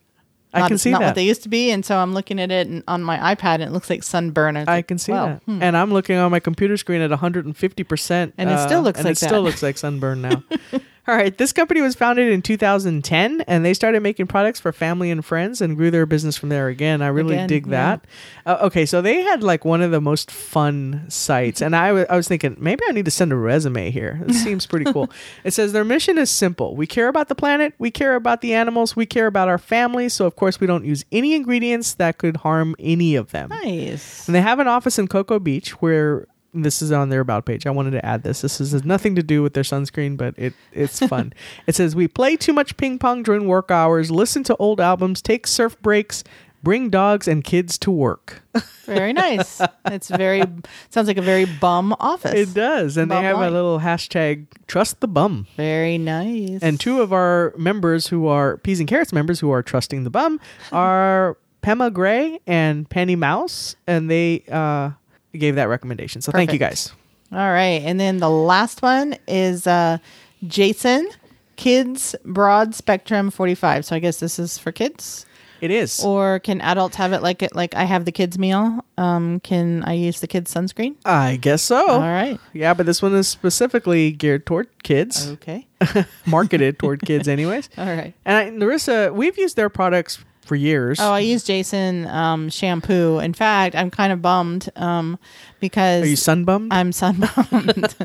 I 0.52 0.62
Not, 0.62 0.68
can 0.70 0.78
see 0.80 0.90
not 0.90 1.02
that. 1.02 1.06
what 1.08 1.16
they 1.16 1.26
used 1.26 1.44
to 1.44 1.50
be, 1.50 1.70
and 1.70 1.86
so 1.86 1.98
I'm 1.98 2.14
looking 2.14 2.40
at 2.40 2.52
it 2.52 2.68
and, 2.68 2.84
on 2.88 3.04
my 3.04 3.36
iPad, 3.36 3.56
and 3.56 3.64
it 3.64 3.72
looks 3.72 3.90
like 3.90 4.02
sunburn. 4.02 4.56
was 4.56 4.68
I 4.68 4.82
can 4.82 4.98
see 4.98 5.12
that. 5.12 5.44
hmm. 5.44 5.62
And 5.62 5.78
I'm 5.78 5.94
looking 5.94 6.18
on 6.18 6.32
my 6.32 6.40
computer 6.40 6.76
screen 6.76 7.02
at 7.02 7.12
150%. 7.12 8.34
And 8.38 8.50
it 8.50 8.58
still 8.60 8.82
looks 8.82 9.00
and 9.00 9.06
like 9.06 9.12
it 9.12 9.18
still 9.18 9.44
looks 9.44 9.62
like 9.62 9.78
sunburn 9.78 10.22
now. 10.24 10.44
All 11.10 11.16
right. 11.16 11.36
This 11.36 11.52
company 11.52 11.82
was 11.82 11.96
founded 11.96 12.32
in 12.32 12.44
2010 12.44 13.42
and 13.48 13.66
they 13.66 13.74
started 13.74 14.04
making 14.04 14.28
products 14.28 14.60
for 14.60 14.72
family 14.72 15.10
and 15.10 15.26
friends 15.26 15.60
and 15.60 15.76
grew 15.76 15.90
their 15.90 16.06
business 16.06 16.38
from 16.38 16.50
there 16.50 16.68
again. 16.68 17.02
I 17.02 17.08
really 17.08 17.34
Again, 17.34 17.48
dig 17.48 17.66
yeah. 17.66 17.72
that. 17.72 18.06
Uh, 18.46 18.66
okay. 18.68 18.86
So 18.86 19.02
they 19.02 19.22
had 19.24 19.42
like 19.42 19.66
one 19.66 19.82
of 19.82 19.90
the 19.90 20.02
most 20.02 20.30
fun 20.30 21.06
sites. 21.10 21.62
And 21.64 21.76
I 21.76 21.94
wa- 21.94 22.06
I 22.12 22.16
was 22.16 22.28
thinking, 22.28 22.58
maybe 22.60 22.84
I 22.88 22.92
need 22.92 23.06
to 23.06 23.12
send 23.12 23.32
a 23.34 23.36
resume 23.36 23.90
here. 23.90 24.22
It 24.28 24.34
seems 24.36 24.68
pretty 24.68 24.92
cool. 24.94 25.10
It 25.44 25.52
says 25.56 25.74
their 25.74 25.84
mission 25.84 26.20
is 26.20 26.30
simple. 26.30 26.76
We 26.76 26.86
care 26.86 27.08
about 27.08 27.28
the 27.28 27.34
planet. 27.34 27.74
We 27.80 27.90
care 27.90 28.14
about 28.14 28.42
the 28.42 28.54
animals. 28.54 28.96
We 28.96 29.08
care 29.08 29.26
about 29.26 29.48
our 29.48 29.58
families. 29.58 30.14
So, 30.14 30.28
of 30.28 30.36
course, 30.36 30.60
we 30.60 30.68
don't 30.68 30.86
use 30.86 31.06
any 31.12 31.34
ingredients 31.34 31.96
that 31.96 32.20
could 32.20 32.38
harm 32.38 32.76
any 32.78 33.16
of 33.16 33.32
them. 33.32 33.50
nice. 33.50 34.28
And 34.28 34.36
they 34.36 34.42
have 34.42 34.60
an 34.60 34.68
office 34.68 35.00
in 35.00 35.08
Cocoa 35.08 35.40
Beach 35.40 35.72
where 35.82 36.28
this 36.54 36.82
is 36.82 36.92
on 36.92 37.10
their 37.10 37.22
about 37.22 37.46
page. 37.46 37.66
I 37.66 37.72
wanted 37.72 37.92
to 37.92 38.06
add 38.06 38.24
this. 38.24 38.42
This 38.42 38.58
has 38.60 38.84
nothing 38.84 39.16
to 39.16 39.24
do 39.24 39.42
with 39.44 39.54
their 39.54 39.64
sunscreen, 39.64 40.18
but 40.18 40.34
it 40.38 40.54
it's 40.72 41.00
fun. 41.08 41.34
it 41.68 41.76
says 41.76 41.96
we 41.96 42.08
play 42.08 42.36
too 42.36 42.54
much 42.54 42.78
ping 42.78 43.00
pong 43.00 43.24
during 43.24 43.48
work 43.48 43.72
hours, 43.72 44.12
listen 44.12 44.44
to 44.46 44.56
old 44.58 44.80
albums, 44.82 45.22
take 45.22 45.46
surf 45.48 45.80
breaks, 45.82 46.24
bring 46.64 46.90
dogs 46.90 47.28
and 47.28 47.44
kids 47.44 47.78
to 47.80 47.92
work. 47.92 48.44
Very 48.86 49.14
nice. 49.14 49.62
it's 49.86 50.10
very 50.10 50.44
sounds 50.90 51.08
like 51.08 51.18
a 51.18 51.22
very 51.22 51.46
bum 51.46 51.96
office. 52.00 52.34
It 52.34 52.54
does, 52.54 52.98
and 52.98 53.12
they 53.12 53.16
Bum 53.16 53.24
have 53.24 53.40
a 53.40 53.52
little 53.52 53.80
hashtag 53.80 54.48
trust 54.68 55.00
the 55.00 55.08
bum. 55.08 55.48
Very 55.56 55.98
nice. 55.98 56.60
And 56.62 56.80
two 56.80 57.02
of 57.02 57.14
our 57.14 57.54
members 57.58 58.08
who 58.08 58.28
are 58.28 58.58
peas 58.58 58.80
and 58.80 58.90
carrots 58.90 59.14
members 59.14 59.40
who 59.40 59.52
are 59.52 59.62
trusting 59.62 60.04
the 60.04 60.10
bum 60.10 60.40
are 60.72 61.38
Pema 61.62 61.92
Gray 61.94 62.40
and 62.48 62.90
Penny 62.90 63.16
Mouse, 63.16 63.76
and 63.86 64.10
they 64.10 64.44
uh, 64.52 64.92
gave 65.34 65.56
that 65.56 65.66
recommendation. 65.70 66.22
So 66.22 66.32
thank 66.32 66.52
you 66.54 66.60
guys. 66.60 66.92
All 67.32 67.38
right. 67.52 67.82
And 67.84 68.00
then 68.00 68.18
the 68.18 68.30
last 68.30 68.82
one 68.82 69.16
is 69.28 69.68
uh, 69.68 70.00
Jason, 70.48 71.10
Kids 71.58 72.16
Broad 72.26 72.74
Spectrum 72.74 73.30
45. 73.30 73.86
So 73.86 73.96
I 73.96 74.00
guess 74.00 74.20
this 74.20 74.40
is 74.40 74.58
for 74.58 74.72
kids. 74.72 75.26
It 75.62 75.72
is. 75.72 76.02
Or 76.04 76.40
can 76.40 76.62
adults 76.62 76.96
have 76.96 77.12
it 77.12 77.22
like 77.22 77.44
it 77.44 77.54
like 77.54 77.76
I 77.76 77.84
have 77.84 78.06
the 78.06 78.14
kids 78.14 78.40
meal? 78.40 78.84
Um, 78.98 79.42
can 79.42 79.84
I 79.84 79.92
use 79.92 80.22
the 80.22 80.28
kids 80.28 80.54
sunscreen? 80.54 80.96
I 81.04 81.36
guess 81.36 81.62
so. 81.62 81.86
All 81.86 82.00
right. 82.00 82.40
Yeah, 82.54 82.74
but 82.74 82.86
this 82.86 83.02
one 83.02 83.14
is 83.14 83.28
specifically 83.28 84.12
geared 84.12 84.46
toward 84.46 84.68
kids, 84.84 85.30
Okay. 85.32 85.68
marketed 86.26 86.80
toward 86.80 87.02
kids, 87.02 87.28
anyways. 87.28 87.70
All 87.78 87.86
right. 87.86 88.14
And 88.24 88.38
I, 88.38 88.58
Larissa, 88.58 89.12
we've 89.14 89.38
used 89.38 89.58
their 89.58 89.70
products 89.70 90.20
for 90.50 90.56
years. 90.56 91.00
Oh, 91.00 91.12
I 91.14 91.20
use 91.20 91.44
Jason 91.44 92.08
um, 92.08 92.50
shampoo. 92.50 93.20
In 93.20 93.34
fact, 93.34 93.76
I'm 93.76 93.92
kind 93.92 94.12
of 94.12 94.22
bummed 94.22 94.70
um, 94.76 95.18
because 95.60 96.04
Are 96.04 96.08
you 96.08 96.16
sunbummed? 96.18 96.70
I'm 96.72 96.92
sunburned 96.92 97.96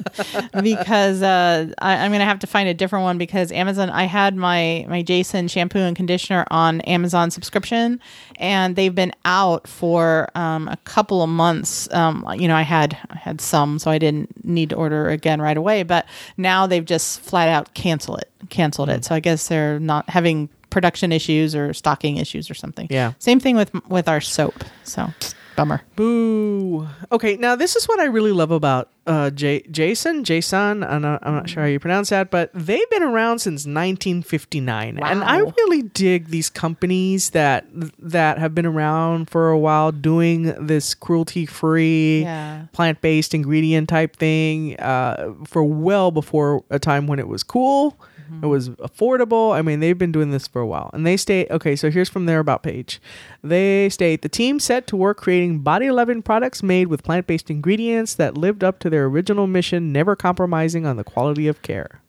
because 0.62 1.22
uh, 1.22 1.72
I, 1.78 1.96
I'm 1.96 2.12
gonna 2.12 2.24
have 2.26 2.40
to 2.40 2.46
find 2.46 2.68
a 2.68 2.74
different 2.74 3.02
one 3.04 3.18
because 3.18 3.50
Amazon. 3.50 3.90
I 3.90 4.04
had 4.04 4.36
my 4.36 4.84
my 4.88 5.02
Jason 5.02 5.48
shampoo 5.48 5.78
and 5.78 5.96
conditioner 5.96 6.44
on 6.50 6.80
Amazon 6.82 7.30
subscription, 7.30 7.98
and 8.36 8.76
they've 8.76 8.94
been 8.94 9.12
out 9.24 9.66
for 9.66 10.28
um, 10.34 10.68
a 10.68 10.76
couple 10.84 11.22
of 11.22 11.30
months. 11.30 11.92
Um, 11.92 12.26
you 12.38 12.46
know, 12.46 12.56
I 12.56 12.62
had 12.62 12.96
I 13.10 13.16
had 13.16 13.40
some, 13.40 13.78
so 13.78 13.90
I 13.90 13.98
didn't 13.98 14.44
need 14.44 14.68
to 14.70 14.76
order 14.76 15.08
again 15.08 15.40
right 15.40 15.56
away. 15.56 15.82
But 15.82 16.06
now 16.36 16.66
they've 16.66 16.84
just 16.84 17.20
flat 17.20 17.48
out 17.48 17.72
cancel 17.74 18.16
it, 18.16 18.30
canceled 18.50 18.90
Hmm. 18.90 18.96
it. 18.96 19.04
So 19.06 19.14
I 19.14 19.20
guess 19.20 19.48
they're 19.48 19.80
not 19.80 20.10
having 20.10 20.50
production 20.74 21.12
issues 21.12 21.54
or 21.54 21.72
stocking 21.72 22.16
issues 22.18 22.50
or 22.50 22.54
something. 22.54 22.88
Yeah. 22.90 23.12
Same 23.20 23.38
thing 23.38 23.54
with 23.56 23.70
with 23.88 24.08
our 24.08 24.20
soap. 24.20 24.64
So 24.82 25.08
bummer. 25.56 25.80
Boo. 25.94 26.88
Okay, 27.12 27.36
now 27.36 27.54
this 27.54 27.76
is 27.76 27.86
what 27.86 28.00
I 28.00 28.06
really 28.06 28.32
love 28.32 28.50
about 28.50 28.90
uh, 29.06 29.30
J- 29.30 29.62
Jason, 29.70 30.24
Jason. 30.24 30.82
I'm 30.82 31.02
not, 31.02 31.20
I'm 31.24 31.34
not 31.34 31.48
sure 31.48 31.62
how 31.62 31.68
you 31.68 31.78
pronounce 31.78 32.08
that, 32.10 32.28
but 32.32 32.50
they've 32.54 32.90
been 32.90 33.04
around 33.04 33.38
since 33.38 33.64
1959, 33.66 34.98
and 34.98 35.22
I 35.22 35.38
really 35.38 35.82
dig 35.82 36.28
these 36.28 36.50
companies 36.50 37.30
that 37.30 37.66
that 38.00 38.38
have 38.38 38.52
been 38.54 38.66
around 38.66 39.30
for 39.30 39.50
a 39.50 39.58
while 39.58 39.92
doing 39.92 40.42
this 40.66 40.92
cruelty-free, 40.94 42.22
Yeah. 42.22 42.64
plant-based 42.72 43.32
ingredient 43.34 43.88
type 43.88 44.16
thing 44.16 44.76
uh, 44.80 45.34
for 45.46 45.62
well 45.62 46.10
before 46.10 46.64
a 46.70 46.78
time 46.80 47.06
when 47.06 47.18
it 47.20 47.28
was 47.28 47.42
cool. 47.44 47.96
It 48.42 48.46
was 48.46 48.70
affordable. 48.70 49.54
I 49.54 49.62
mean, 49.62 49.80
they've 49.80 49.96
been 49.96 50.12
doing 50.12 50.30
this 50.30 50.46
for 50.46 50.60
a 50.60 50.66
while. 50.66 50.90
And 50.92 51.06
they 51.06 51.16
state, 51.16 51.50
okay, 51.50 51.76
so 51.76 51.90
here's 51.90 52.08
from 52.08 52.26
their 52.26 52.40
about 52.40 52.62
page. 52.62 53.00
They 53.42 53.88
state 53.88 54.22
the 54.22 54.28
team 54.28 54.60
set 54.60 54.86
to 54.88 54.96
work 54.96 55.18
creating 55.18 55.60
body 55.60 55.90
loving 55.90 56.22
products 56.22 56.62
made 56.62 56.88
with 56.88 57.02
plant 57.02 57.26
based 57.26 57.50
ingredients 57.50 58.14
that 58.14 58.36
lived 58.36 58.64
up 58.64 58.78
to 58.80 58.90
their 58.90 59.06
original 59.06 59.46
mission, 59.46 59.92
never 59.92 60.16
compromising 60.16 60.86
on 60.86 60.96
the 60.96 61.04
quality 61.04 61.48
of 61.48 61.62
care. 61.62 62.00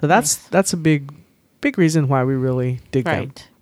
So 0.00 0.06
that's 0.06 0.36
that's 0.48 0.72
a 0.72 0.78
big 0.78 1.12
big 1.60 1.76
reason 1.78 2.08
why 2.08 2.24
we 2.24 2.34
really 2.34 2.80
dig 2.90 3.04
them. 3.04 3.12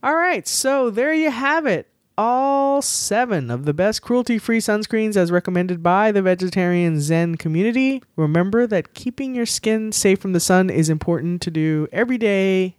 All 0.03 0.15
right, 0.15 0.47
so 0.47 0.91
there 0.91 1.13
you 1.13 1.31
have 1.31 1.67
it. 1.67 1.89
All 2.21 2.83
seven 2.83 3.49
of 3.49 3.65
the 3.65 3.73
best 3.73 4.03
cruelty 4.03 4.39
free 4.39 4.59
sunscreens 4.59 5.17
as 5.17 5.31
recommended 5.31 5.85
by 5.85 6.11
the 6.11 6.21
vegetarian 6.21 7.01
Zen 7.01 7.37
community. 7.37 8.03
Remember 8.17 8.67
that 8.67 8.93
keeping 8.93 9.37
your 9.37 9.47
skin 9.47 9.93
safe 9.93 10.19
from 10.19 10.33
the 10.33 10.41
sun 10.41 10.69
is 10.69 10.91
important 10.91 11.41
to 11.43 11.51
do 11.53 11.87
every 11.93 12.19
day 12.19 12.77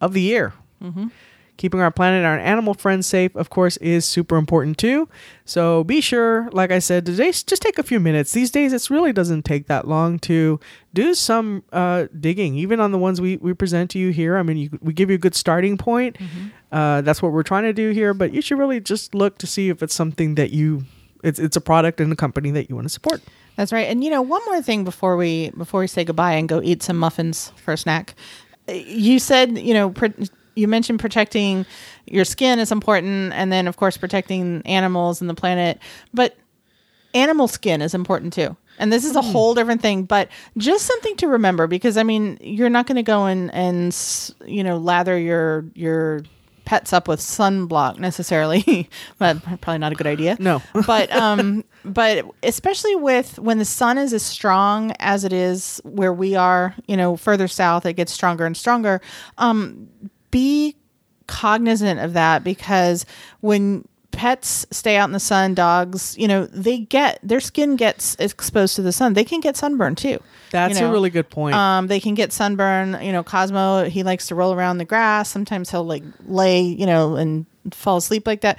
of 0.00 0.12
the 0.12 0.22
year. 0.22 0.54
Mm-hmm. 0.82 1.06
Keeping 1.60 1.80
our 1.80 1.90
planet 1.90 2.24
and 2.24 2.26
our 2.26 2.38
animal 2.38 2.72
friends 2.72 3.06
safe, 3.06 3.36
of 3.36 3.50
course, 3.50 3.76
is 3.76 4.06
super 4.06 4.36
important 4.38 4.78
too. 4.78 5.10
So 5.44 5.84
be 5.84 6.00
sure, 6.00 6.48
like 6.52 6.72
I 6.72 6.78
said, 6.78 7.04
to 7.04 7.14
just 7.14 7.46
take 7.48 7.78
a 7.78 7.82
few 7.82 8.00
minutes. 8.00 8.32
These 8.32 8.50
days, 8.50 8.72
it 8.72 8.88
really 8.88 9.12
doesn't 9.12 9.44
take 9.44 9.66
that 9.66 9.86
long 9.86 10.18
to 10.20 10.58
do 10.94 11.12
some 11.12 11.62
uh, 11.70 12.06
digging, 12.18 12.54
even 12.56 12.80
on 12.80 12.92
the 12.92 12.98
ones 12.98 13.20
we, 13.20 13.36
we 13.36 13.52
present 13.52 13.90
to 13.90 13.98
you 13.98 14.08
here. 14.08 14.38
I 14.38 14.42
mean, 14.42 14.56
you, 14.56 14.70
we 14.80 14.94
give 14.94 15.10
you 15.10 15.16
a 15.16 15.18
good 15.18 15.34
starting 15.34 15.76
point. 15.76 16.16
Uh, 16.72 17.02
that's 17.02 17.20
what 17.20 17.32
we're 17.32 17.42
trying 17.42 17.64
to 17.64 17.74
do 17.74 17.90
here, 17.90 18.14
but 18.14 18.32
you 18.32 18.40
should 18.40 18.58
really 18.58 18.80
just 18.80 19.14
look 19.14 19.36
to 19.36 19.46
see 19.46 19.68
if 19.68 19.82
it's 19.82 19.94
something 19.94 20.36
that 20.36 20.52
you, 20.52 20.84
it's, 21.22 21.38
it's 21.38 21.56
a 21.56 21.60
product 21.60 22.00
and 22.00 22.10
a 22.10 22.16
company 22.16 22.50
that 22.52 22.70
you 22.70 22.74
want 22.74 22.86
to 22.86 22.94
support. 22.98 23.20
That's 23.56 23.70
right. 23.70 23.86
And 23.86 24.02
you 24.02 24.08
know, 24.08 24.22
one 24.22 24.40
more 24.46 24.62
thing 24.62 24.84
before 24.84 25.18
we 25.18 25.50
before 25.50 25.80
we 25.80 25.88
say 25.88 26.04
goodbye 26.04 26.36
and 26.40 26.48
go 26.48 26.62
eat 26.62 26.82
some 26.82 26.96
muffins 26.96 27.52
for 27.56 27.72
a 27.72 27.76
snack. 27.76 28.14
Uh, 28.66 28.72
You 28.72 29.18
said, 29.18 29.58
you 29.58 29.74
know, 29.74 29.90
pr- 29.90 30.06
you 30.54 30.68
mentioned 30.68 31.00
protecting 31.00 31.66
your 32.06 32.24
skin 32.24 32.58
is 32.58 32.72
important 32.72 33.32
and 33.34 33.52
then 33.52 33.66
of 33.68 33.76
course 33.76 33.96
protecting 33.96 34.62
animals 34.64 35.20
and 35.20 35.30
the 35.30 35.34
planet, 35.34 35.78
but 36.12 36.36
animal 37.14 37.48
skin 37.48 37.82
is 37.82 37.94
important 37.94 38.32
too. 38.32 38.56
And 38.78 38.90
this 38.90 39.04
is 39.04 39.14
a 39.14 39.20
whole 39.20 39.54
different 39.54 39.82
thing, 39.82 40.04
but 40.04 40.28
just 40.56 40.86
something 40.86 41.14
to 41.16 41.28
remember 41.28 41.66
because 41.66 41.96
I 41.98 42.02
mean, 42.02 42.38
you're 42.40 42.70
not 42.70 42.86
going 42.86 42.96
to 42.96 43.02
go 43.02 43.26
and 43.26 43.52
and 43.52 43.94
you 44.46 44.64
know, 44.64 44.78
lather 44.78 45.18
your 45.18 45.66
your 45.74 46.22
pets 46.64 46.92
up 46.92 47.08
with 47.08 47.20
sunblock 47.20 47.98
necessarily. 47.98 48.88
but 49.18 49.42
probably 49.42 49.78
not 49.78 49.90
a 49.92 49.96
good 49.96 50.06
idea 50.06 50.36
No. 50.38 50.62
but 50.86 51.10
um 51.12 51.64
but 51.84 52.24
especially 52.42 52.94
with 52.94 53.38
when 53.40 53.58
the 53.58 53.64
sun 53.64 53.98
is 53.98 54.12
as 54.12 54.22
strong 54.22 54.92
as 55.00 55.24
it 55.24 55.32
is 55.32 55.80
where 55.84 56.12
we 56.12 56.36
are 56.36 56.74
you 56.86 56.96
know 56.96 57.16
further 57.16 57.48
south 57.48 57.84
it 57.86 57.94
gets 57.94 58.12
stronger 58.12 58.46
and 58.46 58.56
stronger 58.56 59.00
um 59.38 59.88
be 60.30 60.76
cognizant 61.26 62.00
of 62.00 62.12
that 62.14 62.42
because 62.42 63.06
when 63.40 63.84
pets 64.10 64.66
stay 64.70 64.96
out 64.96 65.08
in 65.08 65.12
the 65.12 65.20
sun, 65.20 65.54
dogs, 65.54 66.16
you 66.18 66.26
know, 66.28 66.46
they 66.46 66.78
get 66.78 67.18
their 67.22 67.40
skin 67.40 67.76
gets 67.76 68.16
exposed 68.16 68.76
to 68.76 68.82
the 68.82 68.92
sun. 68.92 69.14
They 69.14 69.24
can 69.24 69.40
get 69.40 69.56
sunburn 69.56 69.94
too. 69.94 70.20
That's 70.50 70.74
you 70.74 70.80
know. 70.80 70.90
a 70.90 70.92
really 70.92 71.10
good 71.10 71.30
point. 71.30 71.54
Um, 71.54 71.86
they 71.86 72.00
can 72.00 72.14
get 72.14 72.32
sunburn. 72.32 72.98
You 73.02 73.12
know, 73.12 73.22
Cosmo, 73.22 73.84
he 73.84 74.02
likes 74.02 74.26
to 74.28 74.34
roll 74.34 74.52
around 74.52 74.78
the 74.78 74.84
grass. 74.84 75.30
Sometimes 75.30 75.70
he'll 75.70 75.84
like 75.84 76.02
lay, 76.26 76.60
you 76.60 76.86
know, 76.86 77.16
and 77.16 77.46
fall 77.72 77.98
asleep 77.98 78.26
like 78.26 78.40
that. 78.42 78.58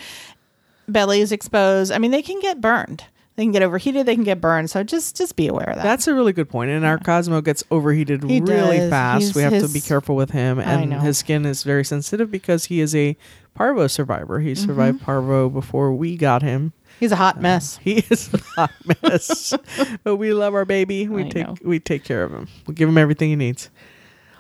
Belly 0.88 1.22
is 1.22 1.32
exposed. 1.32 1.92
I 1.92 1.98
mean, 1.98 2.12
they 2.12 2.22
can 2.22 2.40
get 2.40 2.62
burned. 2.62 3.04
They 3.38 3.44
can 3.44 3.52
get 3.54 3.62
overheated. 3.64 4.06
They 4.06 4.16
can 4.16 4.24
get 4.26 4.42
burned. 4.42 4.70
So 4.70 4.84
just 4.84 5.16
just 5.16 5.36
be 5.36 5.48
aware 5.48 5.70
of 5.70 5.76
that. 5.78 5.84
That's 5.84 6.08
a 6.08 6.14
really 6.14 6.34
good 6.34 6.50
point. 6.50 6.70
And 6.70 6.86
our 6.86 6.98
Cosmo 6.98 7.40
gets 7.42 7.64
overheated 7.72 8.24
He 8.24 8.42
really 8.42 8.78
does. 8.80 8.90
fast. 8.90 9.22
He's- 9.24 9.36
we 9.36 9.42
have 9.42 9.60
to 9.62 9.70
be 9.70 9.80
careful 9.82 10.16
with 10.16 10.32
him. 10.32 10.60
I 10.60 10.64
And 10.64 10.90
know. 10.92 11.00
his 11.00 11.18
skin 11.18 11.46
is 11.46 11.64
very 11.64 11.86
sensitive 11.86 12.30
because 12.30 12.66
he 12.66 12.82
is 12.82 12.94
a 12.94 13.16
parvo 13.56 13.88
survivor. 13.88 14.40
He 14.42 14.52
Mm-hmm. 14.52 14.66
survived 14.66 15.02
parvo 15.02 15.50
before 15.50 15.94
we 15.94 16.18
got 16.18 16.42
him. 16.42 16.74
He's 17.00 17.12
a 17.14 17.16
hot 17.16 17.42
mess. 17.42 17.78
He 17.82 18.00
is 18.10 18.30
a 18.34 18.38
hot 18.56 18.72
mess, 19.02 19.54
but 20.04 20.18
we 20.18 20.34
love 20.34 20.54
our 20.54 20.66
baby. 20.66 21.08
We 21.08 21.24
I 21.24 21.30
take 21.30 21.48
know. 21.48 21.56
we 21.64 21.80
take 21.80 22.04
care 22.04 22.24
of 22.24 22.32
him. 22.32 22.48
We 22.68 22.74
give 22.76 22.90
him 22.90 22.98
everything 22.98 23.30
he 23.30 23.36
needs. 23.38 23.70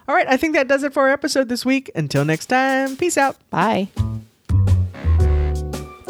All 0.08 0.14
right, 0.16 0.28
I 0.28 0.36
think 0.36 0.54
that 0.56 0.68
does 0.68 0.84
it 0.84 0.94
for 0.94 1.04
our 1.04 1.10
episode 1.10 1.48
this 1.48 1.66
week. 1.66 1.89
Until 1.96 2.26
next 2.26 2.48
time, 2.48 2.98
peace 2.98 3.18
out. 3.18 3.38
Bye. 3.50 3.88